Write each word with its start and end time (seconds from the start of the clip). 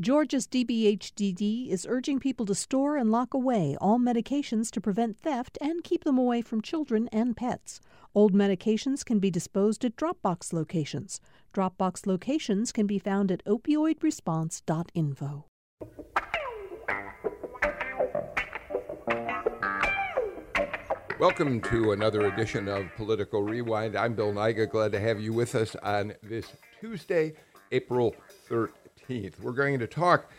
Georgia's 0.00 0.48
DBHDD 0.48 1.70
is 1.70 1.86
urging 1.88 2.18
people 2.18 2.44
to 2.46 2.54
store 2.56 2.96
and 2.96 3.12
lock 3.12 3.32
away 3.32 3.76
all 3.80 4.00
medications 4.00 4.68
to 4.72 4.80
prevent 4.80 5.16
theft 5.16 5.56
and 5.60 5.84
keep 5.84 6.02
them 6.02 6.18
away 6.18 6.42
from 6.42 6.60
children 6.60 7.08
and 7.12 7.36
pets. 7.36 7.80
Old 8.12 8.34
medications 8.34 9.04
can 9.04 9.20
be 9.20 9.30
disposed 9.30 9.84
at 9.84 9.94
Dropbox 9.94 10.52
locations. 10.52 11.20
Dropbox 11.52 12.08
locations 12.08 12.72
can 12.72 12.88
be 12.88 12.98
found 12.98 13.30
at 13.30 13.44
opioidresponse.info. 13.44 15.44
Welcome 21.20 21.60
to 21.60 21.92
another 21.92 22.26
edition 22.26 22.66
of 22.66 22.86
Political 22.96 23.44
Rewind. 23.44 23.94
I'm 23.94 24.14
Bill 24.14 24.32
Nigut. 24.32 24.70
Glad 24.70 24.90
to 24.90 24.98
have 24.98 25.20
you 25.20 25.32
with 25.32 25.54
us 25.54 25.76
on 25.84 26.14
this 26.20 26.46
Tuesday, 26.80 27.34
April 27.70 28.16
13th. 28.50 28.83
We're 29.08 29.52
going 29.52 29.78
to 29.80 29.86
talk 29.86 30.30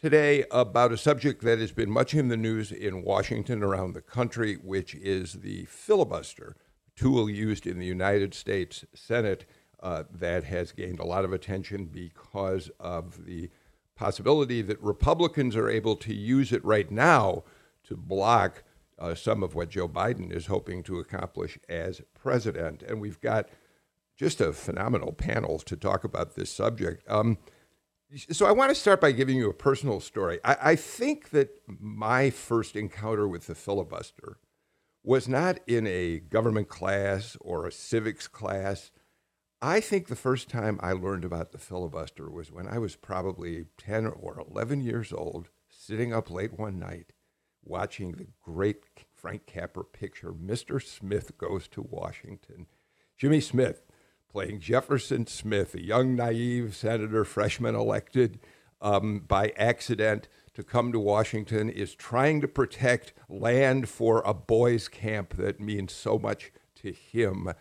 today 0.00 0.44
about 0.52 0.92
a 0.92 0.96
subject 0.96 1.42
that 1.42 1.58
has 1.58 1.72
been 1.72 1.90
much 1.90 2.14
in 2.14 2.28
the 2.28 2.36
news 2.36 2.70
in 2.70 3.02
Washington, 3.02 3.64
around 3.64 3.94
the 3.94 4.02
country, 4.02 4.54
which 4.54 4.94
is 4.94 5.34
the 5.34 5.64
filibuster, 5.64 6.54
tool 6.94 7.28
used 7.28 7.66
in 7.66 7.78
the 7.78 7.86
United 7.86 8.32
States 8.32 8.84
Senate 8.94 9.44
uh, 9.80 10.04
that 10.12 10.44
has 10.44 10.70
gained 10.70 11.00
a 11.00 11.04
lot 11.04 11.24
of 11.24 11.32
attention 11.32 11.86
because 11.86 12.70
of 12.78 13.24
the 13.26 13.50
possibility 13.96 14.62
that 14.62 14.80
Republicans 14.80 15.56
are 15.56 15.68
able 15.68 15.96
to 15.96 16.14
use 16.14 16.52
it 16.52 16.64
right 16.64 16.90
now 16.90 17.42
to 17.84 17.96
block 17.96 18.62
uh, 19.00 19.14
some 19.14 19.42
of 19.42 19.54
what 19.54 19.70
Joe 19.70 19.88
Biden 19.88 20.32
is 20.32 20.46
hoping 20.46 20.82
to 20.84 21.00
accomplish 21.00 21.58
as 21.68 22.02
president. 22.14 22.82
And 22.82 23.00
we've 23.00 23.20
got 23.20 23.48
just 24.16 24.40
a 24.40 24.52
phenomenal 24.52 25.12
panel 25.12 25.58
to 25.58 25.76
talk 25.76 26.04
about 26.04 26.36
this 26.36 26.50
subject. 26.50 27.02
Um, 27.10 27.38
so 28.30 28.46
I 28.46 28.52
want 28.52 28.70
to 28.70 28.74
start 28.74 29.00
by 29.00 29.12
giving 29.12 29.36
you 29.36 29.50
a 29.50 29.54
personal 29.54 30.00
story. 30.00 30.38
I, 30.44 30.56
I, 30.62 30.76
think 30.76 31.30
that 31.30 31.60
my 31.66 32.30
first 32.30 32.76
encounter 32.76 33.26
with 33.26 33.46
the 33.46 33.54
filibuster 33.54 34.38
was 35.02 35.28
not 35.28 35.58
in 35.66 35.86
a 35.86 36.20
government 36.20 36.68
class 36.68 37.36
or 37.40 37.66
a 37.66 37.72
civics 37.72 38.28
class. 38.28 38.90
I 39.60 39.80
think 39.80 40.06
the 40.06 40.16
first 40.16 40.48
time 40.48 40.78
I 40.82 40.92
learned 40.92 41.24
about 41.24 41.52
the 41.52 41.58
filibuster 41.58 42.30
was 42.30 42.52
when 42.52 42.68
I 42.68 42.78
was 42.78 42.94
probably 42.94 43.66
10 43.78 44.06
or 44.06 44.44
11 44.50 44.82
years 44.82 45.12
old, 45.12 45.48
sitting 45.68 46.12
up 46.12 46.30
late 46.30 46.58
one 46.58 46.78
night 46.78 47.12
watching 47.66 48.12
the 48.12 48.28
great 48.40 48.84
Frank 49.12 49.46
Capra 49.46 49.84
picture, 49.84 50.32
Mr. 50.32 50.80
Smith 50.80 51.36
Goes 51.36 51.66
to 51.68 51.82
Washington. 51.82 52.66
Jimmy 53.18 53.40
Smith 53.40 53.82
playing 54.30 54.60
Jefferson 54.60 55.26
Smith, 55.26 55.74
a 55.74 55.82
young, 55.82 56.14
naive 56.14 56.76
senator, 56.76 57.24
freshman 57.24 57.74
elected 57.74 58.38
um, 58.80 59.20
by 59.20 59.52
accident 59.56 60.28
to 60.54 60.62
come 60.62 60.92
to 60.92 60.98
Washington, 60.98 61.68
is 61.68 61.94
trying 61.94 62.40
to 62.40 62.48
protect 62.48 63.12
land 63.28 63.88
for 63.88 64.22
a 64.24 64.34
boys' 64.34 64.88
camp 64.88 65.36
that 65.36 65.60
means 65.60 65.92
so 65.92 66.18
much 66.18 66.52
to 66.76 66.92
him. 66.92 67.52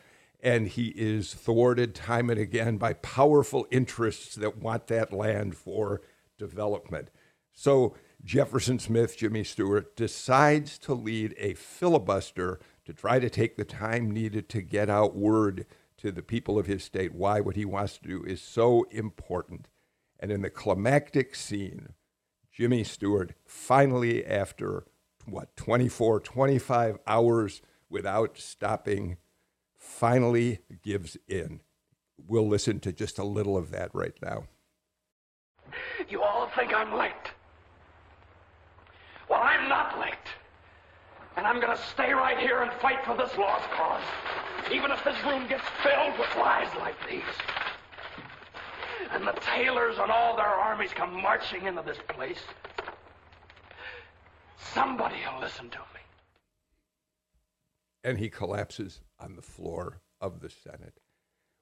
And 0.42 0.68
he 0.68 0.88
is 0.90 1.34
thwarted 1.34 1.96
time 1.96 2.30
and 2.30 2.40
again 2.40 2.78
by 2.78 2.94
powerful 2.94 3.68
interests 3.72 4.36
that 4.36 4.58
want 4.58 4.88
that 4.88 5.12
land 5.12 5.56
for 5.56 6.02
development. 6.38 7.10
So 7.54 7.96
Jefferson 8.24 8.80
Smith, 8.80 9.18
Jimmy 9.18 9.44
Stewart, 9.44 9.96
decides 9.96 10.78
to 10.80 10.94
lead 10.94 11.36
a 11.38 11.54
filibuster 11.54 12.60
to 12.86 12.94
try 12.94 13.20
to 13.20 13.30
take 13.30 13.56
the 13.56 13.66
time 13.66 14.12
needed 14.12 14.50
to 14.50 14.62
get 14.62 14.90
out 14.90 15.16
word 15.16 15.66
to 16.06 16.11
the 16.11 16.22
people 16.22 16.59
of 16.59 16.67
his 16.67 16.84
state 16.84 17.16
why 17.16 17.42
what 17.42 17.56
he 17.56 17.66
wants 17.66 17.98
to 17.98 18.08
do 18.08 18.23
is 18.23 18.39
so 18.39 18.84
important. 18.92 19.67
And 20.20 20.31
in 20.31 20.44
the 20.44 20.52
climactic 20.52 21.34
scene, 21.34 21.94
Jimmy 22.52 22.84
Stewart 22.84 23.34
finally, 23.44 24.23
after 24.23 24.86
what, 25.25 25.56
24, 25.58 26.20
25 26.20 27.00
hours 27.08 27.64
without 27.89 28.38
stopping, 28.38 29.17
finally 29.80 30.59
gives 30.84 31.18
in. 31.28 31.62
We'll 32.28 32.47
listen 32.47 32.80
to 32.81 32.94
just 32.94 33.18
a 33.18 33.24
little 33.24 33.57
of 33.57 33.72
that 33.72 33.90
right 33.96 34.16
now. 34.22 34.44
You 36.07 36.22
all 36.22 36.51
think 36.56 36.72
I'm 36.72 36.94
late. 36.94 37.12
Well, 39.28 39.41
I'm 39.41 39.68
not 39.68 40.00
late. 40.00 40.13
And 41.35 41.47
I'm 41.47 41.59
going 41.59 41.75
to 41.75 41.84
stay 41.84 42.13
right 42.13 42.38
here 42.38 42.62
and 42.62 42.72
fight 42.80 43.03
for 43.06 43.18
this 43.18 43.35
lost 43.38 43.68
cause. 43.72 44.03
Even 44.72 44.92
if 44.92 45.03
this 45.03 45.16
room 45.24 45.48
gets 45.48 45.64
filled 45.84 46.18
with 46.18 46.36
lies 46.38 46.70
like 46.80 46.96
these. 47.09 47.22
And 49.12 49.26
the 49.26 49.34
Taylors 49.34 49.98
and 50.00 50.12
all 50.12 50.36
their 50.36 50.46
armies 50.46 50.92
come 50.94 51.22
marching 51.22 51.68
into 51.68 51.84
this 51.84 52.00
place. 52.08 52.42
Somebody 54.58 55.16
will 55.31 55.42
listen 55.42 55.70
to 55.70 55.78
me. 55.78 56.02
And 58.04 58.18
he 58.18 58.30
collapses 58.30 59.02
on 59.20 59.36
the 59.36 59.42
floor 59.42 60.02
of 60.20 60.42
the 60.42 60.50
Senate. 60.50 61.00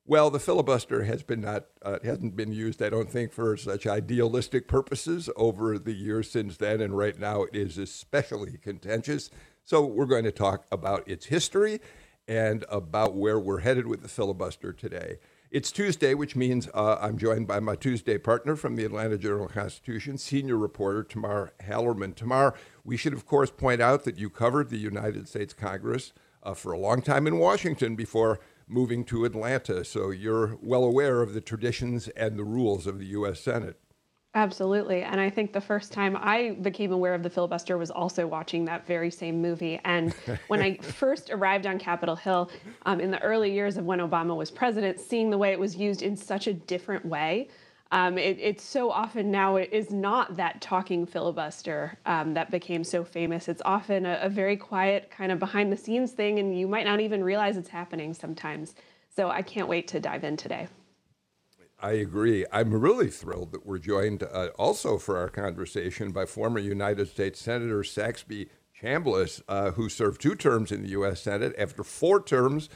Well, 0.06 0.30
the 0.30 0.40
filibuster 0.40 1.04
has 1.06 1.24
been 1.24 1.42
not 1.42 1.66
uh, 1.82 2.00
hasn't 2.04 2.36
been 2.36 2.52
used, 2.52 2.82
I 2.82 2.90
don't 2.90 3.10
think, 3.10 3.32
for 3.32 3.56
such 3.56 3.88
idealistic 3.88 4.68
purposes 4.68 5.30
over 5.38 5.80
the 5.80 5.94
years 5.94 6.30
since 6.30 6.58
then, 6.58 6.82
and 6.82 6.98
right 6.98 7.18
now 7.18 7.44
it 7.44 7.56
is 7.56 7.78
especially 7.78 8.58
contentious. 8.58 9.30
So 9.64 9.86
we're 9.86 10.06
going 10.06 10.26
to 10.26 10.32
talk 10.32 10.66
about 10.74 11.08
its 11.08 11.28
history 11.28 11.80
and 12.28 12.66
about 12.70 13.16
where 13.16 13.40
we're 13.40 13.60
headed 13.60 13.88
with 13.88 14.02
the 14.02 14.08
filibuster 14.08 14.72
today. 14.72 15.18
It's 15.52 15.72
Tuesday, 15.72 16.16
which 16.16 16.36
means 16.36 16.68
uh, 16.74 16.98
I'm 17.00 17.18
joined 17.18 17.48
by 17.48 17.60
my 17.60 17.76
Tuesday 17.76 18.18
partner 18.18 18.56
from 18.56 18.76
the 18.76 18.86
Atlanta 18.86 19.20
Journal 19.20 19.48
Constitution, 19.48 20.18
senior 20.18 20.58
reporter 20.58 21.04
Tamar 21.04 21.54
Hallerman. 21.62 22.16
Tamar, 22.16 22.56
we 22.84 22.98
should 22.98 23.14
of 23.14 23.28
course 23.28 23.52
point 23.52 23.80
out 23.80 24.04
that 24.06 24.18
you 24.18 24.30
covered 24.32 24.70
the 24.70 24.78
United 24.78 25.28
States 25.28 25.54
Congress 25.54 26.12
uh, 26.42 26.54
for 26.54 26.72
a 26.72 26.80
long 26.80 27.02
time 27.02 27.28
in 27.28 27.38
Washington 27.38 27.96
before 27.96 28.40
moving 28.68 29.04
to 29.06 29.26
Atlanta. 29.26 29.86
So 29.86 30.10
you're 30.10 30.58
well 30.62 30.84
aware 30.84 31.22
of 31.22 31.34
the 31.34 31.42
traditions 31.42 32.08
and 32.10 32.38
the 32.38 32.44
rules 32.44 32.88
of 32.88 32.98
the 32.98 33.08
U.S. 33.08 33.40
Senate. 33.40 33.80
Absolutely. 34.36 35.04
And 35.04 35.22
I 35.22 35.30
think 35.30 35.54
the 35.54 35.62
first 35.62 35.94
time 35.94 36.18
I 36.20 36.58
became 36.62 36.92
aware 36.92 37.14
of 37.14 37.22
the 37.22 37.30
filibuster 37.30 37.78
was 37.78 37.92
also 37.92 38.26
watching 38.26 38.66
that 38.66 38.88
very 38.88 39.12
same 39.12 39.42
movie. 39.42 39.80
And 39.86 40.12
when 40.48 40.60
I 40.62 40.78
first 40.78 41.30
arrived 41.30 41.68
on 41.68 41.78
Capitol 41.78 42.16
Hill 42.16 42.50
um, 42.88 43.00
in 43.00 43.12
the 43.12 43.22
early 43.22 43.54
years 43.54 43.78
of 43.78 43.86
when 43.86 44.00
Obama 44.00 44.36
was 44.36 44.50
president, 44.50 45.00
seeing 45.00 45.30
the 45.30 45.38
way 45.38 45.52
it 45.52 45.60
was 45.60 45.76
used 45.76 46.02
in 46.02 46.18
such 46.18 46.48
a 46.48 46.54
different 46.54 47.06
way 47.06 47.48
um, 47.94 48.18
it, 48.18 48.40
it's 48.40 48.64
so 48.64 48.90
often 48.90 49.30
now 49.30 49.58
it 49.58 49.70
is 49.72 49.92
not 49.92 50.36
that 50.36 50.60
talking 50.62 51.06
filibuster 51.06 51.96
um, 52.08 52.34
that 52.34 52.50
became 52.50 52.84
so 52.84 53.04
famous. 53.04 53.48
It's 53.48 53.62
often 53.64 54.08
a, 54.08 54.18
a, 54.24 54.30
very 54.30 54.58
quiet, 54.58 55.12
kind 55.12 55.32
of 55.32 55.38
behind 55.38 55.72
the 55.72 55.78
scenes 55.78 56.12
thing, 56.12 56.40
and 56.40 56.60
you 56.60 56.68
might 56.68 56.86
not 56.86 57.00
even 57.00 57.24
realize 57.24 57.56
it's 57.56 57.70
happening 57.70 58.16
sometimes. 58.16 58.74
So 59.16 59.30
I 59.30 59.44
can't 59.44 59.68
wait 59.68 59.88
to 59.90 60.00
dive 60.00 60.24
in 60.24 60.38
today. 60.38 60.68
I 61.84 61.92
agree. 61.92 62.46
I'm 62.50 62.74
really 62.74 63.10
thrilled 63.10 63.52
that 63.52 63.66
we're 63.66 63.78
joined 63.78 64.24
uh, 64.24 64.52
also 64.58 64.98
for 64.98 65.18
our 65.18 65.28
conversation 65.28 66.14
by 66.14 66.26
former 66.26 66.58
United 66.58 67.10
States 67.10 67.42
Senator 67.42 67.84
Saxby 67.84 68.48
Chambliss, 68.82 69.42
uh, 69.50 69.72
who 69.72 69.90
served 69.90 70.22
two 70.22 70.34
terms 70.34 70.72
in 70.72 70.82
the 70.82 70.92
U.S. 70.92 71.22
Senate 71.22 71.54
after 71.58 71.84
four 71.84 72.24
terms 72.24 72.70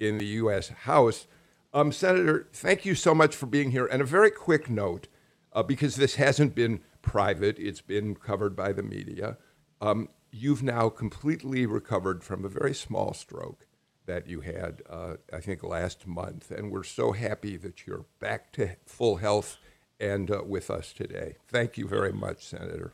in 0.00 0.16
the 0.16 0.24
U.S. 0.26 0.70
House. 0.70 1.26
Um, 1.74 1.92
Senator, 1.92 2.48
thank 2.54 2.86
you 2.86 2.94
so 2.94 3.14
much 3.14 3.36
for 3.36 3.44
being 3.44 3.70
here. 3.70 3.84
And 3.84 4.00
a 4.00 4.06
very 4.06 4.30
quick 4.30 4.70
note, 4.70 5.08
uh, 5.52 5.62
because 5.62 5.96
this 5.96 6.14
hasn't 6.14 6.54
been 6.54 6.80
private, 7.02 7.58
it's 7.58 7.82
been 7.82 8.14
covered 8.14 8.56
by 8.56 8.72
the 8.72 8.82
media. 8.82 9.36
Um, 9.82 10.08
you've 10.32 10.62
now 10.62 10.88
completely 10.88 11.66
recovered 11.66 12.24
from 12.24 12.46
a 12.46 12.48
very 12.48 12.72
small 12.72 13.12
stroke 13.12 13.66
that 14.06 14.28
you 14.28 14.40
had, 14.40 14.82
uh, 14.88 15.14
I 15.32 15.40
think, 15.40 15.62
last 15.62 16.06
month. 16.06 16.50
And 16.50 16.70
we're 16.70 16.82
so 16.84 17.12
happy 17.12 17.56
that 17.58 17.86
you're 17.86 18.04
back 18.20 18.52
to 18.52 18.76
full 18.86 19.16
health 19.16 19.58
and 20.00 20.30
uh, 20.30 20.42
with 20.44 20.70
us 20.70 20.92
today. 20.92 21.36
Thank 21.48 21.78
you 21.78 21.86
very 21.86 22.12
much, 22.12 22.44
Senator. 22.44 22.92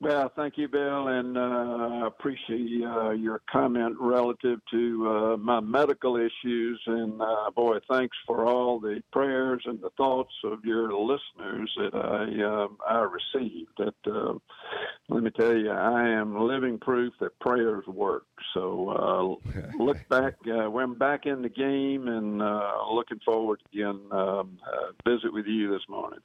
Well, 0.00 0.30
thank 0.36 0.56
you, 0.56 0.68
Bill, 0.68 1.08
and 1.08 1.36
uh, 1.36 1.40
I 1.40 2.06
appreciate 2.06 2.84
uh, 2.84 3.10
your 3.10 3.42
comment 3.50 3.96
relative 3.98 4.60
to 4.70 5.08
uh, 5.08 5.36
my 5.38 5.58
medical 5.58 6.16
issues. 6.16 6.80
And 6.86 7.20
uh, 7.20 7.50
boy, 7.50 7.78
thanks 7.90 8.16
for 8.24 8.46
all 8.46 8.78
the 8.78 9.02
prayers 9.12 9.60
and 9.64 9.80
the 9.80 9.90
thoughts 9.96 10.32
of 10.44 10.64
your 10.64 10.92
listeners 10.92 11.76
that 11.78 11.96
I 11.96 12.44
um, 12.44 12.78
I 12.88 13.00
received. 13.00 13.72
That 13.78 13.94
uh, 14.06 14.34
let 15.08 15.24
me 15.24 15.30
tell 15.30 15.56
you, 15.56 15.72
I 15.72 16.08
am 16.08 16.46
living 16.46 16.78
proof 16.78 17.12
that 17.18 17.36
prayers 17.40 17.84
work. 17.88 18.26
So 18.54 19.40
uh, 19.42 19.82
look 19.82 19.96
back 20.08 20.34
I'm 20.46 20.94
back 20.94 21.26
in 21.26 21.42
the 21.42 21.48
game, 21.48 22.06
and 22.06 22.38
looking 22.92 23.18
forward 23.24 23.60
to 23.64 23.76
again 23.76 24.00
um, 24.12 24.58
visit 25.04 25.32
with 25.32 25.46
you 25.46 25.72
this 25.72 25.88
morning. 25.88 26.20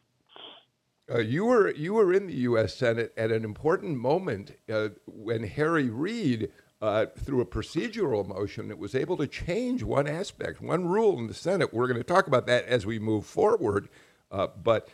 Uh, 1.11 1.19
you 1.19 1.45
were 1.45 1.71
you 1.71 1.93
were 1.93 2.13
in 2.13 2.27
the 2.27 2.33
U.S. 2.33 2.75
Senate 2.75 3.13
at 3.17 3.31
an 3.31 3.43
important 3.43 3.97
moment 3.97 4.57
uh, 4.71 4.89
when 5.05 5.43
Harry 5.43 5.89
Reid, 5.89 6.49
uh, 6.81 7.07
through 7.17 7.41
a 7.41 7.45
procedural 7.45 8.25
motion, 8.25 8.75
was 8.77 8.95
able 8.95 9.17
to 9.17 9.27
change 9.27 9.83
one 9.83 10.07
aspect, 10.07 10.61
one 10.61 10.87
rule 10.87 11.17
in 11.19 11.27
the 11.27 11.33
Senate. 11.33 11.73
We're 11.73 11.87
going 11.87 11.99
to 11.99 12.05
talk 12.05 12.27
about 12.27 12.47
that 12.47 12.65
as 12.65 12.85
we 12.85 12.99
move 12.99 13.25
forward, 13.25 13.89
uh, 14.31 14.47
but 14.63 14.87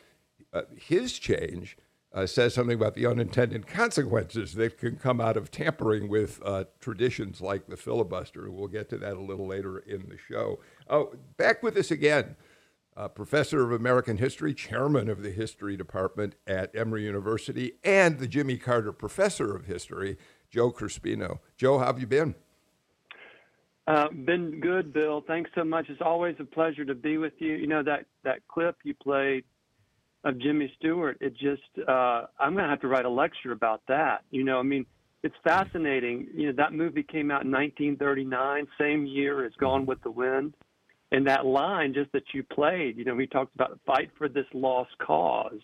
uh, 0.51 0.63
his 0.75 1.19
change 1.19 1.77
uh, 2.11 2.25
says 2.25 2.55
something 2.55 2.75
about 2.75 2.95
the 2.95 3.05
unintended 3.05 3.67
consequences 3.67 4.55
that 4.55 4.79
can 4.79 4.95
come 4.95 5.21
out 5.21 5.37
of 5.37 5.51
tampering 5.51 6.09
with 6.09 6.41
traditions 6.79 7.39
like 7.39 7.67
the 7.67 7.77
filibuster. 7.77 8.49
We'll 8.49 8.67
get 8.67 8.89
to 8.89 8.97
that 8.97 9.13
a 9.13 9.21
little 9.21 9.45
later 9.45 9.77
in 9.77 10.09
the 10.09 10.17
show. 10.27 10.59
Oh, 10.89 11.13
back 11.37 11.61
with 11.61 11.77
us 11.77 11.91
again, 11.91 12.35
uh, 12.99 13.07
professor 13.07 13.63
of 13.63 13.71
American 13.71 14.17
history, 14.17 14.53
chairman 14.53 15.09
of 15.09 15.23
the 15.23 15.31
history 15.31 15.77
department 15.77 16.35
at 16.45 16.75
Emory 16.75 17.05
University, 17.05 17.73
and 17.81 18.19
the 18.19 18.27
Jimmy 18.27 18.57
Carter 18.57 18.91
Professor 18.91 19.55
of 19.55 19.65
History, 19.65 20.17
Joe 20.49 20.69
Crespino. 20.69 21.39
Joe, 21.55 21.79
how 21.79 21.85
have 21.85 21.99
you 21.99 22.07
been? 22.07 22.35
Uh, 23.87 24.09
been 24.09 24.59
good, 24.59 24.91
Bill. 24.91 25.23
Thanks 25.25 25.49
so 25.55 25.63
much. 25.63 25.85
It's 25.87 26.01
always 26.01 26.35
a 26.39 26.43
pleasure 26.43 26.83
to 26.83 26.93
be 26.93 27.17
with 27.17 27.33
you. 27.39 27.53
You 27.53 27.67
know 27.67 27.81
that 27.83 28.05
that 28.23 28.45
clip 28.49 28.75
you 28.83 28.93
played 28.93 29.45
of 30.25 30.37
Jimmy 30.37 30.71
Stewart. 30.77 31.17
It 31.21 31.33
just 31.37 31.87
uh, 31.87 32.25
I'm 32.37 32.53
going 32.53 32.65
to 32.65 32.69
have 32.69 32.81
to 32.81 32.87
write 32.87 33.05
a 33.05 33.09
lecture 33.09 33.53
about 33.53 33.81
that. 33.87 34.25
You 34.29 34.43
know, 34.43 34.59
I 34.59 34.63
mean, 34.63 34.85
it's 35.23 35.35
fascinating. 35.43 36.27
You 36.35 36.47
know, 36.47 36.53
that 36.57 36.73
movie 36.73 37.03
came 37.03 37.31
out 37.31 37.45
in 37.45 37.51
1939, 37.51 38.67
same 38.77 39.05
year 39.05 39.45
as 39.45 39.53
Gone 39.53 39.85
with 39.85 40.01
the 40.03 40.11
Wind, 40.11 40.53
and 41.11 41.25
that 41.27 41.45
line 41.45 41.93
just 41.93 42.11
that 42.11 42.23
you 42.33 42.43
played. 42.43 42.97
You 42.97 43.05
know, 43.05 43.15
we 43.15 43.27
talked 43.27 43.55
about 43.55 43.79
fight 43.85 44.11
for 44.17 44.29
this 44.29 44.45
lost 44.53 44.91
cause. 44.99 45.61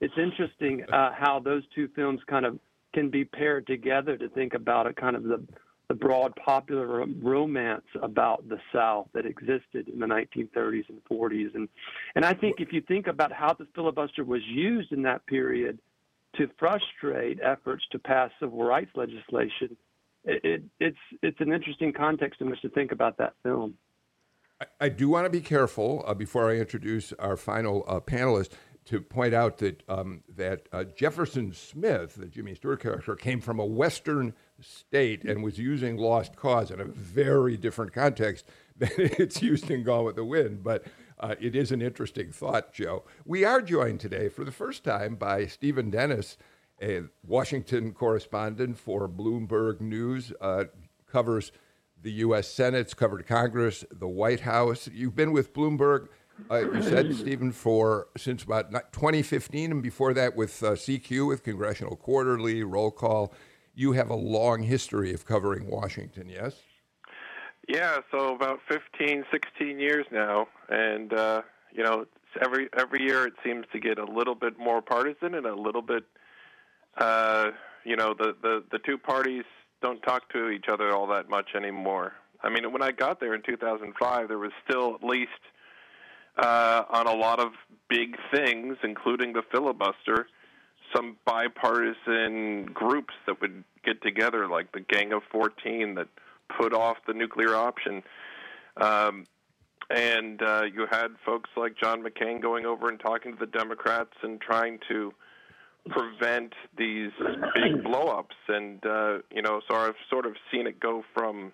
It's 0.00 0.14
interesting 0.16 0.84
uh, 0.92 1.10
how 1.12 1.40
those 1.40 1.62
two 1.74 1.88
films 1.94 2.20
kind 2.28 2.46
of 2.46 2.58
can 2.94 3.10
be 3.10 3.24
paired 3.24 3.66
together 3.66 4.16
to 4.16 4.28
think 4.30 4.54
about 4.54 4.86
it, 4.86 4.96
kind 4.96 5.16
of 5.16 5.24
the 5.24 5.42
the 5.88 5.94
broad 5.94 6.36
popular 6.36 7.06
romance 7.22 7.86
about 8.02 8.46
the 8.48 8.58
South 8.74 9.08
that 9.14 9.24
existed 9.24 9.88
in 9.88 9.98
the 9.98 10.06
1930s 10.06 10.84
and 10.90 11.02
40s. 11.10 11.54
And, 11.54 11.66
and 12.14 12.26
I 12.26 12.34
think 12.34 12.56
if 12.58 12.74
you 12.74 12.82
think 12.82 13.06
about 13.06 13.32
how 13.32 13.54
the 13.54 13.66
filibuster 13.74 14.22
was 14.22 14.42
used 14.44 14.92
in 14.92 15.02
that 15.02 15.26
period 15.26 15.78
to 16.36 16.46
frustrate 16.58 17.38
efforts 17.42 17.84
to 17.92 17.98
pass 17.98 18.30
civil 18.38 18.62
rights 18.64 18.90
legislation, 18.94 19.78
it, 20.24 20.44
it, 20.44 20.62
it's, 20.78 20.98
it's 21.22 21.40
an 21.40 21.54
interesting 21.54 21.94
context 21.94 22.42
in 22.42 22.50
which 22.50 22.60
to 22.60 22.68
think 22.68 22.92
about 22.92 23.16
that 23.16 23.32
film. 23.42 23.72
I, 24.80 24.88
do 24.88 25.08
want 25.08 25.24
to 25.24 25.30
be 25.30 25.40
careful 25.40 26.04
uh, 26.06 26.14
before 26.14 26.50
I 26.50 26.56
introduce 26.56 27.12
our 27.14 27.36
final 27.36 27.84
uh, 27.86 28.00
panelist 28.00 28.50
to 28.86 29.00
point 29.00 29.34
out 29.34 29.58
that 29.58 29.82
um, 29.88 30.22
that 30.34 30.68
uh, 30.72 30.82
Jefferson 30.84 31.52
Smith, 31.52 32.14
the 32.14 32.26
Jimmy 32.26 32.54
Stewart 32.54 32.80
character, 32.80 33.14
came 33.14 33.40
from 33.40 33.60
a 33.60 33.66
Western 33.66 34.34
state 34.60 35.24
and 35.24 35.44
was 35.44 35.58
using 35.58 35.96
lost 35.96 36.34
cause 36.36 36.70
in 36.70 36.80
a 36.80 36.86
very 36.86 37.56
different 37.56 37.92
context 37.92 38.46
than 38.76 38.90
it's 38.96 39.42
used 39.42 39.70
in 39.70 39.84
Gone 39.84 40.04
with 40.04 40.16
the 40.16 40.24
Wind. 40.24 40.64
But 40.64 40.86
uh, 41.20 41.34
it 41.38 41.54
is 41.54 41.70
an 41.70 41.82
interesting 41.82 42.32
thought, 42.32 42.72
Joe. 42.72 43.04
We 43.24 43.44
are 43.44 43.60
joined 43.60 44.00
today 44.00 44.28
for 44.28 44.44
the 44.44 44.52
first 44.52 44.84
time 44.84 45.16
by 45.16 45.46
Steven 45.46 45.90
Dennis, 45.90 46.36
a 46.80 47.02
Washington 47.24 47.92
correspondent 47.92 48.78
for 48.78 49.08
Bloomberg 49.08 49.80
News, 49.80 50.32
uh, 50.40 50.64
covers 51.10 51.52
the 52.02 52.12
U.S. 52.12 52.48
Senate's 52.48 52.94
covered 52.94 53.26
Congress, 53.26 53.84
the 53.90 54.08
White 54.08 54.40
House. 54.40 54.88
You've 54.92 55.16
been 55.16 55.32
with 55.32 55.52
Bloomberg. 55.52 56.08
Uh, 56.50 56.72
you 56.72 56.82
said, 56.82 57.14
Steven, 57.14 57.52
for 57.52 58.08
since 58.16 58.44
about 58.44 58.70
2015, 58.92 59.72
and 59.72 59.82
before 59.82 60.14
that 60.14 60.36
with 60.36 60.62
uh, 60.62 60.72
CQ, 60.72 61.28
with 61.28 61.42
Congressional 61.42 61.96
Quarterly, 61.96 62.62
Roll 62.62 62.90
Call 62.90 63.32
you 63.78 63.92
have 63.92 64.10
a 64.10 64.16
long 64.16 64.64
history 64.64 65.14
of 65.14 65.24
covering 65.24 65.70
Washington, 65.70 66.28
yes? 66.28 66.62
Yeah, 67.68 67.98
so 68.10 68.34
about 68.34 68.58
15, 68.68 69.24
16 69.30 69.78
years 69.78 70.04
now, 70.10 70.48
and 70.68 71.12
uh, 71.12 71.42
you 71.72 71.84
know, 71.84 72.06
every 72.42 72.68
every 72.76 73.02
year 73.02 73.26
it 73.26 73.34
seems 73.44 73.66
to 73.72 73.78
get 73.78 73.98
a 73.98 74.04
little 74.04 74.34
bit 74.34 74.58
more 74.58 74.82
partisan 74.82 75.34
and 75.34 75.46
a 75.46 75.54
little 75.54 75.82
bit, 75.82 76.04
uh, 76.96 77.50
you 77.84 77.94
know, 77.94 78.14
the, 78.18 78.34
the 78.42 78.64
the 78.72 78.78
two 78.80 78.98
parties 78.98 79.44
don't 79.82 80.02
talk 80.02 80.32
to 80.32 80.50
each 80.50 80.66
other 80.68 80.94
all 80.94 81.06
that 81.08 81.28
much 81.28 81.50
anymore. 81.54 82.12
I 82.42 82.50
mean, 82.50 82.72
when 82.72 82.82
I 82.82 82.92
got 82.92 83.20
there 83.20 83.34
in 83.34 83.42
2005, 83.42 84.28
there 84.28 84.38
was 84.38 84.52
still 84.68 84.94
at 84.94 85.02
least 85.02 85.30
uh, 86.36 86.84
on 86.88 87.06
a 87.06 87.14
lot 87.14 87.40
of 87.40 87.52
big 87.88 88.16
things, 88.32 88.76
including 88.82 89.32
the 89.32 89.42
filibuster 89.50 90.28
some 90.94 91.16
bipartisan 91.24 92.66
groups 92.66 93.14
that 93.26 93.40
would 93.40 93.64
get 93.84 94.02
together, 94.02 94.46
like 94.46 94.72
the 94.72 94.80
Gang 94.80 95.12
of 95.12 95.22
14 95.30 95.94
that 95.96 96.08
put 96.58 96.72
off 96.72 96.96
the 97.06 97.12
nuclear 97.12 97.54
option. 97.54 98.02
Um, 98.76 99.26
and 99.90 100.42
uh, 100.42 100.64
you 100.72 100.86
had 100.90 101.08
folks 101.24 101.50
like 101.56 101.74
John 101.80 102.02
McCain 102.02 102.40
going 102.40 102.66
over 102.66 102.88
and 102.88 103.00
talking 103.00 103.32
to 103.32 103.38
the 103.38 103.46
Democrats 103.46 104.12
and 104.22 104.40
trying 104.40 104.78
to 104.88 105.12
prevent 105.88 106.54
these 106.76 107.10
big 107.54 107.82
blowups. 107.84 108.36
And, 108.48 108.84
uh, 108.84 109.18
you 109.30 109.42
know, 109.42 109.60
so 109.68 109.76
I've 109.76 109.96
sort 110.10 110.26
of 110.26 110.34
seen 110.52 110.66
it 110.66 110.80
go 110.80 111.04
from 111.14 111.52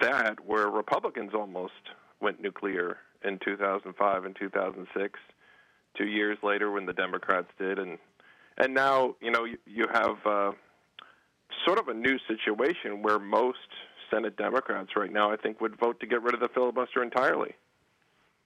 that, 0.00 0.44
where 0.46 0.68
Republicans 0.68 1.32
almost 1.34 1.72
went 2.20 2.40
nuclear 2.40 2.98
in 3.24 3.38
2005 3.44 4.24
and 4.24 4.36
2006, 4.36 5.20
two 5.96 6.06
years 6.06 6.38
later 6.42 6.70
when 6.70 6.86
the 6.86 6.92
Democrats 6.92 7.48
did, 7.58 7.78
and 7.78 7.98
and 8.56 8.72
now 8.72 9.16
you 9.20 9.30
know 9.30 9.44
you, 9.44 9.58
you 9.66 9.86
have 9.92 10.16
uh, 10.26 10.52
sort 11.66 11.78
of 11.78 11.88
a 11.88 11.94
new 11.94 12.18
situation 12.28 13.02
where 13.02 13.18
most 13.18 13.58
Senate 14.10 14.36
Democrats 14.36 14.90
right 14.96 15.12
now, 15.12 15.32
I 15.32 15.36
think, 15.36 15.60
would 15.60 15.78
vote 15.78 16.00
to 16.00 16.06
get 16.06 16.22
rid 16.22 16.34
of 16.34 16.40
the 16.40 16.48
filibuster 16.48 17.02
entirely. 17.02 17.54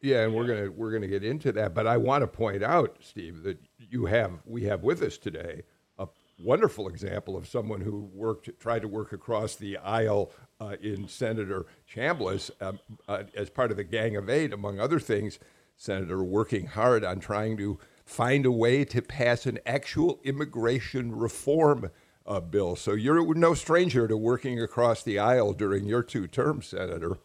Yeah, 0.01 0.23
and 0.25 0.35
we're 0.35 0.47
gonna 0.47 0.71
we're 0.71 0.93
gonna 0.93 1.09
get 1.09 1.25
into 1.25 1.51
that, 1.53 1.75
but 1.75 1.87
I 1.87 1.97
want 1.97 2.23
to 2.23 2.29
point 2.29 2.63
out, 2.63 2.99
Steve, 3.01 3.43
that 3.43 3.59
you 3.79 4.07
have 4.07 4.33
we 4.45 4.65
have 4.65 4.83
with 4.83 5.03
us 5.03 5.19
today 5.19 5.63
a 5.99 6.07
wonderful 6.39 6.89
example 6.89 7.37
of 7.37 7.49
someone 7.49 7.81
who 7.81 8.09
worked 8.15 8.49
tried 8.61 8.83
to 8.83 8.89
work 8.89 9.13
across 9.13 9.57
the 9.57 9.77
aisle 9.79 10.31
uh, 10.61 10.77
in 10.81 11.09
Senator 11.09 11.67
Chambliss 11.93 12.51
um, 12.61 12.79
uh, 13.09 13.25
as 13.35 13.51
part 13.51 13.73
of 13.73 13.77
the 13.77 13.85
Gang 13.85 14.15
of 14.17 14.31
Eight, 14.31 14.53
among 14.53 14.79
other 14.79 15.01
things. 15.01 15.39
Senator 15.77 16.25
working 16.25 16.67
hard 16.67 17.05
on 17.05 17.21
trying 17.21 17.57
to 17.57 17.79
find 18.05 18.47
a 18.47 18.51
way 18.53 18.85
to 18.85 19.03
pass 19.03 19.47
an 19.47 19.59
actual 19.67 20.19
immigration 20.25 21.15
reform 21.15 21.91
uh, 22.27 22.41
bill. 22.41 22.77
So 22.77 22.93
you're 22.93 23.35
no 23.35 23.55
stranger 23.55 24.07
to 24.07 24.17
working 24.17 24.61
across 24.61 25.03
the 25.03 25.19
aisle 25.19 25.53
during 25.53 25.87
your 25.87 26.03
two 26.03 26.27
terms, 26.27 26.67
Senator. 26.67 27.19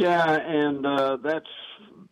Yeah, 0.00 0.32
and 0.32 0.86
uh, 0.86 1.18
that's 1.22 1.44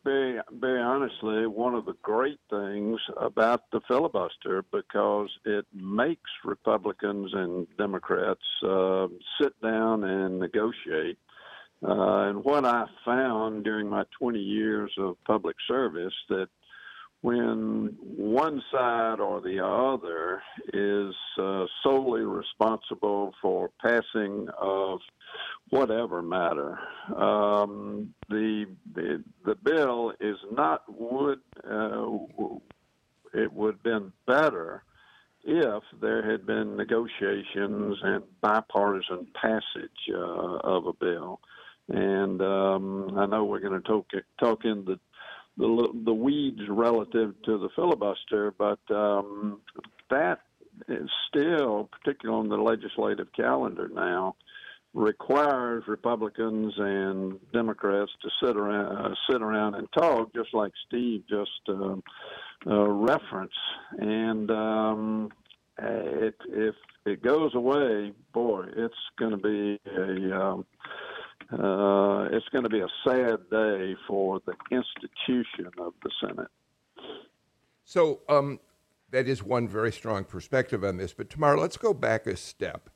very, 0.04 0.38
very 0.52 0.82
honestly 0.82 1.46
one 1.46 1.74
of 1.74 1.86
the 1.86 1.94
great 2.02 2.38
things 2.50 3.00
about 3.16 3.62
the 3.72 3.80
filibuster 3.88 4.62
because 4.70 5.30
it 5.46 5.64
makes 5.72 6.30
Republicans 6.44 7.30
and 7.32 7.66
Democrats 7.78 8.42
uh, 8.62 9.06
sit 9.40 9.58
down 9.62 10.04
and 10.04 10.38
negotiate. 10.38 11.18
Uh, 11.82 12.28
and 12.28 12.44
what 12.44 12.66
I 12.66 12.84
found 13.06 13.64
during 13.64 13.88
my 13.88 14.04
20 14.18 14.38
years 14.38 14.92
of 14.98 15.16
public 15.24 15.56
service 15.66 16.12
that 16.28 16.48
when 17.20 17.96
one 18.00 18.62
side 18.72 19.18
or 19.18 19.40
the 19.40 19.64
other 19.64 20.40
is 20.72 21.14
uh, 21.40 21.66
solely 21.82 22.22
responsible 22.22 23.34
for 23.42 23.70
passing 23.80 24.48
of 24.58 25.00
whatever 25.70 26.22
matter. 26.22 26.78
Um, 27.14 28.14
the, 28.28 28.66
the 28.94 29.24
the 29.44 29.56
bill 29.56 30.12
is 30.20 30.36
not 30.52 30.84
would 30.88 31.40
uh, 31.68 32.18
it 33.34 33.52
would 33.52 33.74
have 33.74 33.82
been 33.82 34.12
better 34.26 34.84
if 35.44 35.82
there 36.00 36.28
had 36.28 36.46
been 36.46 36.76
negotiations 36.76 37.96
and 38.02 38.22
bipartisan 38.40 39.26
passage 39.40 40.10
uh, 40.12 40.58
of 40.62 40.86
a 40.86 40.92
bill. 40.92 41.40
And 41.88 42.42
um, 42.42 43.18
I 43.18 43.26
know 43.26 43.44
we're 43.44 43.60
going 43.60 43.80
to 43.80 43.88
talk 43.88 44.06
talk 44.38 44.64
in 44.64 44.84
the 44.84 44.98
the 45.58 45.88
the 46.04 46.14
weeds 46.14 46.60
relative 46.68 47.34
to 47.44 47.58
the 47.58 47.68
filibuster, 47.74 48.54
but 48.56 48.78
um, 48.90 49.60
that 50.10 50.40
is 50.88 51.10
still, 51.28 51.88
particularly 51.90 52.40
on 52.40 52.48
the 52.48 52.56
legislative 52.56 53.26
calendar 53.36 53.90
now, 53.92 54.36
requires 54.94 55.84
Republicans 55.86 56.72
and 56.78 57.38
Democrats 57.52 58.10
to 58.22 58.30
sit 58.42 58.56
around 58.56 58.96
uh, 58.96 59.14
sit 59.30 59.42
around 59.42 59.74
and 59.74 59.88
talk, 59.92 60.32
just 60.34 60.54
like 60.54 60.72
Steve 60.86 61.24
just 61.28 61.50
uh, 61.68 61.96
uh, 62.66 62.88
referenced. 62.88 63.54
And 63.98 64.50
um, 64.50 65.28
it, 65.78 66.34
if 66.48 66.74
it 67.04 67.22
goes 67.22 67.54
away, 67.54 68.12
boy, 68.32 68.66
it's 68.76 68.94
going 69.18 69.32
to 69.32 69.36
be 69.36 69.80
a 69.96 70.40
um, 70.40 70.66
uh, 71.52 72.28
it's 72.30 72.48
going 72.50 72.64
to 72.64 72.70
be 72.70 72.80
a 72.80 72.88
sad 73.06 73.38
day 73.50 73.96
for 74.06 74.40
the 74.46 74.54
institution 74.70 75.70
of 75.78 75.94
the 76.02 76.10
Senate. 76.20 76.48
So 77.84 78.20
um, 78.28 78.60
that 79.10 79.26
is 79.26 79.42
one 79.42 79.66
very 79.66 79.92
strong 79.92 80.24
perspective 80.24 80.84
on 80.84 80.98
this. 80.98 81.14
But 81.14 81.30
Tamar, 81.30 81.56
let's 81.56 81.78
go 81.78 81.94
back 81.94 82.26
a 82.26 82.36
step 82.36 82.90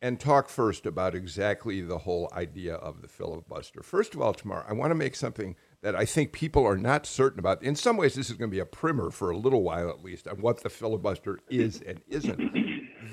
and 0.00 0.18
talk 0.18 0.48
first 0.48 0.86
about 0.86 1.14
exactly 1.14 1.80
the 1.80 1.98
whole 1.98 2.30
idea 2.32 2.74
of 2.76 3.02
the 3.02 3.08
filibuster. 3.08 3.82
First 3.82 4.14
of 4.14 4.22
all, 4.22 4.32
Tamar, 4.32 4.64
I 4.68 4.72
want 4.72 4.90
to 4.90 4.94
make 4.94 5.16
something 5.16 5.56
that 5.82 5.94
I 5.94 6.04
think 6.04 6.32
people 6.32 6.64
are 6.66 6.78
not 6.78 7.04
certain 7.04 7.38
about. 7.38 7.62
In 7.62 7.74
some 7.74 7.96
ways, 7.96 8.14
this 8.14 8.30
is 8.30 8.36
going 8.36 8.50
to 8.50 8.54
be 8.54 8.60
a 8.60 8.66
primer 8.66 9.10
for 9.10 9.30
a 9.30 9.36
little 9.36 9.62
while 9.62 9.88
at 9.88 10.02
least 10.02 10.28
on 10.28 10.40
what 10.40 10.62
the 10.62 10.70
filibuster 10.70 11.40
is 11.50 11.82
and 11.82 12.00
isn't. 12.08 12.40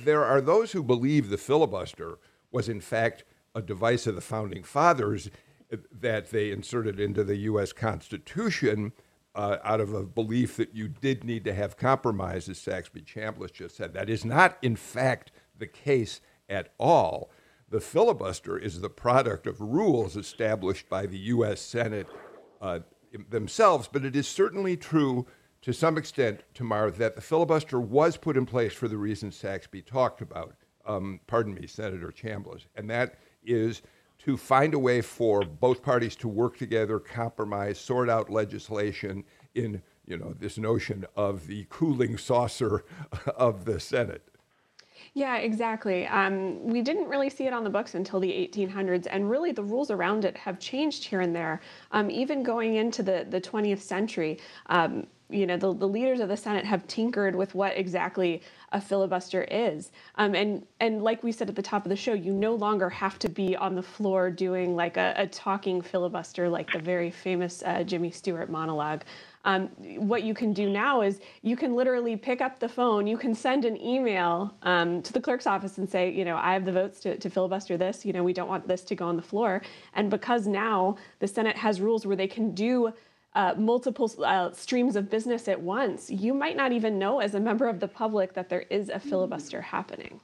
there 0.03 0.23
are 0.23 0.41
those 0.41 0.71
who 0.71 0.83
believe 0.83 1.29
the 1.29 1.37
filibuster 1.37 2.19
was, 2.51 2.69
in 2.69 2.79
fact, 2.79 3.23
a 3.55 3.61
device 3.61 4.05
of 4.05 4.15
the 4.15 4.21
founding 4.21 4.63
fathers 4.63 5.29
that 5.91 6.29
they 6.29 6.51
inserted 6.51 6.99
into 6.99 7.23
the 7.23 7.37
U.S. 7.37 7.73
Constitution 7.73 8.91
uh, 9.33 9.57
out 9.63 9.81
of 9.81 9.93
a 9.93 10.03
belief 10.03 10.57
that 10.57 10.75
you 10.75 10.87
did 10.87 11.23
need 11.23 11.43
to 11.45 11.53
have 11.53 11.77
compromise, 11.77 12.47
as 12.47 12.57
Saxby 12.57 13.01
Chambliss 13.01 13.51
just 13.51 13.75
said. 13.75 13.93
That 13.93 14.09
is 14.09 14.23
not, 14.23 14.57
in 14.61 14.75
fact, 14.75 15.31
the 15.57 15.67
case 15.67 16.21
at 16.47 16.73
all. 16.77 17.31
The 17.69 17.81
filibuster 17.81 18.57
is 18.57 18.79
the 18.79 18.89
product 18.89 19.47
of 19.47 19.59
rules 19.59 20.15
established 20.15 20.87
by 20.87 21.05
the 21.07 21.17
U.S. 21.17 21.59
Senate 21.59 22.07
uh, 22.61 22.79
themselves, 23.29 23.89
but 23.91 24.05
it 24.05 24.15
is 24.15 24.27
certainly 24.27 24.77
true 24.77 25.25
to 25.61 25.73
some 25.73 25.97
extent, 25.97 26.43
Tamar, 26.53 26.91
that 26.91 27.15
the 27.15 27.21
filibuster 27.21 27.79
was 27.79 28.17
put 28.17 28.37
in 28.37 28.45
place 28.45 28.73
for 28.73 28.87
the 28.87 28.97
reasons 28.97 29.35
Saxby 29.35 29.81
talked 29.81 30.21
about. 30.21 30.55
Um, 30.85 31.19
pardon 31.25 31.55
me, 31.55 31.65
Senator 31.65 32.11
Chambliss, 32.11 32.67
and 32.75 32.87
that 32.91 33.15
is 33.45 33.81
to 34.19 34.37
find 34.37 34.73
a 34.73 34.79
way 34.79 35.01
for 35.01 35.41
both 35.43 35.83
parties 35.83 36.15
to 36.17 36.27
work 36.27 36.57
together, 36.57 36.99
compromise, 36.99 37.79
sort 37.79 38.09
out 38.09 38.29
legislation 38.29 39.23
in 39.53 39.81
you 40.07 40.17
know 40.17 40.33
this 40.39 40.57
notion 40.57 41.05
of 41.15 41.47
the 41.47 41.65
cooling 41.69 42.17
saucer 42.17 42.85
of 43.35 43.65
the 43.65 43.79
Senate. 43.79 44.23
Yeah, 45.13 45.37
exactly. 45.37 46.07
Um, 46.07 46.65
we 46.65 46.81
didn't 46.81 47.07
really 47.07 47.29
see 47.29 47.45
it 47.45 47.53
on 47.53 47.63
the 47.63 47.69
books 47.69 47.95
until 47.95 48.19
the 48.19 48.29
1800s, 48.29 49.07
and 49.09 49.29
really 49.29 49.51
the 49.51 49.63
rules 49.63 49.91
around 49.91 50.25
it 50.25 50.35
have 50.37 50.59
changed 50.59 51.05
here 51.05 51.21
and 51.21 51.35
there. 51.35 51.61
Um, 51.91 52.09
even 52.09 52.43
going 52.43 52.75
into 52.75 53.03
the, 53.03 53.25
the 53.29 53.39
20th 53.39 53.79
century, 53.79 54.39
um, 54.67 55.07
you 55.29 55.47
know, 55.47 55.57
the, 55.57 55.73
the 55.73 55.87
leaders 55.87 56.19
of 56.19 56.29
the 56.29 56.37
Senate 56.37 56.65
have 56.65 56.85
tinkered 56.87 57.35
with 57.35 57.55
what 57.55 57.75
exactly 57.75 58.41
a 58.71 58.79
filibuster 58.79 59.43
is. 59.43 59.91
Um, 60.15 60.35
and, 60.35 60.65
and 60.79 61.01
like 61.01 61.23
we 61.23 61.31
said 61.31 61.49
at 61.49 61.55
the 61.55 61.61
top 61.61 61.85
of 61.85 61.89
the 61.89 61.95
show, 61.95 62.13
you 62.13 62.31
no 62.31 62.53
longer 62.53 62.89
have 62.89 63.17
to 63.19 63.29
be 63.29 63.55
on 63.55 63.73
the 63.73 63.81
floor 63.81 64.29
doing 64.29 64.75
like 64.75 64.97
a, 64.97 65.13
a 65.17 65.27
talking 65.27 65.81
filibuster 65.81 66.47
like 66.49 66.71
the 66.71 66.79
very 66.79 67.09
famous 67.09 67.63
uh, 67.65 67.83
Jimmy 67.83 68.11
Stewart 68.11 68.49
monologue. 68.49 69.03
Um, 69.45 69.67
what 69.97 70.23
you 70.23 70.33
can 70.33 70.53
do 70.53 70.69
now 70.69 71.01
is 71.01 71.21
you 71.43 71.55
can 71.55 71.75
literally 71.75 72.17
pick 72.17 72.41
up 72.41 72.59
the 72.59 72.67
phone, 72.67 73.05
you 73.05 73.17
can 73.17 73.35
send 73.35 73.63
an 73.63 73.79
email 73.79 74.55
um, 74.63 75.03
to 75.03 75.13
the 75.13 75.21
clerk's 75.21 75.45
office 75.45 75.77
and 75.77 75.87
say, 75.87 76.11
you 76.11 76.25
know, 76.25 76.35
I 76.35 76.53
have 76.53 76.65
the 76.65 76.71
votes 76.71 76.99
to, 77.01 77.17
to 77.17 77.29
filibuster 77.29 77.77
this, 77.77 78.03
you 78.03 78.11
know, 78.11 78.23
we 78.23 78.33
don't 78.33 78.49
want 78.49 78.67
this 78.67 78.81
to 78.85 78.95
go 78.95 79.05
on 79.07 79.15
the 79.15 79.21
floor. 79.21 79.61
And 79.93 80.09
because 80.09 80.47
now 80.47 80.97
the 81.19 81.27
Senate 81.27 81.55
has 81.55 81.79
rules 81.79 82.07
where 82.07 82.15
they 82.15 82.27
can 82.27 82.55
do 82.55 82.91
uh, 83.35 83.53
multiple 83.57 84.11
uh, 84.23 84.51
streams 84.51 84.95
of 84.95 85.09
business 85.09 85.47
at 85.47 85.61
once, 85.61 86.09
you 86.09 86.33
might 86.33 86.55
not 86.55 86.71
even 86.71 86.97
know 86.97 87.19
as 87.19 87.35
a 87.35 87.39
member 87.39 87.67
of 87.67 87.79
the 87.79 87.87
public 87.87 88.33
that 88.33 88.49
there 88.49 88.65
is 88.69 88.89
a 88.89 88.99
filibuster 88.99 89.61
happening. 89.61 90.21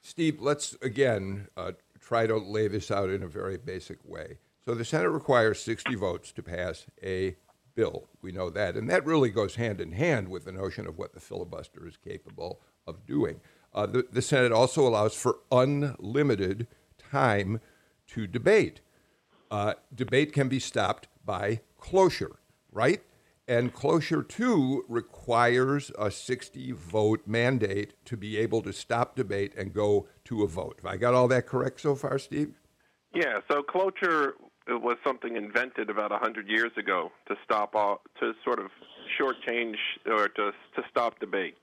Steve, 0.00 0.40
let's 0.40 0.76
again 0.80 1.48
uh, 1.56 1.72
try 2.00 2.26
to 2.26 2.36
lay 2.36 2.68
this 2.68 2.90
out 2.90 3.10
in 3.10 3.22
a 3.22 3.28
very 3.28 3.56
basic 3.56 3.98
way. 4.04 4.38
So 4.64 4.74
the 4.74 4.84
Senate 4.84 5.10
requires 5.10 5.60
60 5.60 5.96
votes 5.96 6.32
to 6.32 6.42
pass 6.42 6.86
a 7.02 7.36
bill. 7.74 8.08
We 8.20 8.32
know 8.32 8.50
that. 8.50 8.76
And 8.76 8.88
that 8.90 9.04
really 9.04 9.30
goes 9.30 9.56
hand 9.56 9.80
in 9.80 9.92
hand 9.92 10.28
with 10.28 10.44
the 10.44 10.52
notion 10.52 10.86
of 10.86 10.98
what 10.98 11.14
the 11.14 11.20
filibuster 11.20 11.86
is 11.86 11.96
capable 11.96 12.60
of 12.86 13.06
doing. 13.06 13.40
Uh, 13.74 13.86
the, 13.86 14.06
the 14.12 14.22
Senate 14.22 14.52
also 14.52 14.86
allows 14.86 15.14
for 15.14 15.38
unlimited 15.50 16.68
time 16.98 17.60
to 18.08 18.26
debate. 18.26 18.80
Uh, 19.50 19.74
debate 19.94 20.32
can 20.32 20.48
be 20.48 20.58
stopped 20.58 21.08
by 21.24 21.60
cloture, 21.82 22.36
right? 22.70 23.02
And 23.48 23.74
cloture, 23.74 24.22
too, 24.22 24.84
requires 24.88 25.90
a 25.98 26.10
60 26.10 26.72
vote 26.72 27.22
mandate 27.26 27.94
to 28.04 28.16
be 28.16 28.38
able 28.38 28.62
to 28.62 28.72
stop 28.72 29.16
debate 29.16 29.52
and 29.56 29.74
go 29.74 30.06
to 30.26 30.44
a 30.44 30.46
vote. 30.46 30.76
Have 30.82 30.92
I 30.92 30.96
got 30.96 31.12
all 31.12 31.26
that 31.28 31.46
correct 31.46 31.80
so 31.80 31.96
far, 31.96 32.18
Steve? 32.18 32.54
Yeah, 33.12 33.40
so 33.50 33.62
cloture 33.62 34.34
was 34.68 34.96
something 35.04 35.36
invented 35.36 35.90
about 35.90 36.12
a 36.12 36.18
hundred 36.18 36.48
years 36.48 36.70
ago 36.78 37.10
to 37.26 37.34
stop 37.44 37.74
all, 37.74 38.00
to 38.20 38.32
sort 38.44 38.60
of 38.60 38.70
shortchange 39.20 39.76
or 40.06 40.28
to 40.28 40.52
to 40.76 40.82
stop 40.88 41.18
debate. 41.18 41.56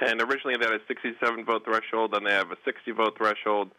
And 0.00 0.20
originally 0.22 0.56
they 0.58 0.64
had 0.64 0.80
a 0.80 0.86
67 0.88 1.44
vote 1.44 1.64
threshold, 1.66 2.14
then 2.14 2.24
they 2.24 2.32
have 2.32 2.50
a 2.50 2.56
60 2.64 2.90
vote 2.92 3.18
threshold. 3.18 3.70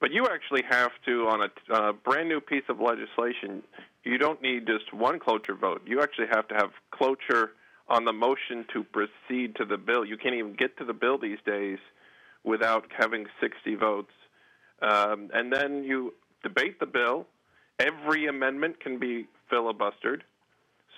But 0.00 0.12
you 0.12 0.26
actually 0.26 0.62
have 0.70 0.92
to, 1.06 1.26
on 1.26 1.40
a, 1.42 1.74
on 1.74 1.88
a 1.88 1.92
brand 1.92 2.28
new 2.28 2.40
piece 2.40 2.62
of 2.68 2.78
legislation, 2.78 3.62
you 4.04 4.18
don't 4.18 4.40
need 4.42 4.66
just 4.66 4.92
one 4.92 5.18
cloture 5.18 5.54
vote. 5.54 5.82
You 5.86 6.00
actually 6.02 6.28
have 6.32 6.48
to 6.48 6.54
have 6.54 6.70
cloture 6.90 7.52
on 7.88 8.04
the 8.04 8.12
motion 8.12 8.64
to 8.72 8.84
proceed 8.84 9.56
to 9.56 9.64
the 9.64 9.76
bill. 9.76 10.04
You 10.04 10.16
can't 10.16 10.34
even 10.34 10.54
get 10.54 10.76
to 10.78 10.84
the 10.84 10.92
bill 10.92 11.18
these 11.18 11.38
days 11.46 11.78
without 12.44 12.84
having 12.96 13.26
60 13.40 13.74
votes. 13.76 14.12
Um, 14.80 15.30
and 15.32 15.52
then 15.52 15.84
you 15.84 16.14
debate 16.42 16.78
the 16.80 16.86
bill, 16.86 17.26
every 17.78 18.26
amendment 18.26 18.80
can 18.80 18.98
be 18.98 19.26
filibustered. 19.50 20.20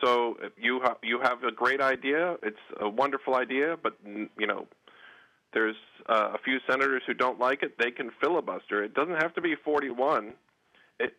So 0.02 0.36
you 0.56 0.80
ha- 0.82 0.96
you 1.02 1.20
have 1.22 1.44
a 1.44 1.52
great 1.52 1.80
idea. 1.80 2.36
It's 2.42 2.56
a 2.80 2.88
wonderful 2.88 3.34
idea, 3.34 3.76
but 3.82 3.98
you 4.04 4.46
know 4.46 4.66
there's 5.52 5.76
uh, 6.08 6.30
a 6.34 6.38
few 6.38 6.58
senators 6.68 7.02
who 7.06 7.14
don't 7.14 7.38
like 7.38 7.62
it. 7.62 7.76
They 7.78 7.90
can 7.90 8.10
filibuster. 8.20 8.82
It 8.82 8.94
doesn't 8.94 9.16
have 9.16 9.34
to 9.34 9.40
be 9.40 9.54
41. 9.56 10.32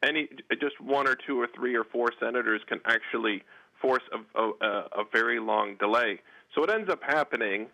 Any 0.04 0.30
just 0.60 0.80
one 0.80 1.08
or 1.08 1.16
two 1.16 1.40
or 1.40 1.48
three 1.56 1.76
or 1.76 1.84
four 1.84 2.10
senators 2.20 2.62
can 2.68 2.80
actually 2.86 3.44
force 3.82 4.04
a, 4.14 4.42
a, 4.42 4.68
a 4.68 5.04
very 5.12 5.40
long 5.40 5.76
delay. 5.80 6.20
So 6.54 6.62
what 6.62 6.72
ends 6.72 6.90
up 6.90 7.00
happening, 7.02 7.68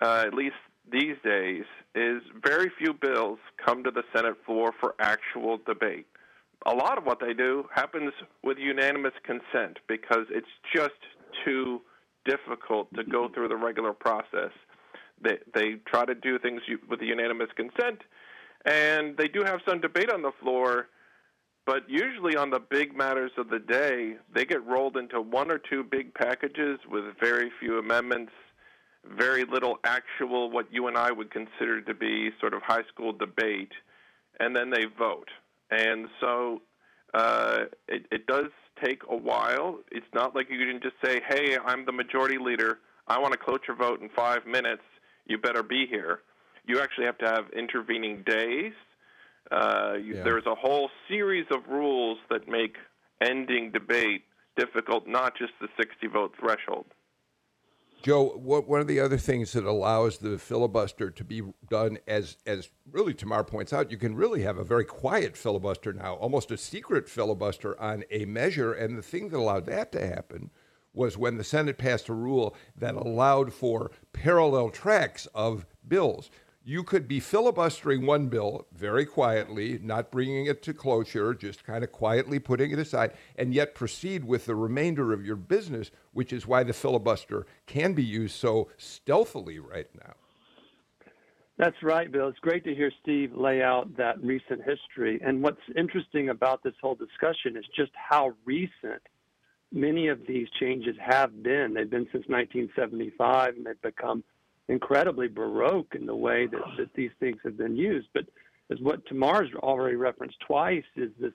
uh, 0.00 0.24
at 0.26 0.34
least 0.34 0.54
these 0.90 1.16
days, 1.24 1.64
is 1.94 2.22
very 2.44 2.70
few 2.78 2.92
bills 2.92 3.38
come 3.64 3.82
to 3.84 3.90
the 3.90 4.02
Senate 4.14 4.36
floor 4.46 4.72
for 4.80 4.94
actual 5.00 5.58
debate 5.66 6.06
a 6.66 6.74
lot 6.74 6.98
of 6.98 7.04
what 7.04 7.18
they 7.20 7.32
do 7.32 7.64
happens 7.74 8.12
with 8.42 8.58
unanimous 8.58 9.14
consent 9.24 9.78
because 9.88 10.26
it's 10.30 10.46
just 10.74 10.94
too 11.44 11.80
difficult 12.24 12.92
to 12.94 13.04
go 13.04 13.28
through 13.28 13.48
the 13.48 13.56
regular 13.56 13.92
process. 13.92 14.50
They 15.22 15.38
they 15.54 15.74
try 15.86 16.04
to 16.04 16.14
do 16.14 16.38
things 16.38 16.62
with 16.88 17.00
unanimous 17.00 17.48
consent, 17.56 18.02
and 18.64 19.16
they 19.16 19.28
do 19.28 19.42
have 19.44 19.60
some 19.68 19.80
debate 19.80 20.10
on 20.10 20.22
the 20.22 20.32
floor. 20.40 20.88
But 21.64 21.88
usually 21.88 22.36
on 22.36 22.50
the 22.50 22.58
big 22.58 22.96
matters 22.96 23.30
of 23.38 23.48
the 23.48 23.60
day, 23.60 24.16
they 24.34 24.44
get 24.44 24.66
rolled 24.66 24.96
into 24.96 25.20
one 25.20 25.50
or 25.50 25.58
two 25.58 25.84
big 25.84 26.12
packages 26.12 26.80
with 26.90 27.04
very 27.20 27.50
few 27.60 27.78
amendments, 27.78 28.32
very 29.16 29.44
little 29.44 29.78
actual 29.84 30.50
what 30.50 30.66
you 30.72 30.88
and 30.88 30.96
I 30.96 31.12
would 31.12 31.30
consider 31.30 31.80
to 31.80 31.94
be 31.94 32.30
sort 32.40 32.54
of 32.54 32.62
high 32.62 32.82
school 32.92 33.12
debate, 33.12 33.72
and 34.40 34.56
then 34.56 34.70
they 34.70 34.86
vote. 34.98 35.28
And 35.70 36.08
so 36.20 36.62
uh, 37.14 37.64
it, 37.86 38.06
it 38.10 38.26
does 38.26 38.50
take 38.82 39.02
a 39.08 39.16
while. 39.16 39.78
It's 39.92 40.06
not 40.14 40.34
like 40.34 40.48
you 40.50 40.58
can 40.58 40.80
just 40.82 40.96
say, 41.04 41.20
hey, 41.28 41.56
I'm 41.64 41.84
the 41.86 41.92
majority 41.92 42.38
leader. 42.38 42.80
I 43.06 43.18
want 43.20 43.34
a 43.34 43.38
cloture 43.38 43.74
vote 43.74 44.00
in 44.00 44.08
five 44.08 44.46
minutes. 44.46 44.82
You 45.26 45.38
better 45.38 45.62
be 45.62 45.86
here. 45.88 46.20
You 46.66 46.80
actually 46.80 47.06
have 47.06 47.18
to 47.18 47.26
have 47.26 47.44
intervening 47.56 48.22
days. 48.24 48.72
Uh, 49.52 49.94
you, 50.02 50.16
yeah. 50.16 50.22
There's 50.22 50.46
a 50.46 50.54
whole 50.54 50.88
series 51.08 51.46
of 51.50 51.68
rules 51.68 52.18
that 52.30 52.48
make 52.48 52.76
ending 53.20 53.70
debate 53.70 54.24
difficult, 54.56 55.06
not 55.06 55.36
just 55.36 55.52
the 55.60 55.68
60 55.76 56.06
vote 56.08 56.34
threshold. 56.40 56.86
Joe, 58.02 58.30
what, 58.30 58.66
one 58.66 58.80
of 58.80 58.88
the 58.88 58.98
other 58.98 59.16
things 59.16 59.52
that 59.52 59.64
allows 59.64 60.18
the 60.18 60.36
filibuster 60.36 61.08
to 61.10 61.24
be 61.24 61.42
done, 61.70 61.98
as 62.08 62.36
as 62.46 62.70
really 62.90 63.14
Tamar 63.14 63.44
points 63.44 63.72
out, 63.72 63.92
you 63.92 63.96
can 63.96 64.16
really 64.16 64.42
have 64.42 64.58
a 64.58 64.64
very 64.64 64.84
quiet 64.84 65.36
filibuster 65.36 65.92
now, 65.92 66.14
almost 66.14 66.50
a 66.50 66.56
secret 66.56 67.08
filibuster 67.08 67.80
on 67.80 68.02
a 68.10 68.24
measure. 68.24 68.72
And 68.72 68.98
the 68.98 69.02
thing 69.02 69.28
that 69.28 69.38
allowed 69.38 69.66
that 69.66 69.92
to 69.92 70.04
happen 70.04 70.50
was 70.92 71.16
when 71.16 71.36
the 71.36 71.44
Senate 71.44 71.78
passed 71.78 72.08
a 72.08 72.12
rule 72.12 72.56
that 72.76 72.96
allowed 72.96 73.52
for 73.52 73.92
parallel 74.12 74.70
tracks 74.70 75.26
of 75.32 75.64
bills 75.86 76.28
you 76.64 76.84
could 76.84 77.08
be 77.08 77.20
filibustering 77.20 78.06
one 78.06 78.28
bill 78.28 78.66
very 78.72 79.04
quietly, 79.04 79.78
not 79.82 80.10
bringing 80.10 80.46
it 80.46 80.62
to 80.62 80.74
cloture, 80.74 81.34
just 81.34 81.64
kind 81.64 81.82
of 81.82 81.90
quietly 81.90 82.38
putting 82.38 82.70
it 82.70 82.78
aside, 82.78 83.12
and 83.36 83.52
yet 83.52 83.74
proceed 83.74 84.24
with 84.24 84.46
the 84.46 84.54
remainder 84.54 85.12
of 85.12 85.24
your 85.26 85.36
business, 85.36 85.90
which 86.12 86.32
is 86.32 86.46
why 86.46 86.62
the 86.62 86.72
filibuster 86.72 87.46
can 87.66 87.94
be 87.94 88.04
used 88.04 88.36
so 88.36 88.68
stealthily 88.76 89.58
right 89.58 89.88
now. 89.94 90.14
That's 91.58 91.82
right, 91.82 92.10
Bill. 92.10 92.28
It's 92.28 92.38
great 92.38 92.64
to 92.64 92.74
hear 92.74 92.90
Steve 93.02 93.34
lay 93.36 93.62
out 93.62 93.96
that 93.96 94.22
recent 94.22 94.62
history. 94.64 95.20
And 95.24 95.42
what's 95.42 95.60
interesting 95.76 96.30
about 96.30 96.62
this 96.62 96.74
whole 96.80 96.94
discussion 96.94 97.56
is 97.56 97.64
just 97.76 97.92
how 97.94 98.34
recent 98.44 99.02
many 99.70 100.08
of 100.08 100.20
these 100.26 100.48
changes 100.58 100.96
have 101.00 101.42
been. 101.42 101.74
They've 101.74 101.88
been 101.88 102.08
since 102.12 102.26
1975, 102.26 103.56
and 103.56 103.66
they've 103.66 103.82
become 103.82 104.24
incredibly 104.68 105.28
baroque 105.28 105.94
in 105.94 106.06
the 106.06 106.14
way 106.14 106.46
that, 106.46 106.62
that 106.78 106.94
these 106.94 107.10
things 107.20 107.38
have 107.44 107.56
been 107.56 107.76
used. 107.76 108.08
But 108.14 108.24
as 108.70 108.78
what 108.80 109.04
Tamar's 109.06 109.52
already 109.56 109.96
referenced 109.96 110.38
twice 110.46 110.84
is 110.96 111.10
this 111.20 111.32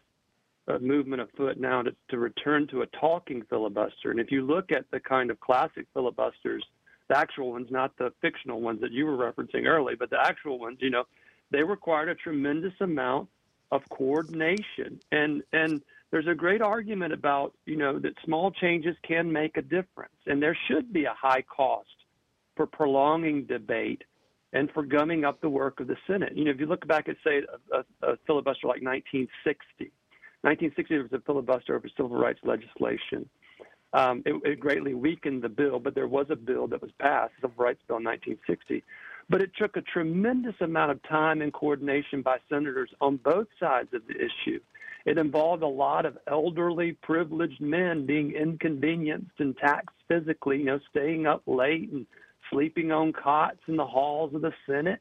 uh, 0.67 0.79
movement 0.79 1.21
afoot 1.21 1.57
now 1.59 1.81
to, 1.81 1.95
to 2.09 2.17
return 2.17 2.67
to 2.67 2.81
a 2.81 2.87
talking 2.87 3.43
filibuster. 3.49 4.11
And 4.11 4.19
if 4.19 4.31
you 4.31 4.45
look 4.45 4.71
at 4.71 4.85
the 4.91 4.99
kind 4.99 5.31
of 5.31 5.39
classic 5.39 5.85
filibusters, 5.93 6.63
the 7.07 7.17
actual 7.17 7.51
ones, 7.51 7.67
not 7.69 7.95
the 7.97 8.11
fictional 8.21 8.61
ones 8.61 8.81
that 8.81 8.91
you 8.91 9.05
were 9.05 9.17
referencing 9.17 9.65
early, 9.65 9.95
but 9.95 10.09
the 10.09 10.19
actual 10.19 10.59
ones, 10.59 10.79
you 10.81 10.89
know, 10.89 11.05
they 11.51 11.63
required 11.63 12.09
a 12.09 12.15
tremendous 12.15 12.73
amount 12.81 13.29
of 13.71 13.81
coordination. 13.89 14.99
And 15.11 15.43
and 15.53 15.81
there's 16.11 16.27
a 16.27 16.35
great 16.35 16.61
argument 16.61 17.13
about, 17.13 17.53
you 17.65 17.75
know, 17.75 17.99
that 17.99 18.13
small 18.23 18.51
changes 18.51 18.95
can 19.07 19.31
make 19.31 19.57
a 19.57 19.61
difference. 19.61 20.15
And 20.25 20.41
there 20.41 20.57
should 20.67 20.91
be 20.91 21.05
a 21.05 21.13
high 21.13 21.43
cost 21.43 21.89
for 22.57 22.65
prolonging 22.65 23.45
debate 23.45 24.03
and 24.53 24.69
for 24.71 24.83
gumming 24.83 25.23
up 25.23 25.39
the 25.41 25.49
work 25.49 25.79
of 25.79 25.87
the 25.87 25.95
Senate. 26.07 26.35
You 26.35 26.45
know, 26.45 26.51
if 26.51 26.59
you 26.59 26.65
look 26.65 26.85
back 26.87 27.07
at, 27.07 27.15
say, 27.23 27.41
a, 27.71 27.77
a, 27.77 28.13
a 28.13 28.17
filibuster 28.25 28.67
like 28.67 28.81
1960, 28.81 29.91
1960 30.41 30.93
there 30.93 31.03
was 31.03 31.13
a 31.13 31.19
filibuster 31.25 31.75
over 31.75 31.87
civil 31.95 32.17
rights 32.17 32.39
legislation. 32.43 33.29
Um, 33.93 34.21
it, 34.25 34.35
it, 34.43 34.59
greatly 34.59 34.93
weakened 34.93 35.41
the 35.41 35.49
bill, 35.49 35.79
but 35.79 35.95
there 35.95 36.07
was 36.07 36.27
a 36.29 36.35
bill 36.35 36.67
that 36.67 36.81
was 36.81 36.91
passed, 36.99 37.31
the 37.41 37.47
Civil 37.47 37.63
Rights 37.63 37.81
Bill 37.87 37.97
in 37.97 38.03
1960. 38.03 38.83
But 39.29 39.41
it 39.41 39.51
took 39.57 39.77
a 39.77 39.81
tremendous 39.81 40.55
amount 40.59 40.91
of 40.91 41.01
time 41.03 41.41
and 41.41 41.53
coordination 41.53 42.21
by 42.21 42.37
senators 42.49 42.89
on 42.99 43.17
both 43.17 43.47
sides 43.59 43.89
of 43.93 44.01
the 44.07 44.15
issue. 44.15 44.59
It 45.05 45.17
involved 45.17 45.63
a 45.63 45.67
lot 45.67 46.05
of 46.05 46.17
elderly, 46.27 46.91
privileged 47.01 47.61
men 47.61 48.05
being 48.05 48.33
inconvenienced 48.33 49.39
and 49.39 49.57
taxed 49.57 49.95
physically, 50.09 50.57
you 50.57 50.65
know, 50.65 50.79
staying 50.89 51.25
up 51.25 51.43
late 51.45 51.89
and 51.91 52.05
sleeping 52.51 52.91
on 52.91 53.13
cots 53.13 53.59
in 53.67 53.75
the 53.75 53.85
halls 53.85 54.33
of 54.33 54.41
the 54.41 54.53
Senate. 54.65 54.99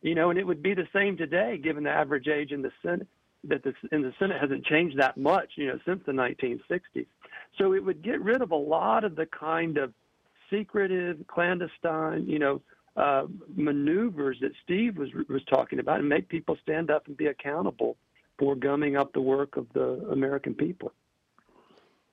You 0.00 0.14
know, 0.14 0.30
and 0.30 0.38
it 0.38 0.46
would 0.46 0.62
be 0.62 0.74
the 0.74 0.86
same 0.92 1.16
today, 1.16 1.58
given 1.58 1.82
the 1.82 1.90
average 1.90 2.28
age 2.28 2.52
in 2.52 2.62
the 2.62 2.70
Senate, 2.82 3.08
that 3.44 3.64
the, 3.64 3.74
in 3.90 4.02
the 4.02 4.12
Senate 4.18 4.40
hasn't 4.40 4.64
changed 4.64 4.98
that 4.98 5.16
much, 5.16 5.50
you 5.56 5.66
know, 5.66 5.78
since 5.84 6.00
the 6.06 6.12
1960s. 6.12 7.06
So 7.56 7.74
it 7.74 7.84
would 7.84 8.02
get 8.02 8.20
rid 8.20 8.40
of 8.40 8.52
a 8.52 8.56
lot 8.56 9.02
of 9.02 9.16
the 9.16 9.26
kind 9.26 9.76
of 9.76 9.92
secretive, 10.50 11.26
clandestine, 11.26 12.26
you 12.28 12.38
know, 12.38 12.62
uh, 12.96 13.26
maneuvers 13.54 14.38
that 14.40 14.52
Steve 14.64 14.96
was 14.96 15.08
was 15.28 15.42
talking 15.44 15.78
about, 15.78 16.00
and 16.00 16.08
make 16.08 16.28
people 16.28 16.56
stand 16.62 16.90
up 16.90 17.06
and 17.06 17.16
be 17.16 17.26
accountable 17.26 17.96
for 18.38 18.56
gumming 18.56 18.96
up 18.96 19.12
the 19.12 19.20
work 19.20 19.56
of 19.56 19.66
the 19.72 20.04
American 20.10 20.54
people. 20.54 20.92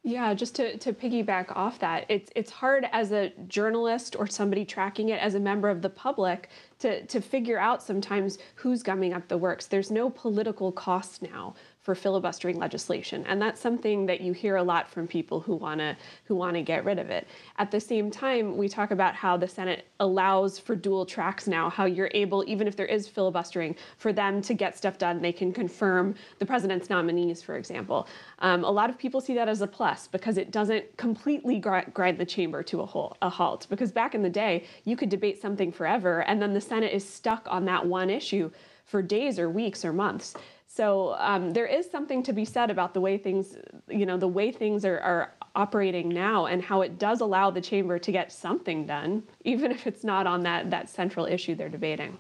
Yeah, 0.08 0.36
just 0.36 0.54
to, 0.58 0.78
to 0.78 0.94
piggyback 0.94 1.52
off 1.56 1.80
that, 1.80 2.06
it's 2.10 2.32
it's 2.36 2.52
hard 2.52 2.86
as 2.92 3.12
a 3.12 3.34
journalist 3.48 4.16
or 4.16 4.28
somebody 4.28 4.64
tracking 4.64 5.10
it 5.10 5.20
as 5.20 5.34
a 5.34 5.40
member 5.40 5.68
of 5.68 5.82
the 5.82 5.90
public 5.90 6.50
to, 6.78 7.04
to 7.08 7.20
figure 7.20 7.58
out 7.58 7.82
sometimes 7.82 8.38
who's 8.54 8.84
gumming 8.84 9.14
up 9.14 9.28
the 9.28 9.38
works. 9.40 9.66
There's 9.66 9.90
no 9.90 10.12
political 10.12 10.72
cost 10.72 11.24
now 11.24 11.56
for 11.86 11.94
filibustering 11.94 12.58
legislation. 12.58 13.24
And 13.28 13.40
that's 13.40 13.62
something 13.62 14.08
that 14.08 14.20
you 14.20 14.34
hear 14.34 14.56
a 14.56 14.64
lot 14.64 14.90
from 14.90 15.06
people 15.06 15.40
who 15.40 15.54
want 15.56 15.80
to 15.82 15.96
who 16.24 16.36
want 16.36 16.56
to 16.56 16.64
get 16.64 16.84
rid 16.84 16.98
of 16.98 17.12
it. 17.12 17.28
At 17.60 17.70
the 17.70 17.80
same 17.80 18.10
time 18.10 18.58
we 18.58 18.68
talk 18.68 18.90
about 18.90 19.14
how 19.14 19.38
the 19.38 19.48
senate 19.48 19.86
allows 20.00 20.58
for 20.58 20.76
dual 20.76 21.06
tracks 21.06 21.48
now 21.48 21.70
how 21.70 21.86
you're 21.86 22.10
able 22.16 22.44
even 22.48 22.68
if 22.68 22.76
there 22.76 22.88
is 22.88 23.08
filibustering 23.08 23.76
for 24.00 24.12
them 24.12 24.42
to 24.42 24.56
get 24.56 24.76
stuff 24.76 24.98
done. 24.98 25.22
They 25.22 25.32
can 25.32 25.54
confirm 25.54 26.16
the 26.40 26.46
president's 26.48 26.90
nominees 26.90 27.44
for 27.44 27.56
example. 27.56 28.08
Um, 28.40 28.64
a 28.64 28.72
lot 28.72 28.90
of 28.90 28.98
people 28.98 29.22
see 29.22 29.36
that 29.36 29.48
as 29.48 29.62
a 29.62 29.68
plus 29.68 30.08
because 30.08 30.40
it 30.40 30.50
doesn't 30.50 30.98
completely 30.98 31.60
grind 31.60 32.18
the 32.18 32.26
chamber 32.26 32.64
to 32.64 32.82
a, 32.82 32.86
whole, 32.88 33.16
a 33.22 33.30
halt. 33.30 33.68
Because 33.70 33.92
back 33.92 34.16
in 34.16 34.24
the 34.24 34.30
day 34.30 34.66
you 34.86 34.98
could 34.98 35.10
debate 35.10 35.40
something 35.40 35.72
forever 35.72 36.24
and 36.24 36.42
then 36.42 36.52
the 36.52 36.62
senate 36.62 36.94
is 36.94 37.08
stuck 37.08 37.46
on 37.48 37.66
that 37.66 37.86
one 37.86 38.10
issue 38.10 38.50
for 38.86 39.02
days 39.02 39.40
or 39.40 39.50
weeks 39.50 39.84
or 39.84 39.94
months 39.94 40.36
so 40.76 41.16
um, 41.20 41.54
there 41.54 41.66
is 41.66 41.90
something 41.90 42.22
to 42.24 42.34
be 42.34 42.44
said 42.44 42.70
about 42.70 42.94
the 42.94 43.00
way 43.00 43.18
things, 43.18 43.56
you 43.88 44.06
know, 44.06 44.18
the 44.18 44.28
way 44.28 44.52
things 44.52 44.84
are, 44.84 45.00
are 45.00 45.34
operating 45.56 46.10
now 46.10 46.48
and 46.48 46.62
how 46.62 46.82
it 46.82 47.00
does 47.00 47.22
allow 47.22 47.50
the 47.50 47.62
chamber 47.62 47.98
to 47.98 48.12
get 48.12 48.30
something 48.30 48.86
done, 48.86 49.24
even 49.46 49.72
if 49.72 49.88
it's 49.88 50.04
not 50.04 50.28
on 50.28 50.44
that, 50.44 50.70
that 50.72 50.90
central 50.90 51.26
issue 51.26 51.56
they're 51.56 51.70
debating. 51.70 52.20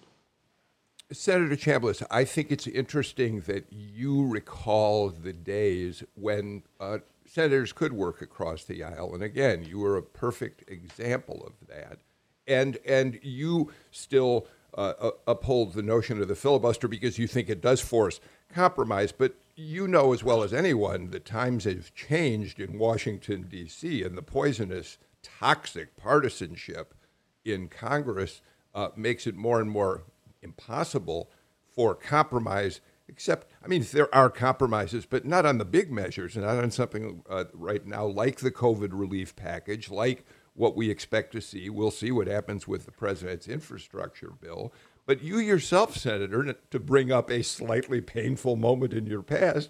Senator 1.11 1.57
Chambliss, 1.57 2.01
I 2.09 2.23
think 2.23 2.49
it's 2.49 2.65
interesting 2.65 3.41
that 3.41 3.65
you 3.69 4.25
recall 4.25 5.09
the 5.09 5.33
days 5.33 6.03
when 6.15 6.63
uh, 6.79 6.99
senators 7.25 7.73
could 7.73 7.91
work 7.91 8.21
across 8.21 8.63
the 8.63 8.85
aisle, 8.85 9.13
and 9.13 9.21
again, 9.21 9.65
you 9.65 9.79
were 9.79 9.97
a 9.97 10.01
perfect 10.01 10.69
example 10.71 11.45
of 11.45 11.67
that. 11.67 11.99
And 12.47 12.77
and 12.85 13.19
you 13.21 13.71
still 13.91 14.47
uh, 14.75 15.11
uphold 15.27 15.73
the 15.73 15.81
notion 15.81 16.21
of 16.21 16.27
the 16.27 16.35
filibuster 16.35 16.87
because 16.87 17.17
you 17.17 17.27
think 17.27 17.49
it 17.49 17.61
does 17.61 17.81
force 17.81 18.19
compromise. 18.55 19.11
But 19.11 19.35
you 19.55 19.87
know 19.87 20.13
as 20.13 20.23
well 20.23 20.41
as 20.41 20.53
anyone 20.53 21.11
that 21.11 21.25
times 21.25 21.65
have 21.65 21.93
changed 21.93 22.59
in 22.59 22.79
Washington, 22.79 23.43
D.C., 23.43 24.03
and 24.03 24.17
the 24.17 24.21
poisonous, 24.21 24.97
toxic 25.21 25.95
partisanship 25.97 26.93
in 27.43 27.67
Congress 27.67 28.41
uh, 28.73 28.89
makes 28.95 29.27
it 29.27 29.35
more 29.35 29.59
and 29.59 29.69
more 29.69 30.03
impossible 30.41 31.29
for 31.75 31.93
compromise. 31.93 32.81
Except, 33.07 33.47
I 33.63 33.67
mean, 33.67 33.85
there 33.91 34.13
are 34.15 34.29
compromises, 34.29 35.05
but 35.05 35.25
not 35.25 35.45
on 35.45 35.59
the 35.59 35.65
big 35.65 35.91
measures, 35.91 36.35
not 36.35 36.57
on 36.57 36.71
something 36.71 37.23
uh, 37.29 37.45
right 37.53 37.85
now 37.85 38.05
like 38.05 38.37
the 38.37 38.51
COVID 38.51 38.89
relief 38.91 39.35
package, 39.35 39.91
like 39.91 40.25
what 40.55 40.75
we 40.75 40.89
expect 40.89 41.31
to 41.33 41.41
see. 41.41 41.69
We'll 41.69 41.91
see 41.91 42.11
what 42.11 42.27
happens 42.27 42.67
with 42.67 42.85
the 42.85 42.91
president's 42.91 43.47
infrastructure 43.47 44.31
bill. 44.41 44.73
But 45.05 45.23
you 45.23 45.37
yourself, 45.37 45.95
Senator, 45.95 46.55
to 46.71 46.79
bring 46.79 47.11
up 47.11 47.29
a 47.29 47.43
slightly 47.43 48.01
painful 48.01 48.55
moment 48.55 48.93
in 48.93 49.05
your 49.05 49.21
past, 49.21 49.69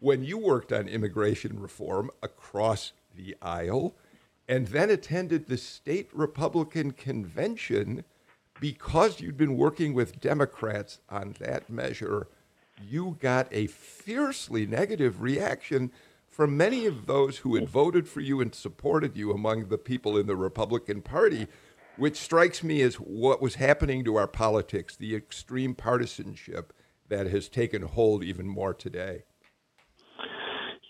when 0.00 0.24
you 0.24 0.38
worked 0.38 0.72
on 0.72 0.88
immigration 0.88 1.60
reform 1.60 2.10
across 2.22 2.92
the 3.14 3.36
aisle 3.40 3.94
and 4.48 4.66
then 4.68 4.90
attended 4.90 5.46
the 5.46 5.56
state 5.56 6.10
Republican 6.12 6.90
convention 6.90 8.02
because 8.60 9.20
you'd 9.20 9.36
been 9.36 9.56
working 9.56 9.94
with 9.94 10.20
Democrats 10.20 10.98
on 11.08 11.36
that 11.38 11.70
measure, 11.70 12.26
you 12.84 13.16
got 13.20 13.46
a 13.52 13.68
fiercely 13.68 14.66
negative 14.66 15.22
reaction 15.22 15.92
from 16.28 16.56
many 16.56 16.86
of 16.86 17.06
those 17.06 17.38
who 17.38 17.54
had 17.54 17.68
voted 17.68 18.08
for 18.08 18.20
you 18.20 18.40
and 18.40 18.54
supported 18.54 19.16
you 19.16 19.30
among 19.30 19.68
the 19.68 19.78
people 19.78 20.16
in 20.16 20.26
the 20.26 20.34
Republican 20.34 21.02
Party 21.02 21.46
which 21.96 22.16
strikes 22.16 22.62
me 22.62 22.80
as 22.82 22.96
what 22.96 23.42
was 23.42 23.56
happening 23.56 24.04
to 24.04 24.16
our 24.16 24.26
politics, 24.26 24.96
the 24.96 25.14
extreme 25.14 25.74
partisanship 25.74 26.72
that 27.08 27.26
has 27.26 27.48
taken 27.48 27.82
hold 27.82 28.24
even 28.24 28.46
more 28.46 28.72
today. 28.72 29.24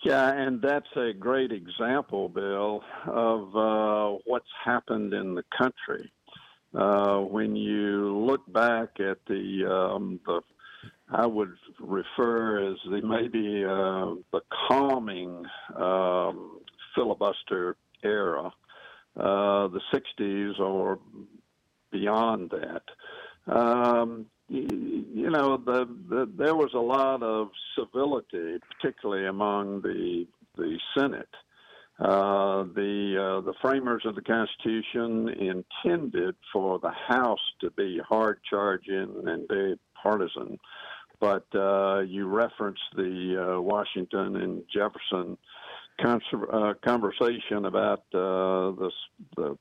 Yeah, 0.05 0.33
and 0.33 0.61
that's 0.61 0.89
a 0.97 1.13
great 1.13 1.53
example, 1.53 2.29
Bill, 2.29 2.83
of 3.07 3.57
uh, 3.57 4.19
what's 4.25 4.49
happened 4.65 5.15
in 5.15 5.35
the 5.35 5.45
country. 5.57 6.13
Uh, 6.75 7.19
when 7.19 7.55
you 7.55 8.17
look 8.19 8.51
back 8.53 8.99
at 8.99 9.19
the, 9.27 9.65
um, 9.71 10.19
the 10.27 10.41
I 11.11 11.27
would 11.27 11.53
refer 11.79 12.73
as 12.73 12.79
the 12.91 13.03
maybe 13.03 13.65
uh, 13.65 14.15
the 14.33 14.41
calming 14.67 15.45
um, 15.77 16.61
filibuster 16.95 17.77
era 18.03 18.51
uh, 19.17 19.69
the 19.69 19.81
60s 19.93 20.59
or 20.59 20.99
beyond 21.91 22.51
that. 22.51 23.53
Um, 23.53 24.27
you, 24.49 25.31
know, 25.31 25.57
the, 25.57 25.89
the, 26.09 26.31
there 26.37 26.55
was 26.55 26.71
a 26.75 26.79
lot 26.79 27.23
of 27.23 27.49
civility, 27.79 28.59
particularly 28.79 29.27
among 29.27 29.83
the 29.83 30.27
the 30.57 30.79
Senate. 30.97 31.29
Uh, 31.99 32.65
the 32.75 33.17
uh, 33.17 33.41
the 33.43 33.55
framers 33.63 34.03
of 34.05 34.15
the 34.15 34.23
Constitution 34.23 35.29
intended 35.29 36.35
for 36.53 36.79
the 36.79 36.91
House 36.91 37.41
to 37.61 37.71
be 37.71 38.01
hard 38.07 38.41
charging 38.49 39.23
and 39.27 39.47
very 39.49 39.79
partisan, 40.03 40.59
but 41.21 41.47
uh, 41.55 42.01
you 42.01 42.27
referenced 42.27 42.83
the 42.97 43.57
uh, 43.57 43.61
Washington 43.61 44.37
and 44.37 44.65
Jefferson 44.73 45.39
uh, 46.01 46.75
conversation 46.85 47.65
about 47.67 48.01
uh, 48.15 48.73
the 48.73 48.91
the 49.37 49.59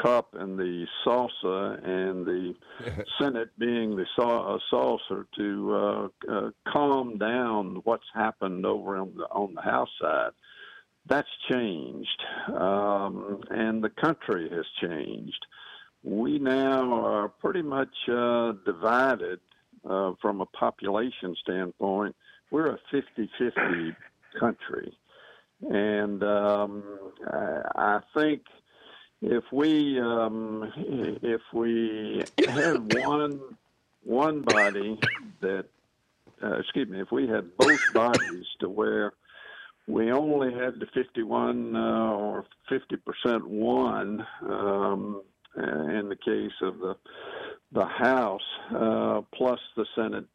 cup 0.00 0.34
and 0.34 0.58
the 0.58 0.86
salsa 1.06 1.78
and 1.84 2.26
the 2.26 2.54
Senate 3.20 3.50
being 3.58 3.96
the 3.96 4.06
sa- 4.16 4.58
saucer 4.70 5.26
to 5.36 5.74
uh, 5.74 6.08
uh, 6.32 6.50
calm 6.68 7.18
down 7.18 7.80
what's 7.84 8.06
happened 8.12 8.66
over 8.66 8.96
on 8.96 9.12
the 9.16 9.24
on 9.24 9.54
the 9.54 9.62
House 9.62 9.90
side. 10.00 10.30
That's 11.06 11.28
changed, 11.50 12.22
um, 12.48 13.42
and 13.50 13.84
the 13.84 13.90
country 13.90 14.48
has 14.50 14.64
changed. 14.80 15.46
We 16.02 16.38
now 16.38 17.04
are 17.04 17.28
pretty 17.28 17.62
much 17.62 17.94
uh, 18.08 18.52
divided 18.64 19.40
uh, 19.88 20.12
from 20.20 20.40
a 20.40 20.46
population 20.46 21.36
standpoint. 21.42 22.16
We're 22.50 22.68
a 22.68 22.78
50 22.90 23.30
50 23.38 23.96
country. 24.38 24.96
And 25.70 26.22
um, 26.22 26.82
I 27.26 28.00
think, 28.14 28.42
if 29.22 29.44
we 29.52 29.98
um, 30.00 30.70
if 30.76 31.40
we 31.52 32.22
had 32.46 32.92
one 33.06 33.40
one 34.02 34.42
body 34.42 34.98
that 35.40 35.66
uh, 36.42 36.58
excuse 36.58 36.88
me, 36.88 37.00
if 37.00 37.10
we 37.10 37.26
had 37.26 37.56
both 37.56 37.80
bodies 37.94 38.46
to 38.60 38.68
where 38.68 39.14
we 39.86 40.12
only 40.12 40.52
had 40.52 40.80
the 40.80 40.86
51 40.94 41.76
uh, 41.76 41.78
or 42.12 42.44
50 42.68 42.96
percent 42.96 43.46
one 43.46 44.26
um, 44.42 45.22
in 45.56 46.08
the 46.08 46.16
case 46.16 46.52
of 46.62 46.78
the 46.78 46.96
the 47.72 47.86
House 47.86 48.40
uh, 48.74 49.22
plus 49.34 49.58
the 49.76 49.86
Senate, 49.96 50.26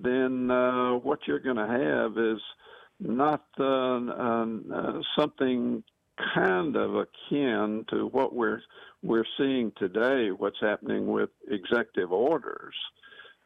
then 0.00 0.50
uh, 0.50 0.92
what 0.92 1.20
you're 1.26 1.38
going 1.38 1.56
to 1.56 1.66
have 1.66 2.16
is 2.16 2.40
not 3.02 3.44
uh, 3.58 3.64
uh, 3.64 5.00
something 5.18 5.82
kind 6.34 6.76
of 6.76 6.94
akin 6.94 7.84
to 7.90 8.06
what 8.08 8.34
we're 8.34 8.60
we're 9.02 9.26
seeing 9.36 9.72
today. 9.76 10.30
What's 10.30 10.60
happening 10.60 11.06
with 11.06 11.30
executive 11.48 12.12
orders? 12.12 12.74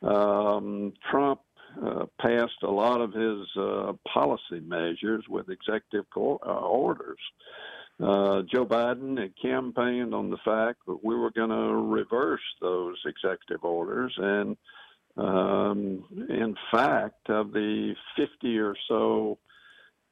Um, 0.02 0.92
Trump 1.10 1.40
uh, 1.82 2.06
passed 2.20 2.62
a 2.62 2.70
lot 2.70 3.00
of 3.00 3.12
his 3.12 3.46
uh, 3.56 3.92
policy 4.12 4.60
measures 4.64 5.24
with 5.28 5.48
executive 5.48 6.04
co- 6.12 6.40
uh, 6.46 6.50
orders. 6.50 7.18
Uh, 7.98 8.42
Joe 8.52 8.66
Biden 8.66 9.18
had 9.18 9.32
campaigned 9.40 10.14
on 10.14 10.28
the 10.28 10.36
fact 10.44 10.80
that 10.86 11.02
we 11.02 11.14
were 11.14 11.30
going 11.30 11.50
to 11.50 11.74
reverse 11.74 12.42
those 12.60 12.96
executive 13.06 13.64
orders, 13.64 14.12
and 14.18 14.56
um, 15.16 16.04
in 16.28 16.54
fact, 16.70 17.30
of 17.30 17.52
the 17.52 17.94
50 18.16 18.58
or 18.58 18.74
so 18.88 19.38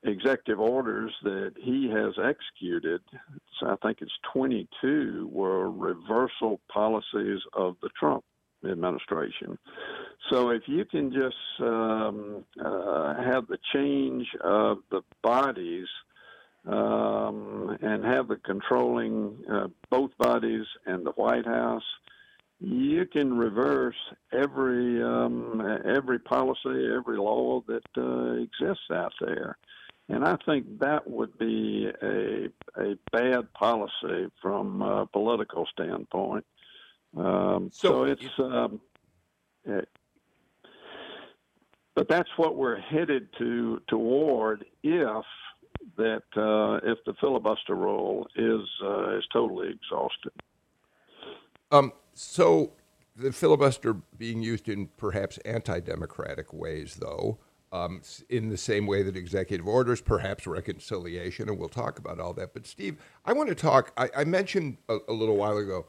executive 0.02 0.60
orders 0.60 1.12
that 1.22 1.52
he 1.60 1.88
has 1.88 2.14
executed, 2.18 3.00
I 3.62 3.76
think 3.82 3.98
it's 4.00 4.12
22, 4.32 5.28
were 5.32 5.70
reversal 5.70 6.60
policies 6.72 7.40
of 7.54 7.76
the 7.82 7.88
Trump 7.98 8.24
administration. 8.70 9.58
So 10.30 10.50
if 10.50 10.62
you 10.66 10.84
can 10.84 11.12
just 11.12 11.36
um, 11.60 12.44
uh, 12.62 13.14
have 13.22 13.46
the 13.46 13.58
change 13.74 14.26
of 14.42 14.78
the 14.90 15.02
bodies 15.22 15.86
um, 16.66 17.76
and 17.82 18.04
have 18.04 18.28
the 18.28 18.36
controlling 18.36 19.36
uh, 19.50 19.68
both 19.90 20.10
bodies 20.18 20.64
and 20.86 21.04
the 21.04 21.12
White 21.12 21.46
House, 21.46 21.82
you 22.64 23.06
can 23.06 23.36
reverse 23.36 23.96
every 24.32 25.02
um, 25.02 25.60
every 25.84 26.18
policy, 26.18 26.88
every 26.96 27.18
law 27.18 27.62
that 27.66 27.84
uh, 27.96 28.42
exists 28.42 28.90
out 28.92 29.12
there. 29.20 29.58
And 30.08 30.24
I 30.24 30.36
think 30.44 30.80
that 30.80 31.08
would 31.08 31.38
be 31.38 31.88
a 32.02 32.48
a 32.80 32.96
bad 33.12 33.52
policy 33.54 34.30
from 34.40 34.82
a 34.82 35.06
political 35.06 35.66
standpoint. 35.72 36.44
Um, 37.16 37.70
so, 37.72 37.88
so, 37.88 38.04
it's, 38.04 38.24
um, 38.38 38.80
it, 39.64 39.88
but 41.94 42.08
that's 42.08 42.30
what 42.36 42.56
we're 42.56 42.80
headed 42.80 43.28
to 43.38 43.80
toward 43.88 44.64
if 44.82 45.24
that 45.96 46.22
uh, 46.36 46.80
if 46.90 46.98
the 47.06 47.14
filibuster 47.20 47.74
rule 47.74 48.26
is 48.36 48.62
uh, 48.82 49.16
is 49.16 49.24
totally 49.32 49.68
exhausted. 49.70 50.32
Um, 51.70 51.92
so 52.14 52.72
the 53.16 53.32
filibuster 53.32 53.94
being 53.94 54.42
used 54.42 54.68
in 54.68 54.88
perhaps 54.96 55.38
anti-democratic 55.38 56.52
ways, 56.52 56.96
though, 57.00 57.38
um, 57.72 58.02
in 58.28 58.50
the 58.50 58.56
same 58.56 58.86
way 58.86 59.02
that 59.02 59.16
executive 59.16 59.66
orders, 59.66 60.00
perhaps 60.00 60.46
reconciliation, 60.46 61.48
and 61.48 61.58
we'll 61.58 61.68
talk 61.68 61.98
about 61.98 62.20
all 62.20 62.32
that. 62.34 62.54
But 62.54 62.66
Steve, 62.66 62.98
I 63.24 63.32
want 63.32 63.48
to 63.48 63.54
talk. 63.54 63.92
I, 63.96 64.08
I 64.16 64.24
mentioned 64.24 64.76
a, 64.88 64.98
a, 65.08 65.12
little 65.12 65.36
while 65.36 65.58
ago 65.58 65.86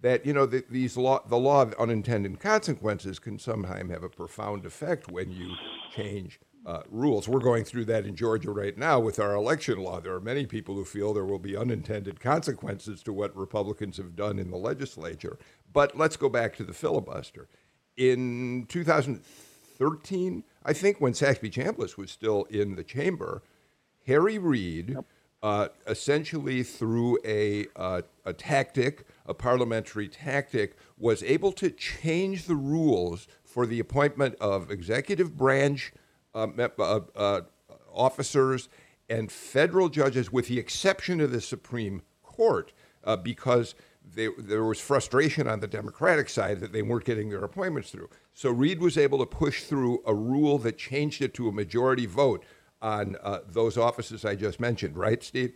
that 0.00 0.26
you 0.26 0.32
know 0.32 0.46
the, 0.46 0.64
these 0.68 0.96
law, 0.96 1.22
the 1.28 1.36
law 1.36 1.62
of 1.62 1.74
unintended 1.74 2.40
consequences 2.40 3.20
can 3.20 3.38
sometimes 3.38 3.90
have 3.92 4.02
a 4.02 4.08
profound 4.08 4.66
effect 4.66 5.12
when 5.12 5.30
you 5.30 5.54
change 5.94 6.40
uh, 6.68 6.82
rules. 6.90 7.26
We're 7.26 7.40
going 7.40 7.64
through 7.64 7.86
that 7.86 8.04
in 8.04 8.14
Georgia 8.14 8.50
right 8.50 8.76
now 8.76 9.00
with 9.00 9.18
our 9.18 9.34
election 9.34 9.78
law. 9.78 10.00
There 10.00 10.12
are 10.12 10.20
many 10.20 10.44
people 10.44 10.74
who 10.74 10.84
feel 10.84 11.14
there 11.14 11.24
will 11.24 11.38
be 11.38 11.56
unintended 11.56 12.20
consequences 12.20 13.02
to 13.04 13.12
what 13.12 13.34
Republicans 13.34 13.96
have 13.96 14.14
done 14.14 14.38
in 14.38 14.50
the 14.50 14.58
legislature. 14.58 15.38
But 15.72 15.96
let's 15.96 16.18
go 16.18 16.28
back 16.28 16.54
to 16.56 16.64
the 16.64 16.74
filibuster. 16.74 17.48
In 17.96 18.66
2013, 18.68 20.44
I 20.62 20.72
think 20.74 21.00
when 21.00 21.14
Saxby 21.14 21.48
Chambliss 21.48 21.96
was 21.96 22.10
still 22.10 22.44
in 22.50 22.76
the 22.76 22.84
chamber, 22.84 23.42
Harry 24.06 24.38
Reid. 24.38 24.90
Yep 24.90 25.06
uh, 25.40 25.68
essentially 25.86 26.64
through 26.64 27.16
a, 27.24 27.66
uh, 27.76 28.02
a 28.24 28.32
tactic, 28.32 29.06
a 29.24 29.32
parliamentary 29.32 30.08
tactic, 30.08 30.76
was 30.98 31.22
able 31.22 31.52
to 31.52 31.70
change 31.70 32.46
the 32.46 32.56
rules 32.56 33.28
for 33.44 33.64
the 33.64 33.78
appointment 33.78 34.34
of 34.40 34.68
executive 34.68 35.36
branch 35.36 35.92
officers 37.92 38.68
and 39.08 39.32
federal 39.32 39.88
judges, 39.88 40.32
with 40.32 40.48
the 40.48 40.58
exception 40.58 41.20
of 41.20 41.30
the 41.30 41.40
Supreme 41.40 42.02
Court, 42.22 42.72
uh, 43.04 43.16
because 43.16 43.74
they, 44.14 44.28
there 44.38 44.64
was 44.64 44.80
frustration 44.80 45.46
on 45.46 45.60
the 45.60 45.66
Democratic 45.66 46.28
side 46.28 46.60
that 46.60 46.72
they 46.72 46.82
weren't 46.82 47.04
getting 47.04 47.30
their 47.30 47.44
appointments 47.44 47.90
through. 47.90 48.08
So 48.34 48.50
Reid 48.50 48.80
was 48.80 48.96
able 48.96 49.18
to 49.18 49.26
push 49.26 49.64
through 49.64 50.02
a 50.06 50.14
rule 50.14 50.58
that 50.58 50.78
changed 50.78 51.22
it 51.22 51.34
to 51.34 51.48
a 51.48 51.52
majority 51.52 52.06
vote 52.06 52.44
on 52.80 53.16
uh, 53.22 53.40
those 53.46 53.76
offices 53.76 54.24
I 54.24 54.34
just 54.36 54.60
mentioned, 54.60 54.96
right, 54.96 55.22
Steve? 55.22 55.54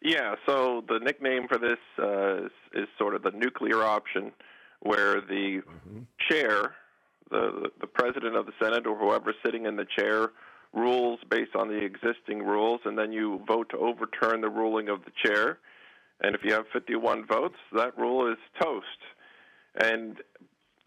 Yeah, 0.00 0.34
so 0.46 0.84
the 0.86 0.98
nickname 0.98 1.48
for 1.48 1.58
this 1.58 1.78
uh, 1.98 2.44
is, 2.46 2.52
is, 2.74 2.88
sort 2.98 3.14
of 3.14 3.22
the 3.22 3.30
nuclear 3.30 3.82
option, 3.82 4.32
where 4.80 5.20
the 5.20 5.62
mm-hmm. 5.62 6.00
chair, 6.28 6.74
the, 7.30 7.70
the 7.80 7.86
president 7.86 8.36
of 8.36 8.46
the 8.46 8.52
Senate, 8.62 8.86
or 8.86 8.96
whoever's 8.96 9.36
sitting 9.44 9.66
in 9.66 9.76
the 9.76 9.86
chair, 9.98 10.30
rules 10.72 11.20
based 11.30 11.54
on 11.54 11.68
the 11.68 11.78
existing 11.78 12.42
rules, 12.42 12.80
and 12.84 12.98
then 12.98 13.12
you 13.12 13.40
vote 13.46 13.68
to 13.70 13.78
overturn 13.78 14.40
the 14.40 14.48
ruling 14.48 14.88
of 14.88 15.00
the 15.04 15.12
chair. 15.24 15.58
And 16.20 16.34
if 16.34 16.42
you 16.44 16.52
have 16.52 16.66
51 16.72 17.26
votes, 17.26 17.56
that 17.72 17.96
rule 17.98 18.30
is 18.30 18.38
toast. 18.60 18.86
And 19.76 20.16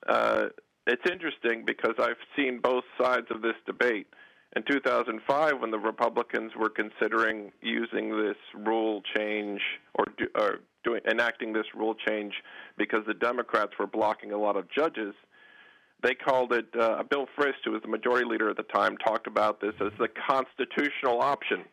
uh, 0.08 0.48
it's 0.86 1.10
interesting 1.10 1.64
because 1.66 1.96
I've 2.00 2.16
seen 2.36 2.60
both 2.60 2.84
sides 3.00 3.28
of 3.30 3.42
this 3.42 3.56
debate 3.66 4.08
in 4.56 4.64
2005 4.64 5.60
when 5.60 5.72
the 5.72 5.80
Republicans 5.80 6.54
were 6.58 6.70
considering 6.70 7.52
using 7.62 8.18
this 8.18 8.38
rule 8.56 9.02
change 9.16 9.62
or, 9.94 10.06
do, 10.18 10.28
or 10.36 10.60
doing 10.84 11.02
enacting 11.10 11.54
this 11.54 11.66
rule 11.76 11.96
change 12.08 12.34
because 12.78 13.02
the 13.06 13.14
Democrats 13.14 13.74
were 13.78 13.88
blocking 13.88 14.32
a 14.32 14.38
lot 14.38 14.56
of 14.56 14.70
judges. 14.72 15.14
They 16.04 16.14
called 16.14 16.54
it. 16.54 16.68
Uh, 16.80 17.04
Bill 17.04 17.28
Frist, 17.38 17.64
who 17.66 17.72
was 17.72 17.82
the 17.82 17.88
majority 17.88 18.26
leader 18.26 18.50
at 18.50 18.58
the 18.58 18.64
time, 18.64 18.98
talked 18.98 19.28
about 19.28 19.60
this 19.60 19.74
as 19.82 19.92
the 20.00 20.10
constitutional 20.30 21.22
option. 21.22 21.66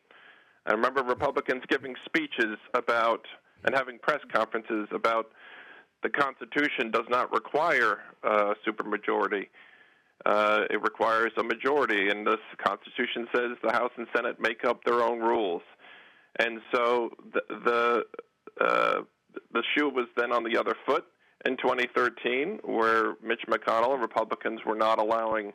I 0.67 0.73
remember 0.73 1.03
Republicans 1.03 1.63
giving 1.69 1.95
speeches 2.07 2.57
about 2.73 3.27
and 3.65 3.75
having 3.75 3.99
press 3.99 4.21
conferences 4.33 4.89
about 4.93 5.27
the 6.03 6.09
Constitution 6.09 6.91
does 6.91 7.07
not 7.09 7.33
require 7.33 8.01
a 8.23 8.55
supermajority 8.67 9.47
uh, 10.27 10.61
it 10.71 10.81
requires 10.83 11.33
a 11.37 11.43
majority, 11.43 12.09
and 12.09 12.27
the 12.27 12.39
Constitution 12.65 13.27
says 13.35 13.51
the 13.63 13.73
House 13.73 13.93
and 13.97 14.07
Senate 14.15 14.41
make 14.41 14.65
up 14.65 14.83
their 14.85 15.03
own 15.03 15.21
rules. 15.21 15.63
And 16.39 16.61
so 16.73 17.11
the 17.33 17.43
the, 17.65 18.05
uh, 18.65 19.03
the 19.53 19.63
shoe 19.75 19.91
was 19.91 20.07
then 20.17 20.33
on 20.33 20.45
the 20.45 20.59
other 20.59 20.75
foot 20.87 21.05
in 21.47 21.57
2013, 21.57 22.61
where 22.65 23.15
Mitch 23.23 23.43
McConnell 23.49 23.93
and 23.93 24.03
Republicans 24.03 24.61
were 24.67 24.75
not 24.75 24.99
allowing 24.99 25.53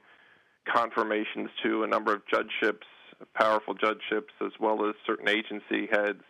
confirmations 0.68 1.50
to 1.64 1.84
a 1.84 1.88
number 1.88 2.14
of 2.14 2.22
judgeships, 2.28 2.88
powerful 3.34 3.74
judgeships, 3.74 4.34
as 4.42 4.52
well 4.60 4.88
as 4.88 4.96
certain 5.06 5.28
agency 5.28 5.88
heads. 5.92 6.24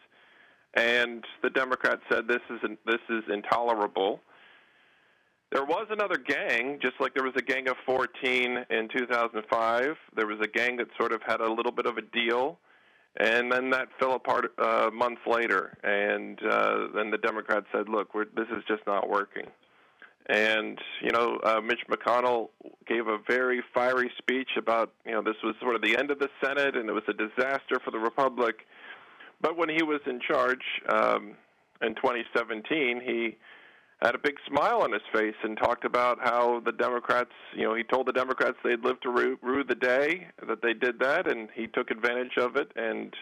And 0.75 1.25
the 1.41 1.49
Democrats 1.49 2.01
said 2.11 2.27
this 2.27 2.41
is 2.49 2.59
this 2.85 3.01
is 3.09 3.23
intolerable 3.31 4.21
there 5.51 5.65
was 5.65 5.87
another 5.89 6.17
gang, 6.17 6.77
just 6.81 6.93
like 6.99 7.15
there 7.15 7.23
was 7.23 7.33
a 7.35 7.41
gang 7.41 7.67
of 7.69 7.75
14 7.85 8.65
in 8.69 8.87
2005. 8.95 9.95
There 10.15 10.27
was 10.27 10.37
a 10.43 10.47
gang 10.47 10.77
that 10.77 10.87
sort 10.99 11.11
of 11.11 11.21
had 11.25 11.41
a 11.41 11.51
little 11.51 11.71
bit 11.71 11.87
of 11.87 11.97
a 11.97 12.01
deal, 12.01 12.59
and 13.17 13.51
then 13.51 13.69
that 13.71 13.89
fell 13.99 14.13
apart 14.13 14.53
uh, 14.57 14.89
months 14.93 15.21
later. 15.27 15.77
And 15.83 16.39
uh, 16.43 16.87
then 16.95 17.11
the 17.11 17.17
Democrats 17.17 17.65
said, 17.73 17.89
"Look, 17.89 18.13
this 18.13 18.47
is 18.55 18.63
just 18.67 18.85
not 18.87 19.09
working." 19.09 19.47
And 20.27 20.79
you 21.01 21.11
know, 21.11 21.39
uh, 21.43 21.59
Mitch 21.61 21.81
McConnell 21.89 22.49
gave 22.87 23.07
a 23.07 23.17
very 23.27 23.63
fiery 23.73 24.11
speech 24.17 24.49
about 24.57 24.93
you 25.05 25.11
know 25.11 25.21
this 25.21 25.37
was 25.43 25.55
sort 25.59 25.75
of 25.75 25.81
the 25.81 25.97
end 25.97 26.11
of 26.11 26.19
the 26.19 26.29
Senate, 26.43 26.75
and 26.75 26.87
it 26.87 26.93
was 26.93 27.03
a 27.07 27.13
disaster 27.13 27.79
for 27.83 27.91
the 27.91 27.99
Republic. 27.99 28.67
But 29.41 29.57
when 29.57 29.69
he 29.69 29.83
was 29.83 30.01
in 30.05 30.19
charge 30.19 30.63
um, 30.89 31.35
in 31.81 31.95
2017, 31.95 33.01
he 33.03 33.37
had 34.01 34.15
a 34.15 34.19
big 34.19 34.35
smile 34.47 34.81
on 34.81 34.93
his 34.93 35.01
face 35.13 35.35
and 35.43 35.57
talked 35.57 35.83
about 35.83 36.19
how 36.21 36.61
the 36.61 36.71
Democrats, 36.71 37.31
you 37.53 37.63
know, 37.63 37.75
he 37.75 37.83
told 37.83 38.07
the 38.07 38.13
Democrats 38.13 38.55
they'd 38.63 38.83
live 38.83 38.99
to 39.01 39.09
rue, 39.09 39.63
the 39.63 39.75
day 39.75 40.27
that 40.47 40.61
they 40.61 40.73
did 40.73 40.99
that, 40.99 41.29
and 41.29 41.49
he 41.53 41.67
took 41.67 41.91
advantage 41.91 42.37
of 42.37 42.55
it. 42.55 42.71
And 42.75 43.13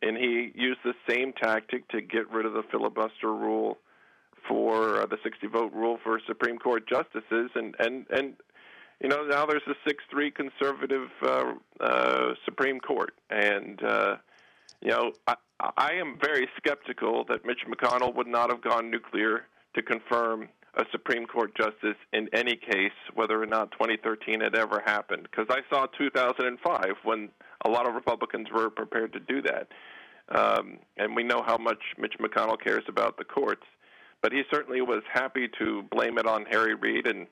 and 0.00 0.16
he 0.16 0.50
used 0.54 0.80
the 0.84 0.94
same 1.08 1.32
tactic 1.32 1.86
to 1.88 2.00
get 2.00 2.28
rid 2.30 2.44
of 2.44 2.54
the 2.54 2.64
filibuster 2.70 3.32
rule 3.32 3.78
for 4.48 5.02
uh, 5.02 5.06
the 5.06 5.18
60 5.22 5.46
vote 5.46 5.72
rule 5.72 5.98
for 6.02 6.20
Supreme 6.26 6.58
Court 6.58 6.88
justices, 6.88 7.50
and 7.54 7.76
and 7.78 8.06
and 8.10 8.34
you 9.00 9.08
know 9.08 9.24
now 9.24 9.46
there's 9.46 9.62
a 9.68 9.88
6-3 9.88 10.34
conservative 10.34 11.08
uh, 11.22 11.52
uh, 11.80 12.34
Supreme 12.44 12.80
Court, 12.80 13.14
and 13.30 13.82
uh, 13.84 14.16
you 14.80 14.90
know 14.90 15.12
I, 15.28 15.34
I 15.76 15.92
am 15.92 16.18
very 16.20 16.48
skeptical 16.56 17.24
that 17.28 17.44
Mitch 17.44 17.60
McConnell 17.68 18.14
would 18.16 18.26
not 18.26 18.50
have 18.50 18.62
gone 18.62 18.90
nuclear 18.90 19.44
to 19.74 19.82
confirm 19.82 20.48
a 20.74 20.84
Supreme 20.90 21.26
Court 21.26 21.54
justice 21.56 21.96
in 22.12 22.28
any 22.32 22.56
case, 22.56 22.92
whether 23.14 23.40
or 23.42 23.46
not 23.46 23.72
2013 23.72 24.40
had 24.40 24.54
ever 24.54 24.82
happened. 24.84 25.28
Because 25.30 25.46
I 25.50 25.60
saw 25.70 25.86
2005 25.98 26.82
when 27.04 27.28
a 27.64 27.70
lot 27.70 27.86
of 27.86 27.94
Republicans 27.94 28.48
were 28.52 28.70
prepared 28.70 29.12
to 29.12 29.20
do 29.20 29.42
that. 29.42 29.68
Um, 30.34 30.78
and 30.96 31.14
we 31.14 31.24
know 31.24 31.42
how 31.44 31.58
much 31.58 31.80
Mitch 31.98 32.14
McConnell 32.18 32.60
cares 32.62 32.84
about 32.88 33.18
the 33.18 33.24
courts. 33.24 33.64
But 34.22 34.32
he 34.32 34.42
certainly 34.50 34.80
was 34.80 35.02
happy 35.12 35.48
to 35.58 35.82
blame 35.90 36.16
it 36.16 36.26
on 36.26 36.46
Harry 36.46 36.74
Reid 36.74 37.06
and, 37.06 37.26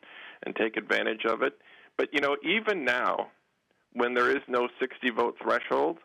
and 0.45 0.55
take 0.57 0.77
advantage 0.77 1.25
of 1.25 1.41
it. 1.43 1.55
But, 1.97 2.09
you 2.13 2.21
know, 2.21 2.37
even 2.43 2.85
now, 2.85 3.29
when 3.93 4.15
there 4.15 4.31
is 4.31 4.43
no 4.49 4.69
60 4.81 5.11
vote 5.11 5.37
threshold, 5.41 5.99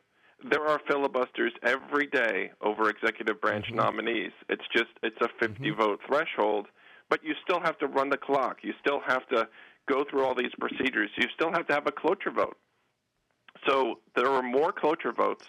there 0.50 0.66
are 0.68 0.80
filibusters 0.88 1.52
every 1.64 2.08
day 2.08 2.52
over 2.62 2.90
executive 2.90 3.42
branch 3.42 3.66
mm-hmm. 3.66 3.78
nominees. 3.78 4.32
It's 4.50 4.66
just 4.76 4.92
it's 5.04 5.20
a 5.22 5.30
50 5.40 5.60
mm-hmm. 5.60 5.82
vote 5.82 6.00
threshold, 6.08 6.68
but 7.10 7.24
you 7.24 7.34
still 7.44 7.60
have 7.62 7.78
to 7.80 7.88
run 7.88 8.10
the 8.10 8.18
clock. 8.18 8.58
You 8.62 8.74
still 8.80 9.02
have 9.08 9.28
to 9.30 9.48
go 9.90 10.04
through 10.10 10.24
all 10.24 10.36
these 10.36 10.52
procedures. 10.60 11.10
You 11.18 11.28
still 11.34 11.52
have 11.52 11.68
to 11.68 11.74
have 11.74 11.88
a 11.88 11.92
cloture 11.92 12.32
vote. 12.32 12.58
So 13.68 14.00
there 14.16 14.30
were 14.30 14.44
more 14.44 14.72
cloture 14.72 15.14
votes 15.14 15.46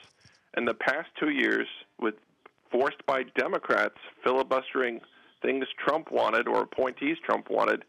in 0.56 0.64
the 0.64 0.74
past 0.74 1.08
2 1.20 1.30
years 1.30 1.66
with 2.00 2.14
forced 2.70 3.04
by 3.06 3.24
Democrats 3.36 3.96
filibustering 4.24 5.00
things 5.42 5.66
Trump 5.84 6.10
wanted 6.10 6.48
or 6.48 6.62
appointees 6.62 7.16
Trump 7.24 7.50
wanted, 7.50 7.84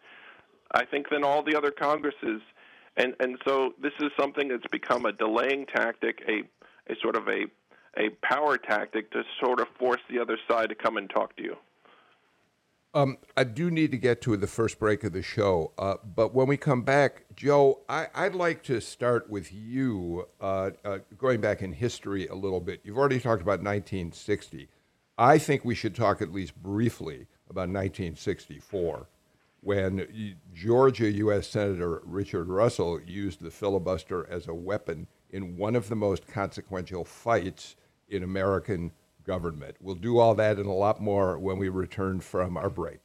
I 0.71 0.85
think 0.85 1.09
than 1.09 1.23
all 1.23 1.43
the 1.43 1.55
other 1.55 1.71
congresses. 1.71 2.41
And 2.97 3.15
and 3.19 3.37
so 3.45 3.73
this 3.81 3.93
is 3.99 4.11
something 4.19 4.47
that's 4.49 4.67
become 4.71 5.05
a 5.05 5.11
delaying 5.11 5.65
tactic, 5.67 6.23
a 6.27 6.43
a 6.89 6.95
sort 7.01 7.15
of 7.15 7.27
a 7.27 7.45
a 7.97 8.09
power 8.21 8.57
tactic 8.57 9.11
to 9.11 9.23
sort 9.43 9.59
of 9.59 9.67
force 9.79 10.01
the 10.09 10.19
other 10.19 10.37
side 10.47 10.69
to 10.69 10.75
come 10.75 10.97
and 10.97 11.09
talk 11.09 11.35
to 11.35 11.43
you. 11.43 11.55
Um, 12.93 13.17
I 13.35 13.43
do 13.43 13.69
need 13.69 13.91
to 13.91 13.97
get 13.97 14.21
to 14.21 14.37
the 14.37 14.47
first 14.47 14.79
break 14.79 15.03
of 15.03 15.13
the 15.13 15.21
show, 15.21 15.71
uh, 15.77 15.95
but 16.03 16.33
when 16.33 16.47
we 16.47 16.57
come 16.57 16.83
back, 16.83 17.25
Joe, 17.35 17.81
I, 17.89 18.07
would 18.23 18.35
like 18.35 18.63
to 18.63 18.79
start 18.79 19.29
with 19.29 19.53
you, 19.53 20.27
uh, 20.39 20.71
uh, 20.85 20.99
going 21.17 21.41
back 21.41 21.61
in 21.61 21.73
history 21.73 22.27
a 22.27 22.35
little 22.35 22.61
bit. 22.61 22.81
You've 22.83 22.97
already 22.97 23.19
talked 23.19 23.41
about 23.41 23.59
1960. 23.59 24.69
I 25.17 25.37
think 25.37 25.65
we 25.65 25.75
should 25.75 25.95
talk 25.95 26.21
at 26.21 26.31
least 26.31 26.55
briefly 26.55 27.27
about 27.49 27.69
1964 27.69 29.07
when 29.61 30.35
Georgia 30.53 31.11
U.S. 31.11 31.47
Senator 31.47 32.01
Richard 32.05 32.47
Russell 32.47 33.01
used 33.05 33.41
the 33.41 33.51
filibuster 33.51 34.27
as 34.29 34.47
a 34.47 34.53
weapon 34.53 35.07
in 35.29 35.57
one 35.57 35.75
of 35.75 35.89
the 35.89 35.95
most 35.95 36.27
consequential 36.27 37.03
fights 37.03 37.75
in 38.09 38.23
American 38.23 38.91
government. 39.25 39.75
We'll 39.81 39.95
do 39.95 40.19
all 40.19 40.33
that 40.35 40.57
and 40.57 40.67
a 40.67 40.71
lot 40.71 41.01
more 41.01 41.37
when 41.37 41.57
we 41.57 41.69
return 41.69 42.21
from 42.21 42.57
our 42.57 42.69
break. 42.69 42.99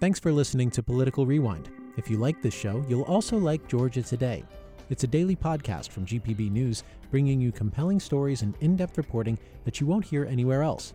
Thanks 0.00 0.20
for 0.20 0.32
listening 0.32 0.70
to 0.72 0.82
Political 0.82 1.26
Rewind. 1.26 1.70
If 1.96 2.08
you 2.10 2.18
like 2.18 2.40
this 2.42 2.54
show, 2.54 2.84
you'll 2.88 3.02
also 3.02 3.36
like 3.36 3.66
Georgia 3.68 4.02
Today. 4.02 4.44
It's 4.90 5.04
a 5.04 5.08
daily 5.08 5.36
podcast 5.36 5.90
from 5.90 6.06
GPB 6.06 6.50
News, 6.50 6.82
bringing 7.10 7.40
you 7.40 7.52
compelling 7.52 8.00
stories 8.00 8.42
and 8.42 8.54
in 8.60 8.76
depth 8.76 8.96
reporting 8.96 9.38
that 9.64 9.80
you 9.80 9.86
won't 9.86 10.04
hear 10.04 10.24
anywhere 10.24 10.62
else. 10.62 10.94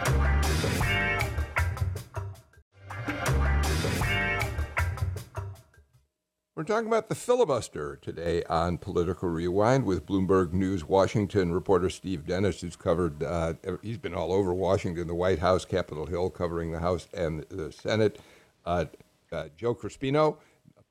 We're 6.53 6.63
talking 6.63 6.87
about 6.87 7.07
the 7.07 7.15
filibuster 7.15 7.97
today 8.01 8.43
on 8.43 8.77
Political 8.77 9.29
Rewind 9.29 9.85
with 9.85 10.05
Bloomberg 10.05 10.51
News 10.51 10.83
Washington 10.83 11.53
reporter 11.53 11.89
Steve 11.89 12.25
Dennis, 12.25 12.59
who's 12.59 12.75
covered, 12.75 13.23
uh, 13.23 13.53
he's 13.81 13.97
been 13.97 14.13
all 14.13 14.33
over 14.33 14.53
Washington, 14.53 15.07
the 15.07 15.15
White 15.15 15.39
House, 15.39 15.63
Capitol 15.63 16.07
Hill, 16.07 16.29
covering 16.29 16.73
the 16.73 16.81
House 16.81 17.07
and 17.13 17.45
the 17.47 17.71
Senate. 17.71 18.19
Uh, 18.65 18.83
uh, 19.31 19.45
Joe 19.55 19.73
Crespino, 19.73 20.35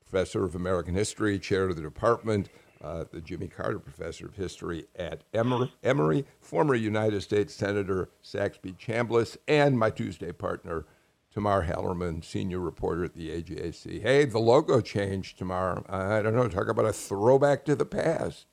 professor 0.01 0.47
of 0.47 0.55
American 0.55 0.95
history, 0.95 1.39
chair 1.39 1.69
of 1.69 1.77
the 1.77 1.83
department, 1.83 2.49
uh, 2.83 3.05
the 3.13 3.21
Jimmy 3.21 3.49
Carter 3.49 3.81
Professor 3.81 4.25
of 4.25 4.37
History 4.37 4.87
at 4.97 5.25
Emory, 5.35 5.71
Emory, 5.83 6.25
former 6.41 6.75
United 6.75 7.21
States 7.21 7.53
Senator 7.55 8.09
Saxby 8.23 8.73
Chambliss, 8.73 9.37
and 9.47 9.79
my 9.79 9.91
Tuesday 9.91 10.33
partner, 10.33 10.87
Tamar 11.33 11.65
Hallerman, 11.67 12.25
senior 12.25 12.59
reporter 12.59 13.05
at 13.05 13.15
the 13.15 13.29
AJC. 13.31 14.03
Hey, 14.03 14.25
the 14.25 14.41
logo 14.41 14.81
changed, 14.81 15.39
Tamar. 15.39 15.85
I 15.89 16.23
don't 16.23 16.35
know, 16.35 16.49
talk 16.49 16.69
about 16.69 16.87
a 16.87 16.93
throwback 16.93 17.65
to 17.67 17.77
the 17.77 17.87
past. 17.87 18.47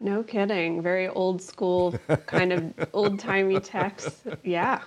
No 0.00 0.22
kidding. 0.22 0.82
Very 0.82 1.08
old 1.08 1.42
school, 1.42 1.98
kind 2.26 2.52
of 2.52 2.88
old 2.92 3.18
timey 3.18 3.60
text. 3.60 4.26
Yeah. 4.42 4.82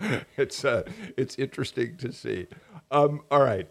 it's 0.36 0.64
uh, 0.64 0.84
it's 1.16 1.36
interesting 1.36 1.96
to 1.98 2.12
see. 2.12 2.46
Um, 2.90 3.22
all 3.30 3.42
right, 3.42 3.68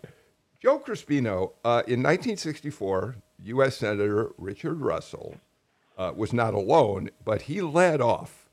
Joe 0.61 0.79
Crespino. 0.79 1.53
Uh, 1.63 1.81
in 1.87 2.03
1964, 2.03 3.15
U.S. 3.43 3.77
Senator 3.77 4.31
Richard 4.37 4.81
Russell 4.81 5.35
uh, 5.97 6.13
was 6.15 6.33
not 6.33 6.53
alone, 6.53 7.09
but 7.25 7.43
he 7.43 7.61
led 7.61 8.01
off 8.01 8.49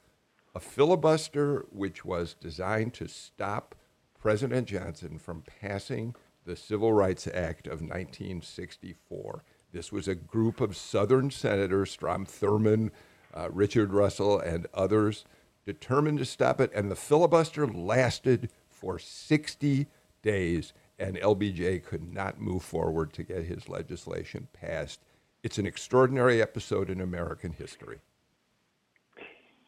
a 0.54 0.60
filibuster 0.60 1.66
which 1.70 2.04
was 2.04 2.34
designed 2.40 2.94
to 2.94 3.06
stop 3.06 3.74
President 4.18 4.68
Johnson 4.68 5.18
from 5.18 5.42
passing 5.60 6.14
the 6.44 6.56
Civil 6.56 6.92
Rights 6.92 7.26
Act 7.26 7.66
of 7.66 7.80
1964. 7.80 9.42
This 9.72 9.92
was 9.92 10.08
a 10.08 10.14
group 10.14 10.60
of 10.60 10.76
Southern 10.76 11.30
senators, 11.30 11.90
Strom 11.90 12.24
Thurmond, 12.24 12.90
uh, 13.34 13.48
Richard 13.50 13.92
Russell, 13.92 14.38
and 14.38 14.66
others, 14.72 15.24
determined 15.66 16.18
to 16.18 16.24
stop 16.24 16.60
it. 16.60 16.70
And 16.74 16.90
the 16.90 16.96
filibuster 16.96 17.66
lasted 17.66 18.48
for 18.68 18.98
60 18.98 19.86
days, 20.22 20.72
and 20.98 21.16
LBJ 21.16 21.84
could 21.84 22.12
not 22.12 22.40
move 22.40 22.62
forward 22.62 23.12
to 23.14 23.22
get 23.22 23.44
his 23.44 23.68
legislation 23.68 24.48
passed. 24.52 25.00
It's 25.42 25.58
an 25.58 25.66
extraordinary 25.66 26.40
episode 26.40 26.88
in 26.88 27.00
American 27.00 27.52
history. 27.52 27.98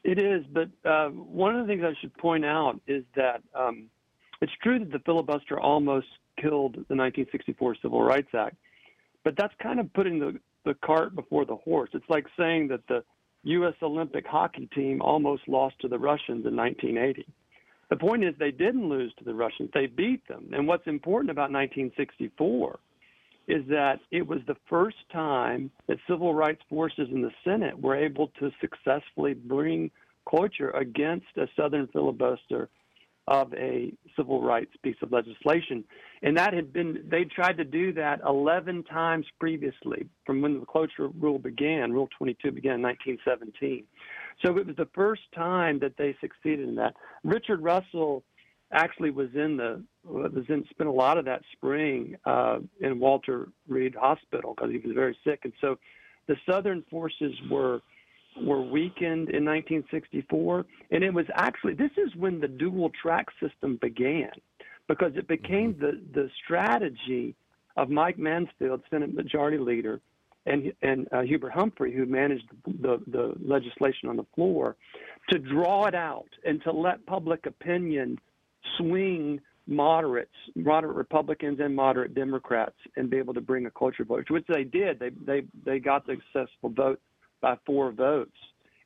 It 0.04 0.18
is, 0.18 0.44
but 0.50 0.70
uh, 0.88 1.08
one 1.08 1.56
of 1.56 1.66
the 1.66 1.72
things 1.72 1.84
I 1.84 1.92
should 2.00 2.16
point 2.16 2.44
out 2.44 2.80
is 2.86 3.04
that 3.14 3.42
um, 3.54 3.90
it's 4.40 4.52
true 4.62 4.78
that 4.78 4.92
the 4.92 5.00
filibuster 5.00 5.58
almost 5.58 6.06
killed 6.40 6.74
the 6.74 6.94
1964 6.94 7.76
Civil 7.82 8.02
Rights 8.02 8.34
Act, 8.34 8.56
but 9.24 9.34
that's 9.36 9.54
kind 9.62 9.80
of 9.80 9.92
putting 9.92 10.18
the, 10.18 10.38
the 10.64 10.74
cart 10.74 11.14
before 11.14 11.44
the 11.44 11.56
horse. 11.56 11.90
It's 11.92 12.08
like 12.08 12.26
saying 12.38 12.68
that 12.68 12.86
the 12.88 13.02
U.S. 13.44 13.74
Olympic 13.82 14.26
hockey 14.26 14.68
team 14.74 15.00
almost 15.02 15.42
lost 15.48 15.76
to 15.80 15.88
the 15.88 15.98
Russians 15.98 16.46
in 16.46 16.56
1980. 16.56 17.26
The 17.90 17.96
point 17.96 18.24
is, 18.24 18.34
they 18.38 18.50
didn't 18.50 18.88
lose 18.88 19.12
to 19.18 19.24
the 19.24 19.34
Russians, 19.34 19.70
they 19.72 19.86
beat 19.86 20.26
them. 20.28 20.50
And 20.52 20.68
what's 20.68 20.86
important 20.86 21.30
about 21.30 21.50
1964 21.50 22.78
is 23.48 23.64
that 23.68 23.98
it 24.10 24.26
was 24.26 24.40
the 24.46 24.56
first 24.68 24.98
time 25.10 25.70
that 25.86 25.96
civil 26.06 26.34
rights 26.34 26.60
forces 26.68 27.08
in 27.10 27.22
the 27.22 27.30
Senate 27.44 27.80
were 27.80 27.96
able 27.96 28.28
to 28.38 28.50
successfully 28.60 29.32
bring 29.32 29.90
cloture 30.26 30.70
against 30.72 31.26
a 31.38 31.46
Southern 31.56 31.86
filibuster 31.88 32.68
of 33.28 33.52
a 33.52 33.92
civil 34.16 34.42
rights 34.42 34.72
piece 34.82 34.96
of 35.02 35.12
legislation. 35.12 35.84
And 36.22 36.36
that 36.38 36.54
had 36.54 36.72
been, 36.72 37.04
they 37.08 37.24
tried 37.24 37.58
to 37.58 37.64
do 37.64 37.92
that 37.92 38.20
11 38.26 38.84
times 38.84 39.26
previously 39.38 40.08
from 40.24 40.40
when 40.40 40.58
the 40.60 40.66
cloture 40.66 41.08
rule 41.20 41.38
began, 41.38 41.92
Rule 41.92 42.08
22 42.16 42.50
began 42.52 42.76
in 42.76 42.82
1917. 42.82 43.84
So 44.42 44.56
it 44.56 44.66
was 44.66 44.76
the 44.76 44.88
first 44.94 45.22
time 45.34 45.78
that 45.80 45.92
they 45.98 46.16
succeeded 46.22 46.68
in 46.68 46.74
that. 46.76 46.94
Richard 47.22 47.62
Russell 47.62 48.24
actually 48.72 49.10
was 49.10 49.28
in 49.34 49.56
the 49.56 49.82
was 50.04 50.44
in 50.48 50.64
spent 50.70 50.88
a 50.88 50.92
lot 50.92 51.18
of 51.18 51.24
that 51.26 51.42
spring 51.52 52.16
uh, 52.24 52.58
in 52.80 52.98
Walter 52.98 53.48
Reed 53.66 53.94
Hospital 53.94 54.54
because 54.54 54.72
he 54.72 54.78
was 54.78 54.94
very 54.94 55.16
sick, 55.24 55.40
and 55.44 55.52
so 55.60 55.78
the 56.28 56.36
Southern 56.48 56.82
forces 56.90 57.32
were 57.50 57.80
were 58.42 58.62
weakened 58.62 59.30
in 59.30 59.44
1964. 59.44 60.66
And 60.90 61.04
it 61.04 61.12
was 61.12 61.26
actually, 61.34 61.74
this 61.74 61.90
is 61.96 62.14
when 62.16 62.40
the 62.40 62.48
dual 62.48 62.90
track 63.00 63.26
system 63.40 63.78
began 63.80 64.30
because 64.88 65.12
it 65.16 65.28
became 65.28 65.74
mm-hmm. 65.74 65.80
the, 65.80 66.00
the 66.14 66.30
strategy 66.44 67.34
of 67.76 67.90
Mike 67.90 68.18
Mansfield, 68.18 68.82
Senate 68.90 69.14
Majority 69.14 69.58
Leader, 69.58 70.00
and 70.46 70.72
and 70.82 71.06
uh, 71.12 71.20
Hubert 71.20 71.52
Humphrey, 71.52 71.94
who 71.94 72.06
managed 72.06 72.44
the 72.64 73.00
the 73.06 73.34
legislation 73.44 74.08
on 74.08 74.16
the 74.16 74.26
floor, 74.34 74.76
to 75.30 75.38
draw 75.38 75.86
it 75.86 75.94
out 75.94 76.28
and 76.44 76.62
to 76.62 76.72
let 76.72 77.04
public 77.06 77.46
opinion 77.46 78.18
swing 78.78 79.40
moderates, 79.66 80.30
moderate 80.56 80.96
Republicans 80.96 81.60
and 81.60 81.76
moderate 81.76 82.14
Democrats, 82.14 82.76
and 82.96 83.10
be 83.10 83.18
able 83.18 83.34
to 83.34 83.40
bring 83.40 83.66
a 83.66 83.70
cloture 83.70 84.04
vote, 84.04 84.30
which 84.30 84.46
they 84.48 84.64
did. 84.64 84.98
They 84.98 85.10
they 85.10 85.42
they 85.64 85.78
got 85.78 86.06
the 86.06 86.16
successful 86.32 86.70
vote 86.70 87.00
by 87.40 87.56
four 87.66 87.92
votes. 87.92 88.36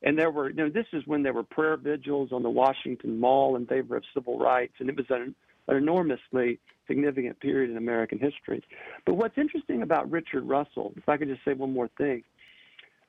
And 0.03 0.19
there 0.19 0.31
were, 0.31 0.49
you 0.49 0.55
know, 0.55 0.69
this 0.69 0.85
is 0.91 1.03
when 1.05 1.23
there 1.23 1.33
were 1.33 1.43
prayer 1.43 1.77
vigils 1.77 2.29
on 2.31 2.43
the 2.43 2.49
Washington 2.49 3.19
Mall 3.19 3.55
in 3.55 3.65
favor 3.65 3.95
of 3.95 4.03
civil 4.13 4.37
rights, 4.37 4.73
and 4.79 4.89
it 4.89 4.97
was 4.97 5.05
an, 5.09 5.33
an 5.67 5.77
enormously 5.77 6.59
significant 6.87 7.39
period 7.39 7.71
in 7.71 7.77
American 7.77 8.19
history. 8.19 8.61
But 9.05 9.13
what's 9.13 9.37
interesting 9.37 9.81
about 9.81 10.11
Richard 10.11 10.43
Russell, 10.43 10.93
if 10.97 11.07
I 11.07 11.15
could 11.15 11.29
just 11.29 11.43
say 11.45 11.53
one 11.53 11.71
more 11.71 11.89
thing, 11.97 12.23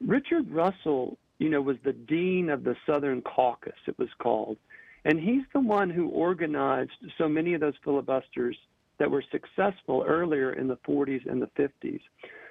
Richard 0.00 0.50
Russell, 0.50 1.18
you 1.38 1.48
know, 1.48 1.61
was 1.61 1.76
the 1.85 1.92
dean 1.92 2.48
of 2.48 2.62
the 2.62 2.76
Southern 2.87 3.22
Caucus, 3.22 3.72
it 3.88 3.98
was 3.98 4.09
called, 4.18 4.57
and 5.04 5.18
he's 5.18 5.42
the 5.52 5.61
one 5.61 5.90
who 5.90 6.09
organized 6.09 6.92
so 7.18 7.28
many 7.28 7.54
of 7.54 7.61
those 7.61 7.74
filibusters 7.83 8.57
that 8.98 9.11
were 9.11 9.24
successful 9.33 10.04
earlier 10.07 10.52
in 10.52 10.68
the 10.68 10.76
40s 10.88 11.28
and 11.28 11.42
the 11.42 11.50
50s. 11.59 12.00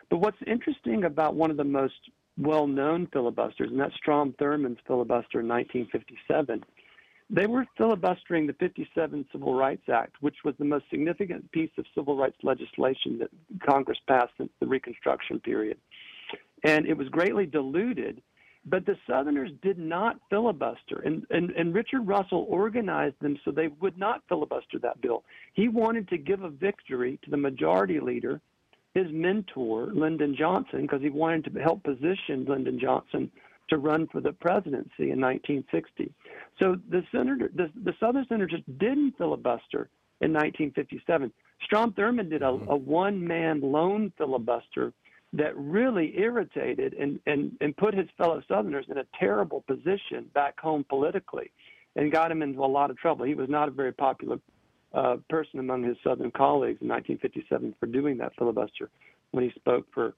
But 0.10 0.17
what's 0.17 0.38
interesting 0.45 1.06
about 1.06 1.36
one 1.36 1.49
of 1.49 1.58
the 1.58 1.63
most 1.63 1.93
well 2.38 2.67
known 2.67 3.08
filibusters, 3.13 3.69
and 3.69 3.80
that's 3.80 3.96
Strom 3.96 4.34
Thurmond's 4.39 4.80
filibuster 4.88 5.39
in 5.39 5.48
1957, 5.48 6.63
they 7.30 7.48
were 7.48 7.65
filibustering 7.78 8.48
the 8.48 8.54
57 8.54 9.26
Civil 9.32 9.56
Rights 9.56 9.89
Act, 9.91 10.17
which 10.22 10.38
was 10.43 10.56
the 10.60 10.65
most 10.65 10.86
significant 10.89 11.52
piece 11.52 11.72
of 11.78 11.86
civil 11.96 12.15
rights 12.15 12.38
legislation 12.43 13.19
that 13.19 13.30
Congress 13.67 13.98
passed 14.08 14.34
since 14.38 14.52
the 14.60 14.67
Reconstruction 14.67 15.39
period. 15.39 15.78
And 16.63 16.86
it 16.86 16.98
was 16.98 17.10
greatly 17.10 17.46
diluted, 17.46 18.22
but 18.65 18.86
the 18.86 18.98
Southerners 19.08 19.52
did 19.62 19.78
not 19.78 20.19
filibuster. 20.30 21.02
And, 21.04 21.26
and, 21.30 21.52
and 21.52 21.74
Richard 21.74 22.08
Russell 22.08 22.46
organized 22.50 23.15
them 23.22 23.38
so 23.43 23.52
they 23.52 23.67
would 23.67 23.98
not 23.98 24.22
filibuster 24.30 24.80
that 24.80 25.02
bill. 25.02 25.24
He 25.54 25.67
wanted 25.67 26.08
to 26.10 26.17
give 26.17 26.43
a 26.43 26.50
victory 26.50 27.19
to 27.24 27.32
the 27.32 27.38
majority 27.38 28.00
leader, 28.00 28.41
his 28.93 29.08
mentor, 29.12 29.88
Lyndon 29.93 30.36
Johnson, 30.38 30.84
because 30.84 31.01
he 31.01 31.10
wanted 31.10 31.53
to 31.53 31.60
help 31.62 31.84
position 31.84 32.45
Lyndon 32.47 32.79
Johnson 32.79 33.32
to 33.69 33.77
run 33.77 34.08
for 34.08 34.21
the 34.21 34.34
presidency 34.34 35.12
in 35.12 35.19
1960. 35.19 36.13
So 36.60 36.75
the 36.89 37.03
senator, 37.12 37.49
the, 37.56 37.71
the 37.84 37.93
Southern 37.99 38.25
senators 38.27 38.62
didn't 38.77 39.17
filibuster 39.17 39.89
in 40.21 40.32
1957. 40.32 41.32
Strom 41.63 41.93
Thurmond 41.93 42.29
did 42.29 42.41
a, 42.41 42.45
mm-hmm. 42.45 42.69
a 42.69 42.75
one-man 42.75 43.62
lone 43.62 44.12
filibuster 44.17 44.93
that 45.34 45.58
really 45.58 46.13
irritated 46.17 46.93
and, 46.93 47.19
and, 47.25 47.53
and 47.62 47.75
put 47.77 47.95
his 47.95 48.08
fellow 48.17 48.41
Southerners 48.47 48.86
in 48.89 48.99
a 48.99 49.06
terrible 49.19 49.63
position 49.67 50.29
back 50.36 50.60
home 50.60 50.86
politically 50.88 51.51
and 51.95 52.12
got 52.12 52.32
him 52.32 52.41
into 52.41 52.63
a 52.63 52.65
lot 52.65 52.91
of 52.91 52.97
trouble. 52.97 53.25
He 53.25 53.34
was 53.34 53.49
not 53.49 53.67
a 53.67 53.71
very 53.71 53.93
popular 53.93 54.38
uh, 54.93 55.17
person 55.29 55.60
among 55.60 55.84
his 55.84 55.97
Southern 56.03 56.32
colleagues 56.32 56.82
in 56.82 56.88
1957 56.88 57.75
for 57.79 57.86
doing 57.88 58.17
that 58.17 58.34
filibuster 58.38 58.89
when 59.32 59.43
he 59.43 59.51
spoke 59.51 59.88
for 59.93 60.13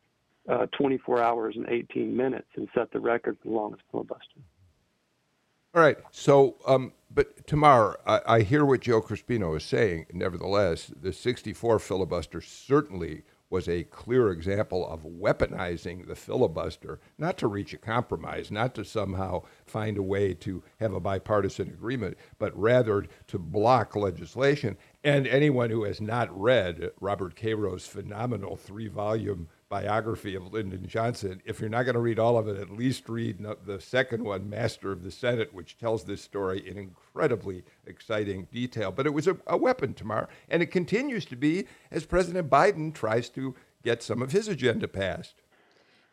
uh, 0.49 0.67
24 0.77 1.21
hours 1.21 1.55
and 1.55 1.67
18 1.67 2.15
minutes 2.15 2.47
and 2.55 2.67
set 2.75 2.91
the 2.91 2.99
record 2.99 3.37
for 3.41 3.49
the 3.49 3.53
longest 3.53 3.83
filibuster. 3.91 4.39
All 5.73 5.81
right. 5.81 5.97
So, 6.11 6.55
um, 6.65 6.93
but 7.11 7.47
Tamar, 7.47 7.99
I, 8.05 8.21
I, 8.25 8.41
hear 8.41 8.63
what 8.63 8.81
Joe 8.81 9.01
Crespino 9.01 9.57
is 9.57 9.63
saying. 9.63 10.05
Nevertheless, 10.13 10.91
the 11.01 11.11
64 11.11 11.79
filibuster 11.79 12.39
certainly 12.39 13.23
was 13.49 13.67
a 13.67 13.83
clear 13.83 14.31
example 14.31 14.87
of 14.87 15.03
weaponizing 15.03 16.07
the 16.07 16.15
filibuster, 16.15 16.99
not 17.17 17.37
to 17.37 17.47
reach 17.47 17.73
a 17.73 17.77
compromise, 17.77 18.51
not 18.51 18.73
to 18.75 18.83
somehow 18.83 19.43
find 19.65 19.97
a 19.97 20.03
way 20.03 20.33
to 20.33 20.63
have 20.79 20.93
a 20.93 20.99
bipartisan 20.99 21.69
agreement, 21.69 22.17
but 22.39 22.57
rather 22.59 23.05
to 23.27 23.37
block 23.37 23.95
legislation. 23.95 24.77
And 25.03 25.27
anyone 25.27 25.69
who 25.69 25.83
has 25.83 26.01
not 26.01 26.35
read 26.37 26.91
Robert 26.99 27.35
Caro's 27.35 27.85
phenomenal 27.85 28.55
three 28.55 28.87
volume 28.87 29.47
biography 29.69 30.35
of 30.35 30.53
Lyndon 30.53 30.87
Johnson, 30.87 31.41
if 31.45 31.59
you're 31.59 31.69
not 31.69 31.83
going 31.83 31.95
to 31.95 31.99
read 31.99 32.19
all 32.19 32.37
of 32.37 32.47
it, 32.47 32.57
at 32.57 32.69
least 32.69 33.09
read 33.09 33.45
the 33.65 33.79
second 33.79 34.23
one, 34.23 34.49
Master 34.49 34.91
of 34.91 35.03
the 35.03 35.11
Senate, 35.11 35.53
which 35.53 35.77
tells 35.77 36.03
this 36.03 36.21
story 36.21 36.67
in 36.67 36.77
incredibly 36.77 37.63
exciting 37.85 38.47
detail. 38.51 38.91
But 38.91 39.05
it 39.05 39.13
was 39.13 39.27
a, 39.27 39.37
a 39.47 39.57
weapon, 39.57 39.93
Tamar, 39.93 40.29
and 40.49 40.61
it 40.61 40.67
continues 40.67 41.25
to 41.25 41.35
be 41.35 41.65
as 41.91 42.05
President 42.05 42.49
Biden 42.49 42.93
tries 42.93 43.29
to 43.29 43.55
get 43.83 44.03
some 44.03 44.21
of 44.21 44.31
his 44.31 44.47
agenda 44.47 44.87
passed. 44.87 45.35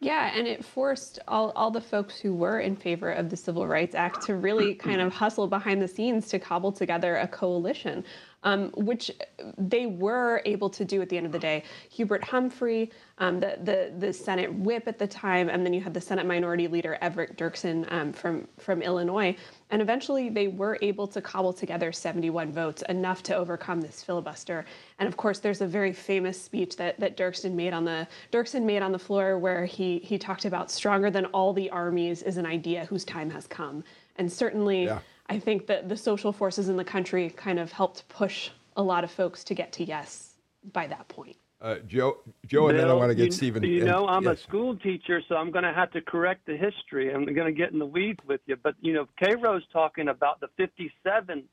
Yeah, 0.01 0.33
and 0.35 0.49
it 0.49 0.65
forced 0.65 1.21
all, 1.29 1.53
all 1.55 1.71
the 1.71 1.81
folks 1.81 2.19
who 2.19 2.35
were 2.35 2.59
in 2.59 2.75
favor 2.75 3.13
of 3.13 3.31
the 3.31 3.37
Civil 3.37 3.69
Rights 3.69 3.95
Act 3.95 4.23
to 4.27 4.35
really 4.35 4.75
kind 4.75 5.01
of 5.01 5.13
hustle 5.13 5.47
behind 5.47 5.81
the 5.81 5.87
scenes 5.87 6.27
to 6.31 6.41
cobble 6.41 6.73
together 6.73 7.17
a 7.19 7.29
coalition 7.29 8.05
um, 8.45 8.71
which 8.77 9.11
they 9.59 9.87
were 9.87 10.43
able 10.45 10.69
to 10.71 10.85
do 10.85 11.01
at 11.03 11.09
the 11.09 11.17
end 11.17 11.27
of 11.27 11.33
the 11.33 11.39
day. 11.39 11.65
Hubert 11.91 12.25
Humphrey, 12.25 12.91
um, 13.19 13.41
the, 13.41 13.59
the, 13.63 13.93
the 13.99 14.13
Senate 14.13 14.53
whip 14.53 14.85
at 14.87 14.99
the 14.99 15.07
time, 15.07 15.49
and 15.49 15.65
then 15.65 15.73
you 15.73 15.81
had 15.81 15.95
the 15.95 16.01
Senate 16.01 16.27
Minority 16.27 16.69
Leader 16.69 16.99
Everett 17.01 17.37
Dirksen 17.37 17.91
um, 17.93 18.13
from 18.13 18.49
from 18.59 18.83
Illinois, 18.83 19.37
and 19.71 19.81
eventually 19.81 20.29
they 20.29 20.49
were 20.49 20.79
able 20.83 21.07
to 21.07 21.21
cobble 21.21 21.53
together 21.53 21.93
71 21.93 22.53
votes, 22.53 22.83
enough 22.89 23.23
to 23.25 23.37
overcome 23.37 23.81
this 23.81 24.03
filibuster. 24.03 24.65
And 24.99 25.09
of 25.09 25.17
course, 25.17 25.39
there's 25.39 25.61
a 25.61 25.67
very 25.67 25.93
famous 25.93 26.41
speech 26.41 26.77
that 26.77 26.99
that 27.01 27.17
Dirksen 27.17 27.55
made 27.55 27.73
on 27.73 27.85
the 27.85 28.07
Dirksen 28.33 28.65
made 28.65 28.83
on 28.83 28.93
the 28.93 28.99
floor 28.99 29.39
where 29.39 29.65
he 29.65 29.99
he 29.99 30.19
talked 30.19 30.45
about 30.45 30.71
stronger 30.71 31.11
than 31.11 31.27
all 31.27 31.53
the 31.53 31.71
armies 31.71 32.23
is 32.23 32.37
an 32.37 32.47
idea 32.47 32.87
whose 32.87 33.05
time 33.05 33.31
has 33.31 33.47
come. 33.47 33.85
And 34.17 34.31
certainly. 34.31 34.85
Yeah 34.85 34.99
I 35.33 35.39
think 35.39 35.67
that 35.67 35.89
the 35.89 35.97
social 35.97 36.33
forces 36.33 36.69
in 36.69 36.77
the 36.77 36.85
country 36.85 37.31
kind 37.31 37.59
of 37.59 37.73
helped 37.73 38.09
push 38.09 38.51
a 38.77 38.83
lot 38.83 39.05
of 39.05 39.11
folks 39.11 39.45
to 39.45 39.55
get 39.55 39.73
to 39.73 39.85
yes 39.85 40.35
by 40.73 40.87
that 40.87 41.09
point. 41.09 41.37
Uh, 41.61 41.77
Joe, 41.87 42.19
Joe, 42.47 42.69
and 42.69 42.79
then 42.79 42.89
I 42.89 42.93
want 42.93 43.11
to 43.11 43.15
get 43.15 43.27
you, 43.27 43.33
Steven. 43.33 43.63
You 43.63 43.85
know, 43.85 44.09
I'm 44.09 44.25
yes. 44.25 44.41
a 44.41 44.43
school 44.43 44.77
teacher, 44.77 45.23
so 45.29 45.37
I'm 45.37 45.53
going 45.53 45.63
to 45.63 45.73
have 45.73 45.93
to 45.93 46.01
correct 46.01 46.47
the 46.47 46.57
history. 46.57 47.15
I'm 47.15 47.25
going 47.25 47.47
to 47.47 47.53
get 47.53 47.73
in 47.73 47.79
the 47.79 47.87
weeds 47.87 48.19
with 48.27 48.41
you, 48.47 48.57
but 48.61 48.75
you 48.81 48.93
know, 48.93 49.07
Caro's 49.17 49.63
talking 49.73 50.09
about 50.09 50.41
the 50.41 50.49
57 50.57 51.45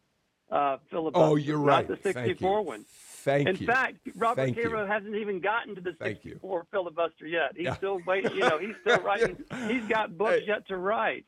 uh, 0.51 0.77
filibuster. 0.89 1.23
Oh, 1.23 1.35
you're 1.35 1.59
right. 1.59 1.87
Not 1.87 2.01
the 2.01 2.11
64 2.11 2.61
one. 2.63 2.85
Thank 2.89 3.49
in 3.49 3.55
you. 3.57 3.61
In 3.61 3.67
fact, 3.67 3.97
Robert 4.15 4.41
Thank 4.41 4.57
Caro 4.57 4.81
you. 4.81 4.91
hasn't 4.91 5.15
even 5.15 5.39
gotten 5.41 5.75
to 5.75 5.81
the 5.81 5.95
64 6.01 6.65
filibuster 6.71 7.27
yet. 7.27 7.51
He's 7.55 7.65
yeah. 7.65 7.75
still 7.75 7.99
waiting. 8.07 8.33
You 8.33 8.39
know, 8.39 8.57
he's 8.57 8.75
still 8.81 8.99
writing. 9.03 9.37
he's 9.67 9.85
got 9.85 10.17
books 10.17 10.39
hey. 10.39 10.45
yet 10.47 10.67
to 10.69 10.77
write. 10.77 11.25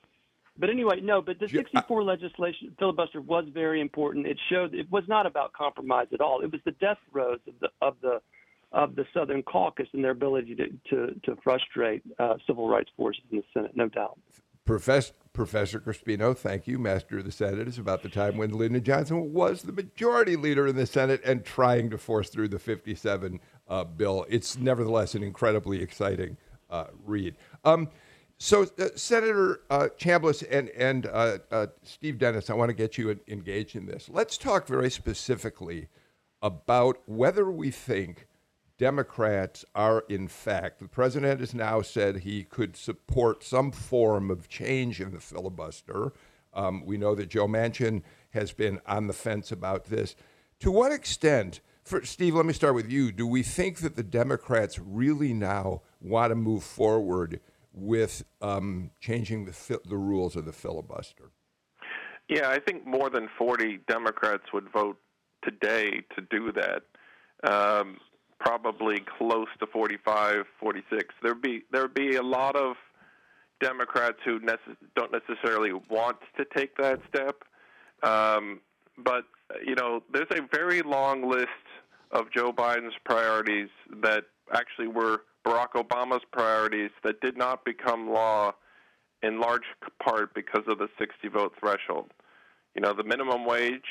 But 0.58 0.70
anyway, 0.70 1.00
no. 1.02 1.22
But 1.22 1.40
the 1.40 1.48
64 1.48 2.04
legislation 2.04 2.76
filibuster 2.78 3.22
was 3.22 3.46
very 3.54 3.82
important. 3.82 4.28
It 4.28 4.38
showed 4.50 4.74
it 4.74 4.92
was 4.92 5.04
not 5.08 5.26
about 5.26 5.54
compromise 5.54 6.08
at 6.14 6.22
all. 6.22 6.42
It 6.42 6.52
was 6.52 6.62
the 6.66 6.72
death 6.72 6.98
throes 7.12 7.40
of 7.48 7.54
the 7.60 7.70
of 7.82 7.96
the 8.02 8.22
of 8.74 8.96
the 8.96 9.06
Southern 9.14 9.44
Caucus 9.44 9.88
and 9.94 10.04
their 10.04 10.12
ability 10.12 10.56
to 10.56 10.68
to, 10.90 11.20
to 11.24 11.36
frustrate 11.44 12.04
uh, 12.20 12.36
civil 12.46 12.68
rights 12.68 12.90
forces 12.96 13.24
in 13.32 13.38
the 13.38 13.44
Senate, 13.54 13.72
no 13.76 13.88
doubt. 13.88 14.18
Professor 14.66 15.14
Professor 15.34 15.80
Crespino, 15.80 16.36
thank 16.36 16.68
you, 16.68 16.78
Master 16.78 17.20
of 17.20 17.26
the 17.26 17.32
Senate. 17.32 17.68
It's 17.68 17.78
about 17.78 18.04
the 18.04 18.10
time 18.10 18.36
when 18.36 18.52
Lyndon 18.52 18.84
Johnson 18.84 19.34
was 19.34 19.62
the 19.62 19.72
majority 19.72 20.36
leader 20.36 20.68
in 20.68 20.76
the 20.76 20.86
Senate 20.86 21.22
and 21.24 21.46
trying 21.46 21.90
to 21.90 21.98
force 21.98 22.30
through 22.30 22.50
the 22.50 22.60
57 22.60 23.40
uh, 23.70 23.84
bill. 23.86 24.26
It's 24.30 24.58
nevertheless 24.58 25.16
an 25.16 25.24
incredibly 25.24 25.82
exciting 25.82 26.36
uh, 26.70 26.88
read. 27.06 27.38
Um, 27.64 27.90
so, 28.44 28.64
uh, 28.64 28.88
Senator 28.96 29.62
uh, 29.70 29.90
Chambliss 30.00 30.44
and, 30.50 30.70
and 30.70 31.06
uh, 31.06 31.38
uh, 31.52 31.68
Steve 31.84 32.18
Dennis, 32.18 32.50
I 32.50 32.56
want 32.56 32.70
to 32.70 32.74
get 32.74 32.98
you 32.98 33.20
engaged 33.28 33.76
in 33.76 33.86
this. 33.86 34.10
Let's 34.12 34.36
talk 34.36 34.66
very 34.66 34.90
specifically 34.90 35.90
about 36.42 36.98
whether 37.06 37.52
we 37.52 37.70
think 37.70 38.26
Democrats 38.80 39.64
are, 39.76 40.06
in 40.10 40.28
fact, 40.28 40.80
the 40.80 40.88
president 40.88 41.40
has 41.40 41.54
now 41.54 41.84
said 41.84 42.16
he 42.16 42.44
could 42.44 42.76
support 42.76 43.44
some 43.44 43.72
form 43.72 44.32
of 44.32 44.50
change 44.50 45.00
in 45.00 45.12
the 45.12 45.20
filibuster. 45.20 46.12
Um, 46.52 46.84
we 46.84 46.98
know 46.98 47.14
that 47.14 47.30
Joe 47.30 47.48
Manchin 47.48 48.02
has 48.32 48.54
been 48.54 48.82
on 48.88 49.06
the 49.06 49.14
fence 49.14 49.52
about 49.52 49.86
this. 49.86 50.16
To 50.62 50.72
what 50.72 50.92
extent, 50.92 51.60
for 51.84 52.04
Steve, 52.04 52.34
let 52.34 52.48
me 52.48 52.54
start 52.54 52.74
with 52.74 52.92
you. 52.92 53.12
Do 53.12 53.28
we 53.28 53.44
think 53.44 53.82
that 53.82 53.96
the 53.96 54.02
Democrats 54.02 54.80
really 54.80 55.32
now 55.32 55.84
want 56.02 56.32
to 56.32 56.36
move 56.36 56.64
forward? 56.64 57.40
With 57.74 58.24
um, 58.42 58.92
changing 59.00 59.46
the, 59.46 59.80
the 59.86 59.98
rules 59.98 60.36
of 60.36 60.46
the 60.46 60.54
filibuster? 60.54 61.32
Yeah, 62.30 62.50
I 62.50 62.60
think 62.60 62.86
more 62.86 63.10
than 63.10 63.28
40 63.38 63.82
Democrats 63.88 64.44
would 64.54 64.72
vote 64.72 64.98
today 65.44 66.02
to 66.16 66.22
do 66.30 66.52
that. 66.54 66.84
Um, 67.44 67.98
probably 68.40 69.04
close 69.18 69.48
to 69.60 69.68
45, 69.68 70.46
46. 70.60 71.14
There'd 71.22 71.42
be 71.42 71.64
there'd 71.72 71.94
be 71.94 72.16
a 72.16 72.24
lot 72.24 72.56
of 72.56 72.76
Democrats 73.60 74.18
who 74.26 74.40
don't 74.96 75.12
necessarily 75.12 75.72
want 75.90 76.18
to 76.38 76.46
take 76.56 76.76
that 76.78 77.00
step, 77.08 77.44
um, 78.04 78.60
but 78.98 79.26
you 79.66 79.76
know, 79.76 80.02
there's 80.12 80.32
a 80.32 80.42
very 80.56 80.82
long 80.82 81.30
list 81.30 81.48
of 82.12 82.32
Joe 82.36 82.52
Biden's 82.52 82.96
priorities 83.06 83.70
that 84.02 84.24
actually 84.54 84.88
were 84.88 85.22
Barack 85.46 85.74
Obama's 85.76 86.24
priorities 86.32 86.92
that 87.04 87.22
did 87.22 87.38
not 87.38 87.66
become 87.66 88.10
law 88.10 88.54
in 89.24 89.40
large 89.40 89.64
part 90.04 90.34
because 90.34 90.64
of 90.68 90.78
the 90.78 90.88
60 91.00 91.28
vote 91.30 91.54
threshold. 91.60 92.12
You 92.76 92.82
know, 92.82 92.94
the 92.94 93.04
minimum 93.04 93.46
wage 93.46 93.86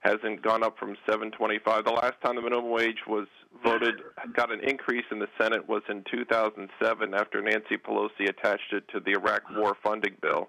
hasn't 0.00 0.42
gone 0.42 0.62
up 0.62 0.78
from 0.78 0.96
725. 1.06 1.84
The 1.84 1.90
last 1.90 2.14
time 2.24 2.36
the 2.36 2.42
minimum 2.42 2.70
wage 2.70 3.06
was 3.06 3.26
voted, 3.62 3.96
got 4.34 4.50
an 4.50 4.60
increase 4.60 5.04
in 5.10 5.18
the 5.18 5.28
Senate 5.40 5.68
was 5.68 5.82
in 5.88 6.04
2007 6.10 7.14
after 7.14 7.42
Nancy 7.42 7.76
Pelosi 7.76 8.28
attached 8.28 8.72
it 8.72 8.88
to 8.88 9.00
the 9.00 9.12
Iraq 9.12 9.42
War 9.54 9.76
funding 9.82 10.16
bill. 10.22 10.48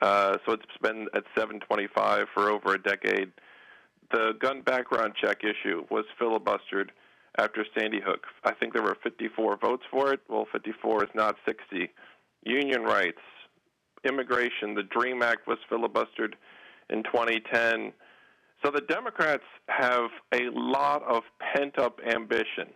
Uh, 0.00 0.38
so 0.46 0.52
it's 0.52 0.64
been 0.80 1.08
at 1.14 1.24
725 1.36 2.26
for 2.32 2.50
over 2.50 2.74
a 2.74 2.82
decade. 2.82 3.32
The 4.12 4.32
gun 4.40 4.62
background 4.62 5.14
check 5.20 5.42
issue 5.42 5.84
was 5.90 6.04
filibustered 6.20 6.90
after 7.38 7.64
Sandy 7.78 8.00
Hook. 8.04 8.26
I 8.44 8.52
think 8.52 8.72
there 8.72 8.82
were 8.82 8.96
54 9.02 9.58
votes 9.58 9.84
for 9.90 10.12
it. 10.12 10.20
Well, 10.28 10.46
54 10.52 11.04
is 11.04 11.10
not 11.14 11.36
60. 11.46 11.90
Union 12.44 12.82
rights, 12.82 13.20
immigration, 14.04 14.74
the 14.74 14.82
DREAM 14.82 15.22
Act 15.22 15.46
was 15.46 15.58
filibustered 15.70 16.34
in 16.88 17.02
2010. 17.04 17.92
So 18.64 18.70
the 18.70 18.82
Democrats 18.82 19.44
have 19.68 20.10
a 20.34 20.50
lot 20.52 21.02
of 21.04 21.22
pent 21.38 21.78
up 21.78 21.98
ambition, 22.06 22.68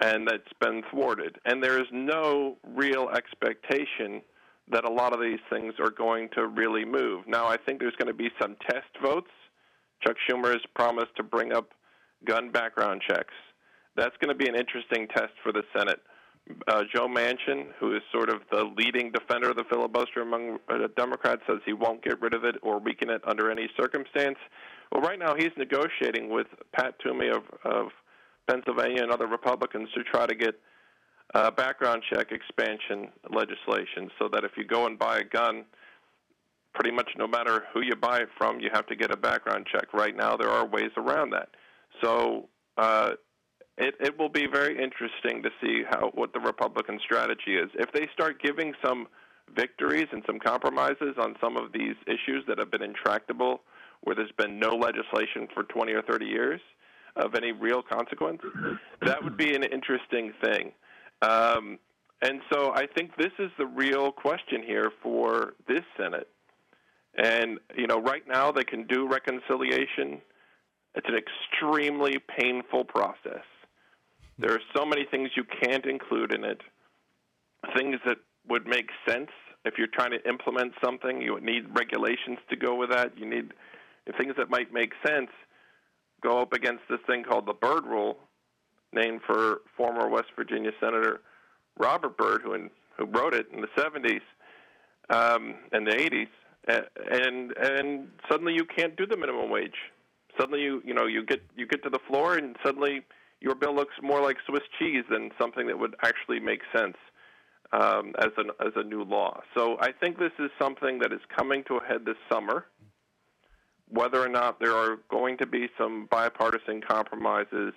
and 0.00 0.26
that's 0.26 0.52
been 0.60 0.82
thwarted. 0.90 1.36
And 1.44 1.62
there 1.62 1.80
is 1.80 1.86
no 1.92 2.56
real 2.74 3.10
expectation 3.10 4.22
that 4.70 4.84
a 4.84 4.92
lot 4.92 5.14
of 5.14 5.20
these 5.20 5.40
things 5.50 5.74
are 5.78 5.90
going 5.90 6.28
to 6.34 6.46
really 6.46 6.84
move. 6.84 7.24
Now, 7.26 7.46
I 7.46 7.56
think 7.56 7.80
there's 7.80 7.96
going 7.96 8.08
to 8.08 8.14
be 8.14 8.30
some 8.40 8.56
test 8.70 8.86
votes. 9.02 9.30
Chuck 10.06 10.16
Schumer 10.28 10.52
has 10.52 10.62
promised 10.74 11.16
to 11.16 11.22
bring 11.22 11.52
up 11.52 11.70
gun 12.26 12.50
background 12.50 13.02
checks. 13.08 13.34
That's 13.98 14.16
going 14.20 14.28
to 14.28 14.34
be 14.34 14.48
an 14.48 14.54
interesting 14.54 15.08
test 15.08 15.32
for 15.42 15.52
the 15.52 15.62
Senate. 15.76 16.00
Uh, 16.68 16.82
Joe 16.94 17.08
Manchin, 17.08 17.66
who 17.78 17.94
is 17.94 18.02
sort 18.12 18.30
of 18.30 18.40
the 18.50 18.64
leading 18.76 19.10
defender 19.10 19.50
of 19.50 19.56
the 19.56 19.64
filibuster 19.68 20.22
among 20.22 20.58
uh, 20.70 20.86
Democrats, 20.96 21.42
says 21.46 21.58
he 21.66 21.72
won't 21.72 22.02
get 22.02 22.20
rid 22.22 22.32
of 22.32 22.44
it 22.44 22.54
or 22.62 22.78
weaken 22.78 23.10
it 23.10 23.20
under 23.26 23.50
any 23.50 23.68
circumstance. 23.78 24.38
Well, 24.92 25.02
right 25.02 25.18
now 25.18 25.34
he's 25.34 25.50
negotiating 25.58 26.30
with 26.30 26.46
Pat 26.72 26.94
Toomey 27.00 27.28
of, 27.28 27.42
of 27.64 27.88
Pennsylvania 28.48 29.02
and 29.02 29.12
other 29.12 29.26
Republicans 29.26 29.88
to 29.94 30.04
try 30.04 30.26
to 30.26 30.34
get 30.34 30.54
uh, 31.34 31.50
background 31.50 32.02
check 32.10 32.28
expansion 32.30 33.08
legislation 33.30 34.10
so 34.18 34.28
that 34.32 34.44
if 34.44 34.52
you 34.56 34.64
go 34.64 34.86
and 34.86 34.98
buy 34.98 35.18
a 35.18 35.24
gun, 35.24 35.64
pretty 36.72 36.94
much 36.94 37.10
no 37.18 37.26
matter 37.26 37.64
who 37.74 37.82
you 37.82 37.96
buy 37.96 38.18
it 38.20 38.28
from, 38.38 38.60
you 38.60 38.70
have 38.72 38.86
to 38.86 38.96
get 38.96 39.10
a 39.10 39.16
background 39.16 39.66
check. 39.70 39.92
Right 39.92 40.16
now, 40.16 40.36
there 40.36 40.50
are 40.50 40.64
ways 40.64 40.92
around 40.96 41.30
that. 41.30 41.48
So 42.02 42.48
uh, 42.78 43.10
it, 43.78 43.94
it 44.00 44.18
will 44.18 44.28
be 44.28 44.46
very 44.46 44.82
interesting 44.82 45.42
to 45.42 45.50
see 45.62 45.82
how 45.88 46.10
what 46.14 46.32
the 46.32 46.40
Republican 46.40 46.98
strategy 47.02 47.56
is. 47.56 47.70
If 47.74 47.92
they 47.92 48.08
start 48.12 48.42
giving 48.42 48.74
some 48.84 49.06
victories 49.54 50.06
and 50.12 50.22
some 50.26 50.38
compromises 50.38 51.14
on 51.18 51.36
some 51.40 51.56
of 51.56 51.72
these 51.72 51.94
issues 52.06 52.44
that 52.48 52.58
have 52.58 52.70
been 52.70 52.82
intractable, 52.82 53.60
where 54.02 54.14
there's 54.14 54.32
been 54.36 54.58
no 54.58 54.70
legislation 54.70 55.48
for 55.54 55.62
20 55.64 55.92
or 55.92 56.02
30 56.02 56.26
years 56.26 56.60
of 57.16 57.34
any 57.34 57.52
real 57.52 57.82
consequence, 57.82 58.40
that 59.02 59.22
would 59.22 59.36
be 59.36 59.54
an 59.54 59.64
interesting 59.64 60.32
thing. 60.42 60.72
Um, 61.22 61.78
and 62.22 62.40
so 62.52 62.72
I 62.74 62.86
think 62.86 63.16
this 63.16 63.32
is 63.38 63.50
the 63.58 63.66
real 63.66 64.12
question 64.12 64.62
here 64.64 64.92
for 65.02 65.54
this 65.66 65.82
Senate. 65.96 66.28
And, 67.16 67.58
you 67.76 67.86
know, 67.86 68.00
right 68.00 68.22
now 68.28 68.52
they 68.52 68.64
can 68.64 68.86
do 68.86 69.08
reconciliation. 69.08 70.20
It's 70.94 71.08
an 71.08 71.16
extremely 71.16 72.18
painful 72.38 72.84
process. 72.84 73.42
There 74.38 74.52
are 74.52 74.60
so 74.76 74.84
many 74.84 75.04
things 75.10 75.30
you 75.36 75.44
can't 75.62 75.84
include 75.84 76.32
in 76.32 76.44
it. 76.44 76.60
Things 77.76 77.96
that 78.06 78.18
would 78.48 78.66
make 78.66 78.90
sense 79.06 79.30
if 79.64 79.74
you're 79.76 79.88
trying 79.88 80.12
to 80.12 80.28
implement 80.28 80.72
something. 80.82 81.20
You 81.20 81.34
would 81.34 81.42
need 81.42 81.64
regulations 81.76 82.38
to 82.50 82.56
go 82.56 82.74
with 82.74 82.90
that. 82.90 83.18
You 83.18 83.28
need 83.28 83.52
things 84.16 84.34
that 84.38 84.48
might 84.48 84.72
make 84.72 84.92
sense 85.06 85.30
go 86.22 86.40
up 86.40 86.52
against 86.52 86.82
this 86.88 87.00
thing 87.06 87.24
called 87.24 87.46
the 87.46 87.52
Byrd 87.52 87.84
Rule, 87.84 88.16
named 88.92 89.20
for 89.26 89.60
former 89.76 90.08
West 90.08 90.28
Virginia 90.36 90.70
Senator 90.80 91.20
Robert 91.78 92.16
Byrd, 92.16 92.42
who 92.42 92.54
in, 92.54 92.70
who 92.96 93.06
wrote 93.06 93.34
it 93.34 93.46
in 93.52 93.60
the 93.60 93.68
70s 93.76 94.20
um, 95.10 95.54
and 95.72 95.86
the 95.86 95.92
80s, 95.92 96.28
and 97.10 97.56
and 97.56 98.08
suddenly 98.30 98.54
you 98.54 98.64
can't 98.64 98.96
do 98.96 99.06
the 99.06 99.16
minimum 99.16 99.50
wage. 99.50 99.76
Suddenly 100.38 100.62
you 100.62 100.82
you 100.84 100.92
know 100.92 101.06
you 101.06 101.24
get 101.24 101.42
you 101.56 101.66
get 101.66 101.82
to 101.84 101.90
the 101.90 102.00
floor 102.08 102.36
and 102.36 102.56
suddenly 102.64 103.02
your 103.40 103.54
bill 103.54 103.74
looks 103.74 103.94
more 104.02 104.20
like 104.20 104.36
Swiss 104.46 104.62
cheese 104.78 105.04
than 105.10 105.30
something 105.40 105.66
that 105.66 105.78
would 105.78 105.94
actually 106.02 106.40
make 106.40 106.60
sense 106.74 106.96
um, 107.72 108.14
as 108.18 108.30
an 108.36 108.50
as 108.60 108.72
a 108.76 108.82
new 108.82 109.02
law. 109.02 109.40
So 109.56 109.76
I 109.80 109.92
think 109.92 110.18
this 110.18 110.32
is 110.38 110.50
something 110.60 110.98
that 111.00 111.12
is 111.12 111.20
coming 111.36 111.64
to 111.64 111.76
a 111.76 111.84
head 111.84 112.04
this 112.04 112.16
summer. 112.30 112.66
Whether 113.90 114.22
or 114.22 114.28
not 114.28 114.60
there 114.60 114.74
are 114.74 114.98
going 115.10 115.38
to 115.38 115.46
be 115.46 115.68
some 115.78 116.08
bipartisan 116.10 116.82
compromises 116.86 117.72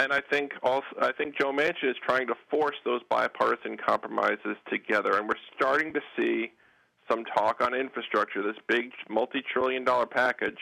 and 0.00 0.12
I 0.12 0.20
think 0.20 0.52
also 0.62 0.86
I 1.00 1.12
think 1.12 1.38
Joe 1.38 1.52
Manchin 1.52 1.90
is 1.90 1.96
trying 2.06 2.26
to 2.28 2.34
force 2.50 2.76
those 2.84 3.02
bipartisan 3.08 3.76
compromises 3.76 4.56
together, 4.70 5.16
and 5.18 5.28
we're 5.28 5.34
starting 5.54 5.92
to 5.92 6.00
see 6.16 6.52
some 7.10 7.24
talk 7.24 7.60
on 7.60 7.74
infrastructure. 7.74 8.42
This 8.42 8.56
big 8.68 8.92
multi-trillion-dollar 9.08 10.06
package. 10.06 10.58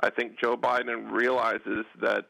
I 0.00 0.10
think 0.10 0.40
Joe 0.40 0.56
Biden 0.56 1.10
realizes 1.10 1.84
that 2.00 2.26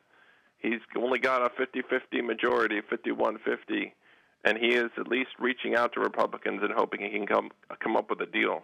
he's 0.64 0.80
only 0.96 1.18
got 1.18 1.42
a 1.42 1.50
50-50 1.50 2.24
majority, 2.24 2.80
51-50, 2.80 3.92
and 4.44 4.58
he 4.58 4.68
is 4.68 4.90
at 4.98 5.06
least 5.06 5.30
reaching 5.38 5.74
out 5.74 5.92
to 5.92 6.00
Republicans 6.00 6.60
and 6.62 6.72
hoping 6.72 7.00
he 7.00 7.10
can 7.10 7.26
come 7.26 7.50
come 7.80 7.96
up 7.96 8.10
with 8.10 8.20
a 8.20 8.26
deal. 8.26 8.62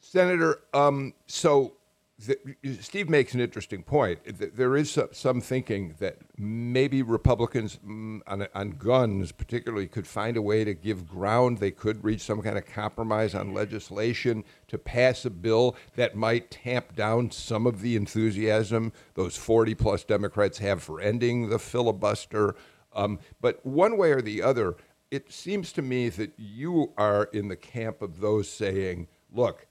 Senator, 0.00 0.60
um, 0.72 1.12
so 1.26 1.72
the, 2.18 2.38
Steve 2.80 3.10
makes 3.10 3.34
an 3.34 3.40
interesting 3.40 3.82
point. 3.82 4.20
There 4.56 4.74
is 4.74 4.98
some 5.12 5.40
thinking 5.42 5.94
that 5.98 6.16
maybe 6.38 7.02
Republicans 7.02 7.78
mm, 7.86 8.20
on, 8.26 8.46
on, 8.54 8.70
guns, 8.70 9.32
particularly, 9.32 9.86
could 9.86 10.06
find 10.06 10.38
a 10.38 10.42
way 10.42 10.64
to 10.64 10.72
give 10.72 11.06
ground. 11.06 11.58
They 11.58 11.70
could 11.70 12.02
reach 12.02 12.22
some 12.22 12.40
kind 12.40 12.56
of 12.56 12.64
compromise 12.64 13.34
on 13.34 13.52
legislation 13.52 14.44
to 14.68 14.78
pass 14.78 15.26
a 15.26 15.30
bill 15.30 15.76
that 15.96 16.16
might 16.16 16.50
tamp 16.50 16.96
down 16.96 17.30
some 17.30 17.66
of 17.66 17.82
the 17.82 17.96
enthusiasm 17.96 18.92
those 19.14 19.36
40 19.36 19.74
plus 19.74 20.02
Democrats 20.02 20.58
have 20.58 20.82
for 20.82 21.00
ending 21.02 21.50
the 21.50 21.58
filibuster. 21.58 22.54
Um, 22.94 23.18
but 23.42 23.64
one 23.64 23.98
way 23.98 24.12
or 24.12 24.22
the 24.22 24.40
other, 24.40 24.76
it 25.10 25.30
seems 25.30 25.70
to 25.74 25.82
me 25.82 26.08
that 26.08 26.32
you 26.38 26.92
are 26.96 27.24
in 27.24 27.48
the 27.48 27.56
camp 27.56 28.00
of 28.00 28.20
those 28.20 28.48
saying, 28.48 29.08
look, 29.30 29.66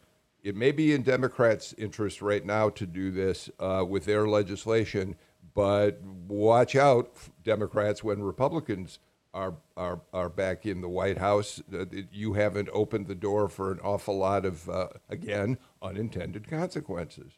it 0.45 0.55
may 0.55 0.71
be 0.71 0.93
in 0.93 1.01
Democrats' 1.01 1.73
interest 1.75 2.21
right 2.21 2.45
now 2.45 2.69
to 2.69 2.85
do 2.85 3.09
this 3.09 3.49
uh, 3.59 3.83
with 3.85 4.05
their 4.05 4.27
legislation, 4.27 5.15
but 5.55 5.99
watch 6.27 6.75
out, 6.75 7.11
Democrats, 7.43 8.03
when 8.03 8.21
Republicans 8.21 8.99
are 9.33 9.55
are 9.75 9.99
are 10.13 10.29
back 10.29 10.67
in 10.67 10.81
the 10.81 10.87
White 10.87 11.17
House. 11.17 11.63
Uh, 11.73 11.85
you 12.11 12.33
haven't 12.33 12.69
opened 12.71 13.07
the 13.07 13.15
door 13.15 13.49
for 13.49 13.71
an 13.71 13.79
awful 13.79 14.17
lot 14.17 14.45
of 14.45 14.69
uh, 14.69 14.87
again 15.09 15.57
unintended 15.81 16.47
consequences. 16.47 17.33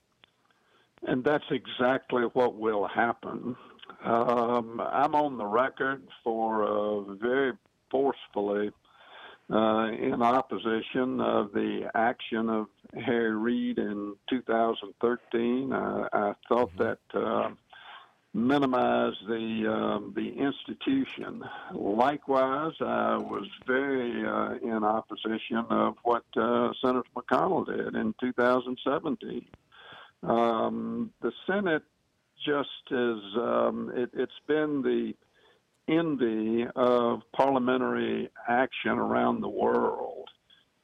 And 1.04 1.24
that's 1.24 1.50
exactly 1.50 2.24
what 2.34 2.56
will 2.56 2.88
happen. 2.88 3.56
Um, 4.04 4.82
I'm 4.82 5.16
on 5.16 5.38
the 5.38 5.46
record 5.46 6.04
for 6.26 6.66
uh, 6.66 7.14
very 7.16 7.54
forcefully 7.90 8.72
uh, 9.52 9.92
in 9.92 10.22
opposition 10.22 11.22
of 11.22 11.54
the 11.54 11.90
action 11.96 12.50
of 12.50 12.68
Harry 12.94 13.36
Reid 13.36 13.80
in 13.80 14.16
2013. 14.30 15.72
Uh, 15.72 16.10
I 16.12 16.34
thought 16.50 16.70
mm-hmm. 16.76 16.84
that 16.84 17.00
uh, 17.14 17.50
minimized 18.34 19.26
the 19.28 19.74
um, 19.74 20.14
the 20.16 20.30
institution. 20.30 21.44
Likewise, 21.74 22.74
I 22.82 23.18
was 23.18 23.48
very 23.66 24.26
uh, 24.26 24.56
in 24.62 24.84
opposition 24.84 25.66
of 25.70 25.96
what 26.04 26.24
uh, 26.36 26.72
Senator 26.82 27.08
McConnell 27.16 27.66
did 27.66 27.96
in 27.96 28.14
2017. 28.20 29.46
Um, 30.24 31.12
the 31.22 31.32
Senate 31.46 31.84
just 32.46 32.70
is 32.92 33.20
um, 33.38 33.92
it, 33.96 34.10
it's 34.14 34.32
been 34.48 34.82
the 34.82 35.14
envy 35.88 36.66
of 36.76 37.22
parliamentary 37.34 38.30
action 38.48 38.92
around 38.92 39.42
the 39.42 39.50
world. 39.50 40.30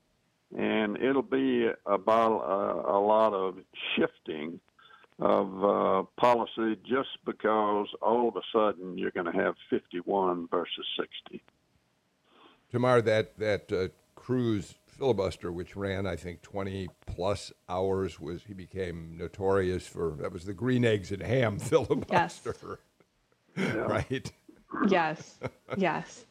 and 0.57 0.97
it'll 0.99 1.23
be 1.23 1.69
about 1.87 2.41
a, 2.41 2.91
a 2.93 3.01
lot 3.01 3.33
of 3.33 3.57
shifting 3.97 4.61
of 5.21 5.65
uh, 5.65 6.03
policy 6.19 6.77
just 6.89 7.19
because 7.27 7.89
all 8.01 8.29
of 8.29 8.37
a 8.37 8.43
sudden 8.53 8.97
you're 8.97 9.11
going 9.11 9.31
to 9.31 9.39
have 9.39 9.55
51 9.69 10.49
versus 10.51 10.87
60. 10.99 11.43
Tamar, 12.71 13.03
that 13.03 13.39
that 13.39 13.73
uh, 13.73 13.89
Cruz 14.15 14.75
filibuster, 14.87 15.51
which 15.51 15.77
ran 15.77 16.07
I 16.07 16.17
think 16.17 16.43
20 16.43 16.89
plus 17.07 17.53
hours, 17.69 18.21
was 18.21 18.45
he 18.45 18.55
became 18.55 19.17
notorious 19.19 19.87
for. 19.87 20.17
That 20.21 20.33
was 20.33 20.45
the 20.45 20.55
green 20.55 20.85
eggs 20.85 21.11
and 21.11 21.23
ham 21.23 21.59
filibuster. 21.59 22.81
Yes. 23.57 23.75
right? 23.77 24.33
Yes, 24.89 25.41
yes. 25.77 26.25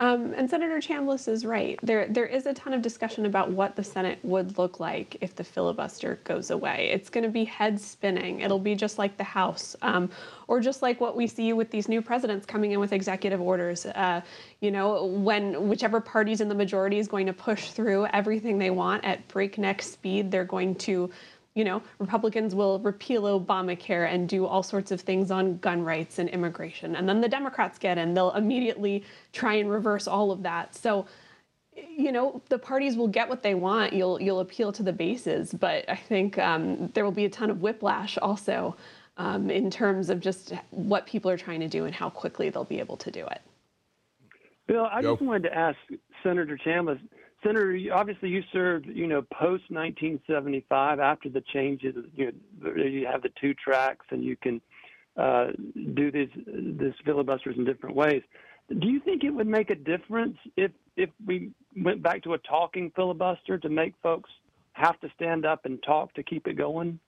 Um, 0.00 0.32
and 0.34 0.48
Senator 0.48 0.78
Chambliss 0.78 1.28
is 1.28 1.44
right. 1.44 1.78
There, 1.82 2.08
there 2.08 2.24
is 2.24 2.46
a 2.46 2.54
ton 2.54 2.72
of 2.72 2.80
discussion 2.80 3.26
about 3.26 3.50
what 3.50 3.76
the 3.76 3.84
Senate 3.84 4.18
would 4.22 4.56
look 4.56 4.80
like 4.80 5.18
if 5.20 5.36
the 5.36 5.44
filibuster 5.44 6.18
goes 6.24 6.50
away. 6.50 6.88
It's 6.90 7.10
going 7.10 7.24
to 7.24 7.30
be 7.30 7.44
head 7.44 7.78
spinning. 7.78 8.40
It'll 8.40 8.58
be 8.58 8.74
just 8.74 8.96
like 8.96 9.18
the 9.18 9.24
House, 9.24 9.76
um, 9.82 10.10
or 10.48 10.58
just 10.60 10.80
like 10.80 11.02
what 11.02 11.16
we 11.16 11.26
see 11.26 11.52
with 11.52 11.70
these 11.70 11.86
new 11.86 12.00
presidents 12.00 12.46
coming 12.46 12.72
in 12.72 12.80
with 12.80 12.94
executive 12.94 13.42
orders. 13.42 13.84
Uh, 13.84 14.22
you 14.60 14.70
know, 14.70 15.04
when 15.04 15.68
whichever 15.68 16.00
party's 16.00 16.40
in 16.40 16.48
the 16.48 16.54
majority 16.54 16.98
is 16.98 17.06
going 17.06 17.26
to 17.26 17.34
push 17.34 17.70
through 17.70 18.06
everything 18.06 18.56
they 18.56 18.70
want 18.70 19.04
at 19.04 19.28
breakneck 19.28 19.82
speed, 19.82 20.30
they're 20.30 20.44
going 20.44 20.76
to 20.76 21.10
you 21.54 21.64
know, 21.64 21.82
Republicans 21.98 22.54
will 22.54 22.78
repeal 22.80 23.22
Obamacare 23.22 24.12
and 24.12 24.28
do 24.28 24.46
all 24.46 24.62
sorts 24.62 24.92
of 24.92 25.00
things 25.00 25.30
on 25.30 25.58
gun 25.58 25.82
rights 25.82 26.18
and 26.18 26.28
immigration. 26.28 26.94
And 26.94 27.08
then 27.08 27.20
the 27.20 27.28
Democrats 27.28 27.78
get 27.78 27.98
in, 27.98 28.14
they'll 28.14 28.32
immediately 28.32 29.04
try 29.32 29.54
and 29.54 29.70
reverse 29.70 30.06
all 30.06 30.30
of 30.30 30.42
that. 30.44 30.76
So, 30.76 31.06
you 31.74 32.12
know, 32.12 32.40
the 32.48 32.58
parties 32.58 32.96
will 32.96 33.08
get 33.08 33.28
what 33.28 33.42
they 33.42 33.54
want. 33.54 33.92
You'll 33.92 34.20
you'll 34.20 34.40
appeal 34.40 34.70
to 34.72 34.82
the 34.82 34.92
bases, 34.92 35.52
but 35.52 35.88
I 35.88 35.96
think 35.96 36.38
um, 36.38 36.88
there 36.94 37.04
will 37.04 37.10
be 37.12 37.24
a 37.24 37.30
ton 37.30 37.50
of 37.50 37.62
whiplash 37.62 38.16
also 38.18 38.76
um, 39.16 39.50
in 39.50 39.70
terms 39.70 40.08
of 40.10 40.20
just 40.20 40.52
what 40.70 41.06
people 41.06 41.30
are 41.30 41.36
trying 41.36 41.60
to 41.60 41.68
do 41.68 41.84
and 41.84 41.94
how 41.94 42.10
quickly 42.10 42.50
they'll 42.50 42.64
be 42.64 42.80
able 42.80 42.96
to 42.98 43.10
do 43.10 43.26
it. 43.26 43.40
Bill, 44.66 44.88
I 44.90 45.02
just 45.02 45.20
wanted 45.20 45.44
to 45.44 45.54
ask 45.54 45.76
Senator 46.22 46.56
Chambliss 46.64 47.00
Senator, 47.42 47.78
obviously 47.92 48.28
you 48.28 48.42
served, 48.52 48.86
you 48.86 49.06
know, 49.06 49.22
post 49.22 49.64
1975 49.70 51.00
after 51.00 51.28
the 51.28 51.42
changes. 51.52 51.94
You, 52.14 52.32
know, 52.60 52.82
you 52.82 53.06
have 53.06 53.22
the 53.22 53.30
two 53.40 53.54
tracks, 53.54 54.04
and 54.10 54.22
you 54.22 54.36
can 54.36 54.60
uh, 55.16 55.48
do 55.94 56.10
these 56.10 56.28
this 56.46 56.94
filibusters 57.04 57.56
in 57.56 57.64
different 57.64 57.96
ways. 57.96 58.22
Do 58.68 58.88
you 58.88 59.00
think 59.00 59.24
it 59.24 59.30
would 59.30 59.46
make 59.46 59.70
a 59.70 59.74
difference 59.74 60.36
if 60.56 60.70
if 60.96 61.10
we 61.26 61.50
went 61.76 62.02
back 62.02 62.22
to 62.24 62.34
a 62.34 62.38
talking 62.38 62.92
filibuster 62.94 63.58
to 63.58 63.68
make 63.68 63.94
folks 64.02 64.30
have 64.72 65.00
to 65.00 65.08
stand 65.14 65.44
up 65.44 65.64
and 65.64 65.82
talk 65.82 66.14
to 66.14 66.22
keep 66.22 66.46
it 66.46 66.54
going? 66.56 66.98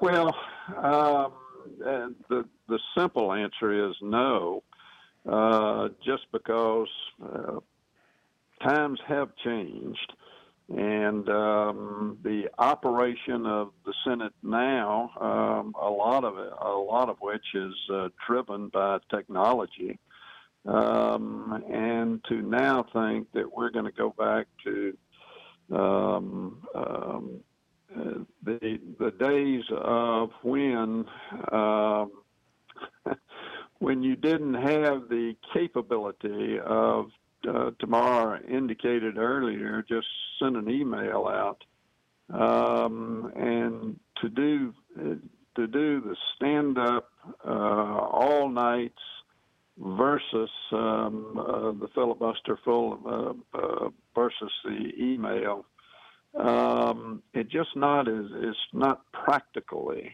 Well, 0.00 0.34
um, 0.78 1.32
the 2.28 2.44
the 2.68 2.78
simple 2.96 3.32
answer 3.32 3.88
is 3.88 3.94
no 4.00 4.62
uh, 5.28 5.88
just 6.04 6.24
because 6.32 6.88
uh, 7.22 7.58
times 8.62 9.00
have 9.06 9.30
changed. 9.44 10.12
And 10.68 11.28
um, 11.28 12.18
the 12.22 12.48
operation 12.58 13.44
of 13.44 13.72
the 13.84 13.92
Senate 14.04 14.32
now, 14.44 15.10
um, 15.20 15.74
a 15.80 15.90
lot 15.90 16.22
of 16.22 16.38
it, 16.38 16.52
a 16.60 16.70
lot 16.70 17.08
of 17.08 17.16
which 17.20 17.44
is 17.54 17.74
uh, 17.92 18.08
driven 18.24 18.68
by 18.68 18.98
technology, 19.10 19.98
um, 20.66 21.64
and 21.68 22.22
to 22.28 22.42
now 22.42 22.86
think 22.92 23.32
that 23.32 23.52
we're 23.52 23.70
going 23.70 23.86
to 23.86 23.90
go 23.90 24.14
back 24.16 24.46
to 24.62 24.96
um, 25.72 26.62
um, 26.74 27.40
uh, 27.96 28.24
the 28.44 28.78
the 29.00 29.10
days 29.18 29.64
of 29.72 30.30
when 30.42 31.04
um, 31.50 32.12
when 33.80 34.02
you 34.02 34.14
didn't 34.14 34.54
have 34.54 35.08
the 35.08 35.34
capability 35.52 36.58
of 36.64 37.10
uh, 37.48 37.70
Tamar 37.80 38.40
indicated 38.46 39.16
earlier, 39.16 39.84
just 39.88 40.06
send 40.38 40.56
an 40.56 40.70
email 40.70 41.26
out, 41.26 41.64
um, 42.32 43.32
and 43.34 43.98
to 44.20 44.28
do 44.28 44.74
to 45.56 45.66
do 45.66 46.00
the 46.00 46.14
stand 46.36 46.78
up 46.78 47.10
uh, 47.44 47.50
all 47.50 48.48
nights 48.50 49.00
versus 49.78 50.50
um, 50.72 51.38
uh, 51.38 51.72
the 51.72 51.88
filibuster 51.94 52.58
full 52.62 53.00
uh, 53.54 53.58
uh, 53.58 53.88
versus 54.14 54.52
the 54.64 54.92
email. 54.98 55.64
Um, 56.34 57.22
it 57.32 57.48
just 57.48 57.74
not 57.74 58.08
is 58.08 58.30
is 58.42 58.56
not 58.74 59.10
practically 59.12 60.12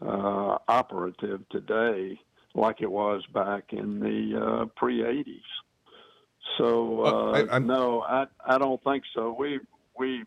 uh, 0.00 0.58
operative 0.68 1.40
today 1.50 2.18
like 2.54 2.80
it 2.80 2.90
was 2.90 3.22
back 3.32 3.72
in 3.72 4.00
the 4.00 4.40
uh, 4.40 4.64
pre 4.76 5.00
80s. 5.00 5.40
So 6.58 7.04
uh, 7.04 7.46
I, 7.50 7.58
no, 7.58 8.02
I 8.02 8.26
I 8.44 8.58
don't 8.58 8.82
think 8.82 9.04
so. 9.14 9.34
We 9.38 9.60
we 9.98 10.24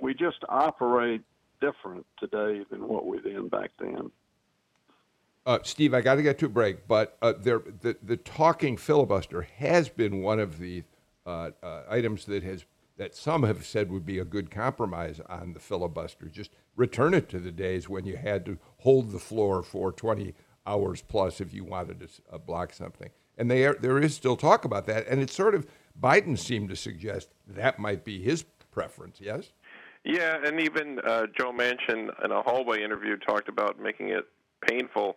we 0.00 0.14
just 0.14 0.38
operate 0.48 1.22
different 1.60 2.06
today 2.18 2.64
than 2.70 2.86
what 2.86 3.06
we 3.06 3.20
did 3.20 3.50
back 3.50 3.70
then. 3.78 4.10
Uh, 5.46 5.58
Steve, 5.62 5.94
I 5.94 6.00
got 6.00 6.16
to 6.16 6.22
get 6.22 6.38
to 6.40 6.46
a 6.46 6.50
break, 6.50 6.86
but 6.86 7.16
uh, 7.22 7.32
there, 7.38 7.62
the 7.80 7.96
the 8.02 8.16
talking 8.16 8.76
filibuster 8.76 9.42
has 9.42 9.88
been 9.88 10.22
one 10.22 10.40
of 10.40 10.58
the 10.58 10.84
uh, 11.26 11.50
uh, 11.62 11.82
items 11.88 12.24
that 12.26 12.42
has 12.42 12.64
that 12.96 13.14
some 13.14 13.44
have 13.44 13.64
said 13.64 13.90
would 13.90 14.04
be 14.04 14.18
a 14.18 14.24
good 14.24 14.50
compromise 14.50 15.20
on 15.28 15.52
the 15.52 15.60
filibuster. 15.60 16.26
Just 16.26 16.50
return 16.76 17.14
it 17.14 17.28
to 17.30 17.38
the 17.38 17.52
days 17.52 17.88
when 17.88 18.04
you 18.04 18.16
had 18.16 18.44
to 18.46 18.58
hold 18.78 19.10
the 19.10 19.18
floor 19.18 19.62
for 19.62 19.92
20 19.92 20.34
hours 20.68 21.02
plus 21.02 21.40
if 21.40 21.52
you 21.56 21.64
wanted 21.64 21.96
to 22.00 22.08
uh, 22.32 22.38
block 22.38 22.72
something. 22.72 23.10
And 23.38 23.50
they 23.50 23.64
are, 23.66 23.74
there 23.74 23.98
is 24.06 24.14
still 24.14 24.36
talk 24.36 24.64
about 24.64 24.84
that. 24.86 25.06
And 25.08 25.20
it's 25.20 25.34
sort 25.34 25.54
of, 25.54 25.66
Biden 26.00 26.36
seemed 26.38 26.68
to 26.70 26.76
suggest 26.76 27.26
that 27.46 27.78
might 27.78 28.04
be 28.04 28.16
his 28.30 28.44
preference, 28.70 29.18
yes? 29.20 29.52
Yeah, 30.04 30.38
and 30.44 30.60
even 30.60 31.00
uh, 31.00 31.26
Joe 31.36 31.52
Manchin 31.52 32.02
in 32.24 32.30
a 32.30 32.42
hallway 32.42 32.82
interview 32.82 33.16
talked 33.16 33.48
about 33.48 33.80
making 33.80 34.08
it 34.10 34.24
painful 34.68 35.16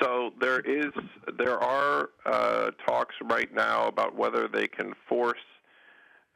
So 0.00 0.30
there 0.40 0.60
is 0.60 0.92
there 1.38 1.58
are 1.58 2.10
uh, 2.26 2.70
talks 2.86 3.14
right 3.24 3.52
now 3.54 3.86
about 3.86 4.14
whether 4.14 4.48
they 4.48 4.66
can 4.66 4.92
force 5.08 5.38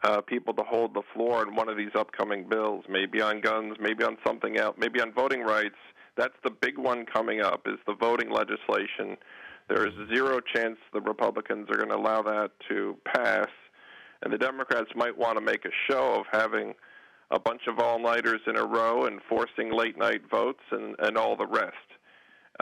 uh, 0.03 0.20
people 0.22 0.55
to 0.55 0.62
hold 0.62 0.95
the 0.95 1.03
floor 1.14 1.43
in 1.47 1.55
one 1.55 1.68
of 1.68 1.76
these 1.76 1.95
upcoming 1.95 2.49
bills, 2.49 2.84
maybe 2.88 3.20
on 3.20 3.41
guns, 3.41 3.76
maybe 3.78 4.03
on 4.03 4.16
something 4.26 4.57
else, 4.57 4.76
maybe 4.78 5.01
on 5.01 5.12
voting 5.12 5.43
rights. 5.43 5.76
That's 6.21 6.35
the 6.45 6.51
big 6.51 6.77
one 6.77 7.07
coming 7.07 7.41
up 7.41 7.66
is 7.66 7.79
the 7.87 7.95
voting 7.95 8.31
legislation. 8.31 9.16
There 9.71 9.87
is 9.87 9.95
zero 10.14 10.39
chance 10.55 10.77
the 10.93 11.01
Republicans 11.01 11.68
are 11.71 11.77
going 11.77 11.89
to 11.89 11.97
allow 11.97 12.21
that 12.21 12.51
to 12.68 12.95
pass, 13.07 13.49
and 14.23 14.31
the 14.31 14.37
Democrats 14.37 14.91
might 14.95 15.16
want 15.16 15.39
to 15.39 15.41
make 15.41 15.64
a 15.64 15.71
show 15.91 16.21
of 16.21 16.27
having 16.31 16.75
a 17.31 17.41
bunch 17.41 17.62
of 17.68 17.79
all-nighters 17.79 18.43
in 18.47 18.59
a 18.59 18.64
row 18.66 19.07
and 19.07 19.21
forcing 19.31 19.73
late-night 19.73 20.21
votes 20.31 20.61
and, 20.73 20.95
and 20.99 21.16
all 21.16 21.37
the 21.37 21.47
rest. 21.47 21.73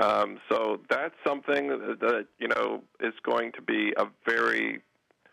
Um, 0.01 0.39
so 0.49 0.81
that's 0.89 1.17
something 1.27 1.67
that, 1.67 1.99
that 2.01 2.27
you 2.39 2.47
know 2.47 2.85
is 3.01 3.15
going 3.25 3.51
to 3.57 3.63
be 3.63 3.93
a 3.97 4.05
very 4.25 4.83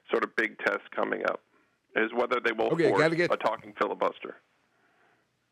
sort 0.09 0.23
of 0.23 0.36
big 0.36 0.57
test 0.65 0.89
coming 0.95 1.21
up 1.26 1.41
is 1.95 2.09
whether 2.11 2.39
they 2.43 2.53
will 2.53 2.73
Okay, 2.73 2.89
force 2.89 3.13
get- 3.13 3.32
a 3.32 3.38
talking 3.38 3.73
filibuster. 3.80 4.38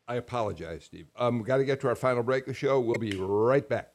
I 0.06 0.16
apologize, 0.16 0.84
Steve. 0.84 1.06
Um, 1.16 1.38
we've 1.38 1.46
got 1.46 1.56
to 1.58 1.64
get 1.64 1.80
to 1.80 1.88
our 1.88 1.94
final 1.94 2.22
break 2.22 2.42
of 2.42 2.48
the 2.48 2.54
show. 2.54 2.78
We'll 2.78 2.96
be 2.96 3.16
right 3.16 3.66
back. 3.66 3.90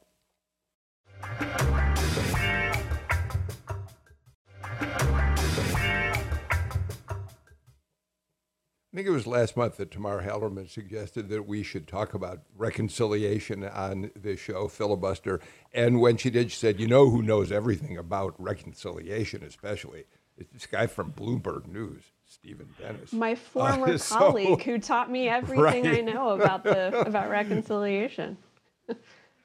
I 8.92 8.96
think 8.96 9.08
it 9.08 9.12
was 9.12 9.28
last 9.28 9.56
month 9.56 9.78
that 9.78 9.92
Tamar 9.92 10.24
Hallerman 10.24 10.68
suggested 10.68 11.30
that 11.30 11.48
we 11.48 11.62
should 11.62 11.88
talk 11.88 12.16
about 12.16 12.42
reconciliation 12.58 13.64
on 13.64 14.10
this 14.16 14.40
show, 14.40 14.68
filibuster. 14.68 15.40
And 15.72 16.02
when 16.02 16.18
she 16.18 16.32
did, 16.32 16.52
she 16.52 16.58
said, 16.58 16.80
"You 16.80 16.88
know 16.88 17.10
who 17.10 17.22
knows 17.22 17.52
everything 17.52 17.98
about 17.98 18.34
reconciliation, 18.42 19.44
especially 19.44 20.06
it's 20.38 20.52
this 20.52 20.66
guy 20.66 20.88
from 20.88 21.14
Bloomberg 21.14 21.68
News, 21.68 22.12
Steven 22.30 22.70
Dennis." 22.80 23.12
My 23.12 23.36
former 23.54 23.94
Uh, 23.94 23.98
so- 23.98 24.18
colleague 24.18 24.64
who 24.64 24.78
taught 24.80 25.12
me 25.12 25.28
everything 25.40 25.86
I 25.88 26.02
know 26.02 26.30
about 26.30 26.64
the 26.64 27.00
about 27.08 27.30
reconciliation. 27.30 28.38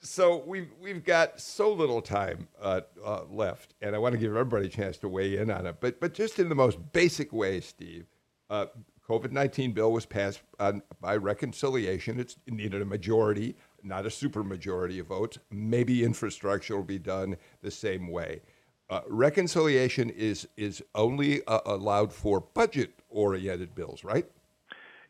So 0.01 0.43
we've 0.47 0.71
we've 0.83 1.03
got 1.05 1.41
so 1.41 1.73
little 1.73 2.03
time 2.03 2.47
uh, 2.61 2.83
uh, 3.03 3.23
left, 3.31 3.75
and 3.81 3.95
I 3.95 3.99
want 3.99 4.13
to 4.13 4.19
give 4.19 4.31
everybody 4.31 4.67
a 4.67 4.71
chance 4.71 4.99
to 4.99 5.09
weigh 5.09 5.39
in 5.39 5.51
on 5.51 5.67
it. 5.67 5.77
But 5.81 5.99
but 5.99 6.13
just 6.13 6.39
in 6.39 6.49
the 6.51 6.55
most 6.55 6.79
basic 6.93 7.33
way, 7.33 7.61
Steve, 7.61 8.05
uh, 8.51 8.67
COVID 9.09 9.33
nineteen 9.33 9.73
bill 9.73 9.93
was 9.93 10.05
passed 10.05 10.43
on, 10.61 10.83
by 11.01 11.17
reconciliation. 11.17 12.21
It's, 12.21 12.37
it 12.47 12.53
needed 12.53 12.83
a 12.83 12.85
majority, 12.85 13.57
not 13.83 14.05
a 14.05 14.11
supermajority 14.11 15.01
of 15.01 15.07
votes. 15.07 15.39
Maybe 15.51 16.05
infrastructure 16.05 16.77
will 16.77 16.83
be 16.85 16.99
done 16.99 17.37
the 17.63 17.71
same 17.71 18.09
way. 18.11 18.43
Uh, 18.91 19.01
reconciliation 19.09 20.11
is 20.11 20.47
is 20.57 20.83
only 20.95 21.45
uh, 21.47 21.61
allowed 21.65 22.13
for 22.13 22.41
budget 22.41 22.93
oriented 23.09 23.75
bills, 23.75 24.05
right? 24.05 24.27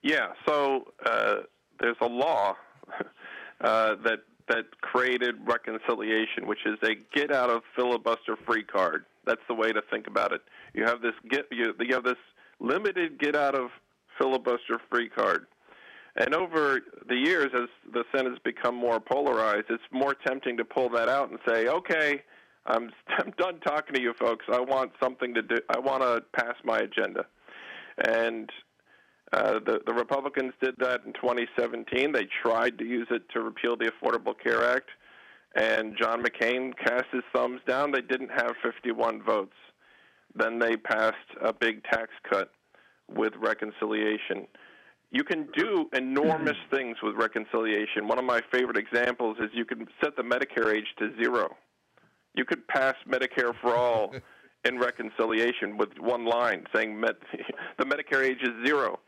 Yeah, 0.03 0.29
so 0.47 0.93
uh, 1.05 1.37
there's 1.81 1.97
a 2.01 2.07
law 2.07 2.55
uh, 3.61 3.97
that 4.05 4.20
that 4.49 4.81
created 4.81 5.37
reconciliation, 5.45 6.47
which 6.47 6.66
is 6.66 6.79
a 6.83 6.95
get 7.16 7.33
out 7.33 7.51
of 7.51 7.62
filibuster 7.75 8.37
free 8.47 8.62
card. 8.62 9.07
That's 9.27 9.41
the 9.49 9.55
way 9.55 9.72
to 9.72 9.83
think 9.91 10.07
about 10.07 10.33
it. 10.33 10.43
You 10.75 10.85
have 10.85 11.01
this 11.01 11.14
get 11.29 11.47
you, 11.51 11.75
you 11.81 11.95
have 11.95 12.05
this 12.05 12.18
limited 12.61 13.18
get 13.18 13.35
out 13.35 13.55
of 13.55 13.70
filibuster 14.18 14.81
free 14.91 15.09
card. 15.09 15.47
And 16.16 16.33
over 16.33 16.81
the 17.09 17.16
years, 17.16 17.51
as 17.55 17.68
the 17.93 18.05
Senate 18.14 18.31
has 18.31 18.39
become 18.45 18.77
more 18.77 19.01
polarized, 19.01 19.66
it's 19.68 19.83
more 19.91 20.14
tempting 20.14 20.57
to 20.59 20.64
pull 20.64 20.89
that 20.91 21.09
out 21.09 21.31
and 21.31 21.41
say, 21.49 21.66
"Okay, 21.66 22.22
I'm, 22.67 22.91
I'm 23.19 23.33
done 23.39 23.61
talking 23.61 23.95
to 23.95 24.01
you 24.01 24.15
folks. 24.19 24.45
I 24.53 24.61
want 24.61 24.93
something 25.03 25.35
to 25.35 25.43
do. 25.43 25.57
I 25.69 25.79
want 25.79 26.03
to 26.03 26.23
pass 26.37 26.55
my 26.65 26.79
agenda." 26.79 27.27
And 28.09 28.51
uh, 29.33 29.55
the, 29.65 29.81
the 29.87 29.95
Republicans 29.95 30.53
did 30.62 30.75
that 30.79 31.01
in 31.07 31.12
2017. 31.15 32.12
They 32.12 32.27
tried 32.43 32.79
to 32.79 32.85
use 32.85 33.09
it 33.11 33.23
to 33.33 33.41
repeal 33.41 33.77
the 33.77 33.91
Affordable 33.91 34.35
Care 34.41 34.65
Act, 34.65 34.91
and 35.57 35.97
John 36.01 36.23
McCain 36.23 36.73
cast 36.77 37.07
his 37.12 37.23
thumbs 37.35 37.61
down. 37.67 37.93
They 37.93 38.01
didn't 38.01 38.31
have 38.31 38.53
51 38.62 39.23
votes. 39.23 39.57
Then 40.37 40.59
they 40.59 40.77
passed 40.77 41.17
a 41.43 41.53
big 41.53 41.85
tax 41.85 42.11
cut 42.29 42.51
with 43.09 43.33
reconciliation. 43.39 44.47
You 45.11 45.23
can 45.23 45.49
do 45.57 45.89
enormous 45.93 46.57
things 46.73 46.97
with 47.03 47.15
reconciliation. 47.15 48.09
One 48.09 48.19
of 48.19 48.25
my 48.25 48.41
favorite 48.53 48.77
examples 48.77 49.37
is 49.39 49.49
you 49.53 49.65
can 49.65 49.87
set 50.03 50.17
the 50.17 50.23
Medicare 50.23 50.75
age 50.75 50.89
to 50.99 51.15
zero. 51.23 51.57
You 52.35 52.45
could 52.45 52.66
pass 52.68 52.95
Medicare 53.09 53.53
for 53.61 53.74
all 53.74 54.14
in 54.64 54.78
reconciliation 54.78 55.76
with 55.76 55.91
one 55.99 56.24
line 56.24 56.64
saying 56.74 56.99
med- 56.99 57.16
the 57.78 57.85
Medicare 57.85 58.24
age 58.24 58.43
is 58.43 58.66
zero. 58.66 58.99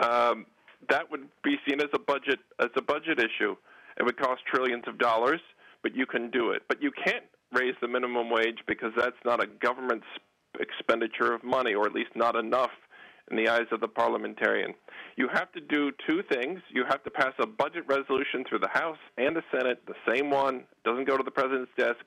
Um, 0.00 0.46
that 0.88 1.10
would 1.10 1.28
be 1.42 1.56
seen 1.68 1.80
as 1.80 1.88
a 1.94 1.98
budget 1.98 2.40
as 2.60 2.70
a 2.76 2.82
budget 2.82 3.18
issue. 3.18 3.56
It 3.96 4.02
would 4.04 4.18
cost 4.18 4.42
trillions 4.52 4.84
of 4.86 4.98
dollars, 4.98 5.40
but 5.82 5.94
you 5.94 6.04
can 6.06 6.30
do 6.30 6.50
it. 6.50 6.62
But 6.68 6.82
you 6.82 6.90
can't 7.04 7.24
raise 7.52 7.74
the 7.80 7.88
minimum 7.88 8.30
wage 8.30 8.58
because 8.66 8.92
that's 8.96 9.16
not 9.24 9.42
a 9.42 9.46
government 9.46 10.02
expenditure 10.58 11.32
of 11.32 11.44
money, 11.44 11.74
or 11.74 11.86
at 11.86 11.92
least 11.92 12.10
not 12.14 12.36
enough 12.36 12.70
in 13.30 13.36
the 13.36 13.48
eyes 13.48 13.66
of 13.72 13.80
the 13.80 13.88
parliamentarian. 13.88 14.74
You 15.16 15.28
have 15.32 15.50
to 15.52 15.60
do 15.60 15.92
two 16.06 16.22
things. 16.30 16.60
You 16.70 16.84
have 16.88 17.02
to 17.04 17.10
pass 17.10 17.32
a 17.38 17.46
budget 17.46 17.84
resolution 17.88 18.44
through 18.48 18.58
the 18.58 18.68
House 18.68 18.98
and 19.16 19.34
the 19.34 19.42
Senate, 19.52 19.82
the 19.86 19.94
same 20.08 20.30
one, 20.30 20.64
doesn't 20.84 21.06
go 21.06 21.16
to 21.16 21.22
the 21.22 21.30
president's 21.30 21.70
desk. 21.78 22.04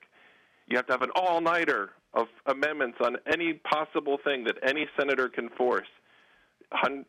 You 0.68 0.76
have 0.76 0.86
to 0.86 0.92
have 0.92 1.02
an 1.02 1.10
all 1.14 1.40
nighter 1.40 1.90
of 2.14 2.26
amendments 2.46 2.98
on 3.02 3.16
any 3.32 3.54
possible 3.54 4.18
thing 4.22 4.44
that 4.44 4.56
any 4.62 4.86
senator 4.98 5.28
can 5.28 5.48
force. 5.50 5.88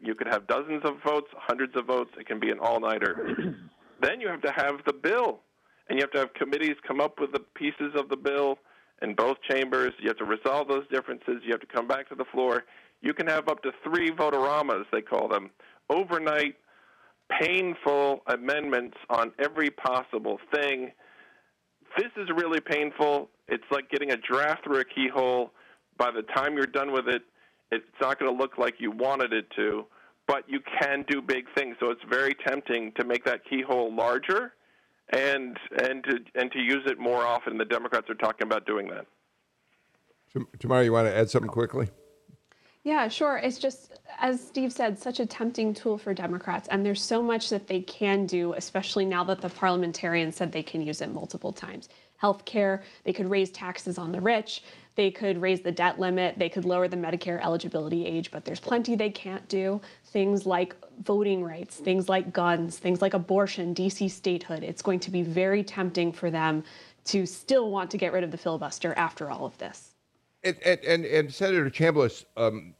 You 0.02 0.16
could 0.16 0.28
have 0.28 0.48
dozens 0.48 0.84
of 0.86 0.96
votes, 1.06 1.28
hundreds 1.36 1.76
of 1.76 1.86
votes. 1.86 2.12
It 2.18 2.26
can 2.26 2.40
be 2.40 2.50
an 2.50 2.60
all 2.60 2.80
nighter. 2.80 3.36
then 4.02 4.22
you 4.22 4.30
have 4.30 4.42
to 4.42 4.52
have 4.52 4.76
the 4.86 4.94
bill, 4.94 5.40
and 5.88 6.00
you 6.00 6.04
have 6.04 6.12
to 6.12 6.20
have 6.20 6.34
committees 6.34 6.76
come 6.88 7.02
up 7.02 7.20
with 7.20 7.34
the 7.34 7.42
pieces 7.56 7.94
of 7.96 8.08
the 8.08 8.16
bill 8.16 8.60
in 9.02 9.14
both 9.14 9.38
chambers. 9.50 9.92
You 10.00 10.08
have 10.08 10.18
to 10.18 10.26
resolve 10.26 10.68
those 10.70 10.88
differences. 10.90 11.42
You 11.44 11.52
have 11.52 11.62
to 11.62 11.68
come 11.68 11.88
back 11.88 12.08
to 12.10 12.16
the 12.16 12.26
floor. 12.26 12.64
You 13.02 13.14
can 13.14 13.28
have 13.28 13.50
up 13.50 13.62
to 13.64 13.72
three 13.84 14.10
vote-a-ramas, 14.12 14.86
they 14.92 15.02
call 15.02 15.28
them, 15.28 15.52
overnight, 15.90 16.56
painful 17.42 18.24
amendments 18.28 18.98
on 19.10 19.32
every 19.40 19.70
possible 19.70 20.40
thing. 20.54 20.92
This 21.98 22.12
is 22.18 22.30
really 22.36 22.60
painful. 22.60 23.30
It's 23.48 23.64
like 23.72 23.90
getting 23.90 24.12
a 24.12 24.18
draft 24.18 24.64
through 24.64 24.80
a 24.80 24.86
keyhole. 24.86 25.52
By 25.98 26.12
the 26.12 26.22
time 26.22 26.56
you're 26.56 26.66
done 26.66 26.92
with 26.92 27.08
it, 27.08 27.24
it's 27.72 27.86
not 28.02 28.20
going 28.20 28.32
to 28.32 28.38
look 28.38 28.58
like 28.58 28.76
you 28.80 28.92
wanted 28.92 29.34
it 29.34 29.48
to, 29.58 29.86
but 30.28 30.44
you 30.48 30.60
can 30.82 31.04
do 31.08 31.22
big 31.22 31.46
things. 31.56 31.76
So 31.80 31.92
it's 31.92 32.02
very 32.10 32.36
tempting 32.48 32.94
to 33.00 33.06
make 33.06 33.26
that 33.26 33.42
keyhole 33.48 33.94
larger 33.94 34.54
and 35.10 35.58
and 35.84 36.04
to 36.04 36.20
and 36.36 36.52
to 36.52 36.60
use 36.60 36.84
it 36.86 37.00
more 37.00 37.26
often. 37.26 37.58
The 37.58 37.66
Democrats 37.66 38.10
are 38.10 38.16
talking 38.16 38.46
about 38.48 38.66
doing 38.66 38.88
that. 38.90 39.06
Tam- 40.32 40.48
Tamara, 40.60 40.84
you 40.84 40.94
want 40.94 41.08
to 41.08 41.16
add 41.16 41.30
something 41.30 41.50
quickly? 41.50 41.90
Yeah, 42.84 43.10
sure. 43.10 43.38
It's 43.38 43.60
just, 43.60 44.00
as 44.20 44.42
Steve 44.42 44.72
said, 44.72 44.98
such 44.98 45.20
a 45.20 45.26
tempting 45.26 45.74
tool 45.74 45.98
for 45.98 46.14
Democrats. 46.14 46.68
And 46.70 46.86
there's 46.86 47.04
so 47.04 47.22
much 47.22 47.50
that 47.50 47.68
they 47.68 47.82
can 47.82 48.26
do, 48.26 48.54
especially 48.54 49.06
now 49.06 49.24
that 49.26 49.42
the 49.42 49.50
parliamentarians 49.50 50.38
said 50.38 50.52
they 50.52 50.64
can 50.64 50.82
use 50.82 51.02
it 51.02 51.12
multiple 51.12 51.52
times. 51.52 51.90
Healthcare, 52.22 52.82
they 53.04 53.14
could 53.14 53.30
raise 53.30 53.50
taxes 53.52 53.98
on 53.98 54.12
the 54.12 54.22
rich, 54.22 54.64
they 54.96 55.12
could 55.12 55.42
raise 55.42 55.62
the 55.62 55.72
debt 55.72 56.00
limit, 56.00 56.38
they 56.38 56.50
could 56.50 56.66
lower 56.66 56.88
the 56.88 56.98
Medicare 56.98 57.42
eligibility 57.42 58.06
age, 58.06 58.32
but 58.32 58.44
there's 58.44 58.60
plenty 58.60 58.96
they 58.96 59.10
can't 59.10 59.48
do. 59.48 59.80
Things 60.06 60.46
like 60.46 60.76
voting 61.04 61.44
rights, 61.44 61.78
things 61.78 62.10
like 62.10 62.34
guns, 62.34 62.78
things 62.78 63.02
like 63.02 63.14
abortion, 63.14 63.74
DC 63.74 64.10
statehood. 64.12 64.64
It's 64.64 64.82
going 64.82 65.00
to 65.02 65.12
be 65.12 65.22
very 65.22 65.64
tempting 65.64 66.12
for 66.12 66.30
them 66.32 66.64
to 67.06 67.26
still 67.26 67.72
want 67.72 67.92
to 67.92 67.98
get 67.98 68.14
rid 68.14 68.24
of 68.24 68.32
the 68.32 68.38
filibuster 68.38 68.94
after 68.96 69.30
all 69.30 69.46
of 69.46 69.58
this. 69.58 69.89
And, 70.44 70.58
and, 70.64 70.80
and, 70.86 71.06
and 71.06 71.34
Senator 71.34 71.70
Chambliss, 71.70 72.26
um, 72.38 72.76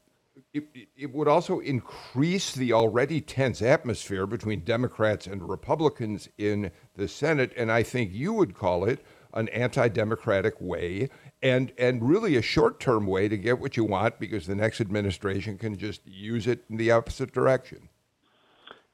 it, 0.52 0.64
it 0.96 1.12
would 1.12 1.28
also 1.28 1.60
increase 1.60 2.54
the 2.54 2.72
already 2.72 3.20
tense 3.20 3.62
atmosphere 3.62 4.26
between 4.26 4.60
Democrats 4.60 5.26
and 5.26 5.48
Republicans 5.48 6.28
in 6.38 6.70
the 6.96 7.06
Senate, 7.06 7.52
and 7.56 7.70
I 7.70 7.82
think 7.82 8.12
you 8.12 8.32
would 8.32 8.54
call 8.54 8.84
it 8.84 9.04
an 9.34 9.48
anti-democratic 9.50 10.60
way, 10.60 11.08
and 11.42 11.72
and 11.78 12.08
really 12.08 12.36
a 12.36 12.42
short-term 12.42 13.06
way 13.06 13.28
to 13.28 13.36
get 13.36 13.60
what 13.60 13.76
you 13.76 13.84
want 13.84 14.18
because 14.18 14.46
the 14.46 14.56
next 14.56 14.80
administration 14.80 15.56
can 15.56 15.76
just 15.76 16.00
use 16.04 16.46
it 16.46 16.64
in 16.68 16.76
the 16.76 16.90
opposite 16.90 17.32
direction. 17.32 17.88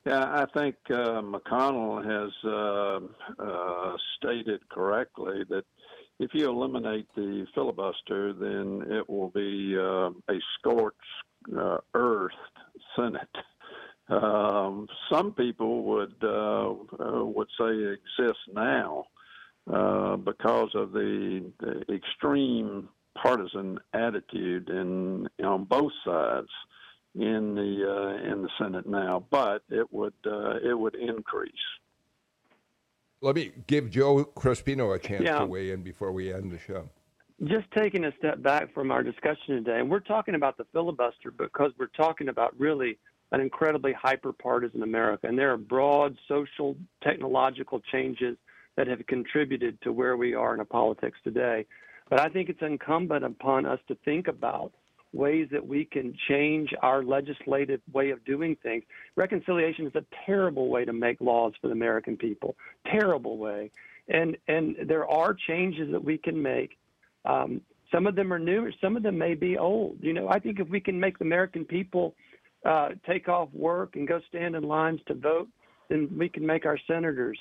Yeah, 0.05 0.23
I 0.23 0.47
think 0.57 0.77
uh, 0.89 1.21
McConnell 1.21 2.05
has 2.05 2.33
uh, 2.45 3.43
uh, 3.43 3.97
stated 4.17 4.69
correctly 4.69 5.43
that 5.49 5.64
if 6.19 6.31
you 6.33 6.49
eliminate 6.49 7.07
the 7.14 7.47
filibuster, 7.55 8.33
then 8.33 8.83
it 8.91 9.09
will 9.09 9.29
be 9.31 9.77
uh, 9.79 10.11
a 10.33 10.39
scorched 10.59 10.97
uh, 11.57 11.79
earth 11.95 12.33
Senate. 12.97 13.29
Um, 14.09 14.87
some 15.12 15.33
people 15.33 15.83
would 15.85 16.14
uh, 16.23 16.71
uh, 16.71 17.25
would 17.25 17.49
say 17.59 17.67
it 17.67 17.99
exists 17.99 18.43
now, 18.53 19.07
uh, 19.73 20.17
because 20.17 20.71
of 20.75 20.93
the, 20.93 21.51
the 21.61 21.93
extreme 21.93 22.89
partisan 23.21 23.79
attitude 23.93 24.69
in 24.69 25.27
on 25.45 25.64
both 25.64 25.93
sides 26.05 26.49
in 27.17 27.55
the 27.57 27.85
uh, 27.85 28.33
in 28.33 28.43
the 28.43 28.51
Senate 28.59 28.87
now, 28.87 29.25
but 29.31 29.62
it 29.71 29.93
would 29.93 30.14
it 30.25 30.79
would 30.79 30.95
increase. 30.95 31.53
Let 33.23 33.35
me 33.35 33.53
give 33.67 33.91
Joe 33.91 34.25
Crespino 34.25 34.95
a 34.95 34.99
chance 34.99 35.25
Yeah. 35.25 35.39
to 35.41 35.47
weigh 35.47 35.71
in 35.71 35.83
before 35.83 36.12
we 36.12 36.33
end 36.33 36.51
the 36.51 36.59
show. 36.59 36.91
Just 37.45 37.71
taking 37.73 38.05
a 38.05 38.12
step 38.19 38.43
back 38.43 38.73
from 38.73 38.91
our 38.91 39.03
discussion 39.03 39.57
today, 39.57 39.81
and 39.81 39.91
we're 39.91 40.01
talking 40.01 40.35
about 40.35 40.57
the 40.57 40.64
filibuster 40.73 41.31
because 41.31 41.73
we're 41.79 41.87
talking 41.89 42.29
about 42.29 42.59
really 42.59 42.99
an 43.33 43.41
incredibly 43.41 43.93
hyper 43.93 44.33
partisan 44.33 44.83
America. 44.83 45.27
And 45.27 45.39
there 45.39 45.53
are 45.53 45.57
broad 45.57 46.17
social, 46.29 46.77
technological 47.03 47.81
changes 47.93 48.37
that 48.77 48.87
have 48.87 49.05
contributed 49.07 49.81
to 49.83 49.93
where 49.93 50.17
we 50.17 50.35
are 50.35 50.55
in 50.55 50.61
our 50.61 50.67
politics 50.67 51.19
today. 51.25 51.67
But 52.09 52.21
I 52.21 52.29
think 52.29 52.49
it's 52.49 52.62
incumbent 52.62 53.25
upon 53.25 53.67
us 53.67 53.81
to 53.89 53.97
think 54.05 54.29
about 54.29 54.73
ways 55.17 55.49
that 55.51 55.67
we 55.67 55.85
can 55.85 56.14
change 56.29 56.71
our 56.83 57.03
legislative 57.03 57.81
way 57.93 58.11
of 58.11 58.25
doing 58.25 58.57
things. 58.62 58.85
Reconciliation 59.17 59.87
is 59.87 59.95
a 59.95 60.05
terrible 60.25 60.69
way 60.69 60.85
to 60.85 60.93
make 60.93 61.21
laws 61.21 61.53
for 61.61 61.69
the 61.69 61.73
American 61.73 62.17
people. 62.17 62.57
Terrible 62.87 63.39
way. 63.39 63.71
And 64.09 64.37
and 64.47 64.77
there 64.87 65.09
are 65.09 65.35
changes 65.35 65.91
that 65.93 66.05
we 66.05 66.19
can 66.19 66.41
make. 66.41 66.79
Um, 67.25 67.61
some 67.93 68.07
of 68.07 68.14
them 68.14 68.33
are 68.33 68.39
new, 68.39 68.71
some 68.81 68.97
of 68.97 69.03
them 69.03 69.17
may 69.19 69.35
be 69.35 69.59
old. 69.59 69.99
You 70.01 70.12
know, 70.12 70.29
I 70.29 70.39
think 70.39 70.61
if 70.61 70.69
we 70.69 70.81
can 70.81 70.99
make 70.99 71.19
the 71.19 71.25
American 71.25 71.64
people 71.64 72.14
uh, 72.64 72.91
take 73.09 73.29
off 73.29 73.49
work 73.53 73.97
and 73.97 74.07
go 74.07 74.21
stand 74.29 74.55
in 74.57 74.64
lines 74.64 75.01
to 75.07 75.14
vote, 75.14 75.49
then 75.89 76.09
we 76.17 76.29
can 76.29 76.45
make 76.45 76.67
our 76.67 76.79
senators 76.87 77.39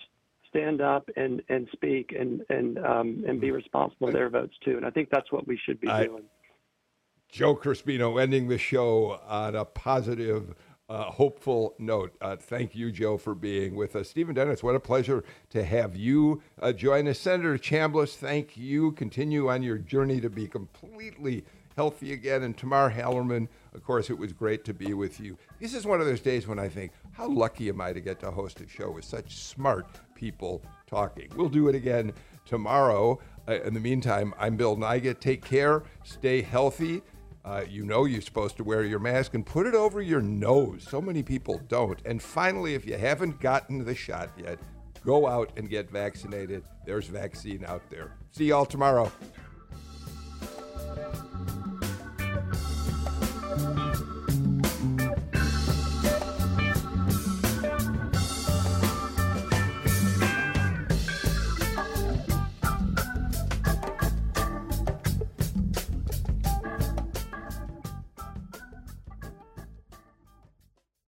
stand 0.50 0.82
up 0.82 1.10
and, 1.16 1.42
and 1.50 1.68
speak 1.74 2.16
and 2.18 2.42
and 2.50 2.78
um, 2.80 3.24
and 3.28 3.42
be 3.42 3.52
responsible 3.52 4.08
for 4.08 4.14
their 4.14 4.30
votes 4.30 4.54
too. 4.64 4.78
And 4.78 4.86
I 4.86 4.90
think 4.90 5.10
that's 5.10 5.32
what 5.32 5.48
we 5.48 5.60
should 5.66 5.80
be 5.82 5.88
I- 5.88 6.06
doing. 6.06 6.24
Joe 7.36 7.54
Crespino 7.54 8.22
ending 8.22 8.48
the 8.48 8.58
show 8.58 9.20
on 9.28 9.56
a 9.56 9.66
positive, 9.66 10.56
uh, 10.88 11.04
hopeful 11.12 11.76
note. 11.78 12.16
Uh, 12.22 12.38
thank 12.38 12.74
you, 12.74 12.94
Joe, 12.94 13.18
for 13.18 13.36
being 13.36 13.76
with 13.76 13.98
us. 13.98 14.10
Steven 14.10 14.34
Dennis, 14.34 14.64
what 14.64 14.74
a 14.74 14.80
pleasure 14.80 15.22
to 15.50 15.62
have 15.62 15.98
you 15.98 16.42
uh, 16.62 16.72
join 16.72 17.10
us. 17.10 17.20
Senator 17.20 17.58
Chambliss, 17.58 18.16
thank 18.16 18.56
you. 18.56 18.94
Continue 18.94 19.50
on 19.50 19.64
your 19.64 19.78
journey 19.78 20.22
to 20.22 20.30
be 20.30 20.48
completely 20.48 21.44
healthy 21.76 22.14
again. 22.14 22.44
And 22.44 22.58
Tamar 22.58 22.90
Hallerman, 22.90 23.50
of 23.74 23.84
course, 23.84 24.10
it 24.10 24.18
was 24.18 24.32
great 24.32 24.64
to 24.64 24.74
be 24.74 24.94
with 24.94 25.20
you. 25.20 25.38
This 25.60 25.74
is 25.74 25.86
one 25.86 26.00
of 26.00 26.08
those 26.08 26.22
days 26.22 26.48
when 26.48 26.58
I 26.58 26.70
think, 26.70 26.94
how 27.12 27.28
lucky 27.28 27.68
am 27.68 27.82
I 27.82 27.92
to 27.92 28.00
get 28.00 28.22
to 28.22 28.32
host 28.32 28.62
a 28.62 28.70
show 28.70 28.92
with 28.92 29.04
such 29.04 29.36
smart 29.36 29.88
people 30.16 30.62
talking? 30.88 31.30
We'll 31.36 31.50
do 31.50 31.68
it 31.68 31.76
again 31.76 32.14
tomorrow. 32.46 33.20
Uh, 33.46 33.56
in 33.56 33.74
the 33.74 33.82
meantime, 33.82 34.34
I'm 34.40 34.56
Bill 34.56 34.78
Nigut. 34.78 35.20
Take 35.20 35.44
care, 35.44 35.84
stay 36.06 36.42
healthy. 36.42 37.02
Uh, 37.46 37.64
you 37.70 37.86
know 37.86 38.06
you're 38.06 38.22
supposed 38.22 38.58
to 38.58 38.64
wear 38.64 38.84
your 38.84 38.98
mask 38.98 39.36
and 39.36 39.46
put 39.46 39.68
it 39.68 39.76
over 39.76 40.02
your 40.02 40.22
nose. 40.22 40.84
So 40.89 41.00
many 41.00 41.22
people 41.22 41.62
don't. 41.68 42.02
And 42.04 42.20
finally, 42.20 42.74
if 42.74 42.88
you 42.88 42.98
haven't 42.98 43.39
gotten 43.39 43.86
the 43.86 43.93
shot 43.93 44.32
yet, 44.36 44.58
go 45.06 45.28
out 45.28 45.52
and 45.56 45.70
get 45.70 45.91
vaccinated. 45.91 46.64
There's 46.88 47.06
vaccine 47.06 47.64
out 47.64 47.88
there. 47.91 48.18
See 48.32 48.46
y'all 48.46 48.66
tomorrow. 48.66 49.12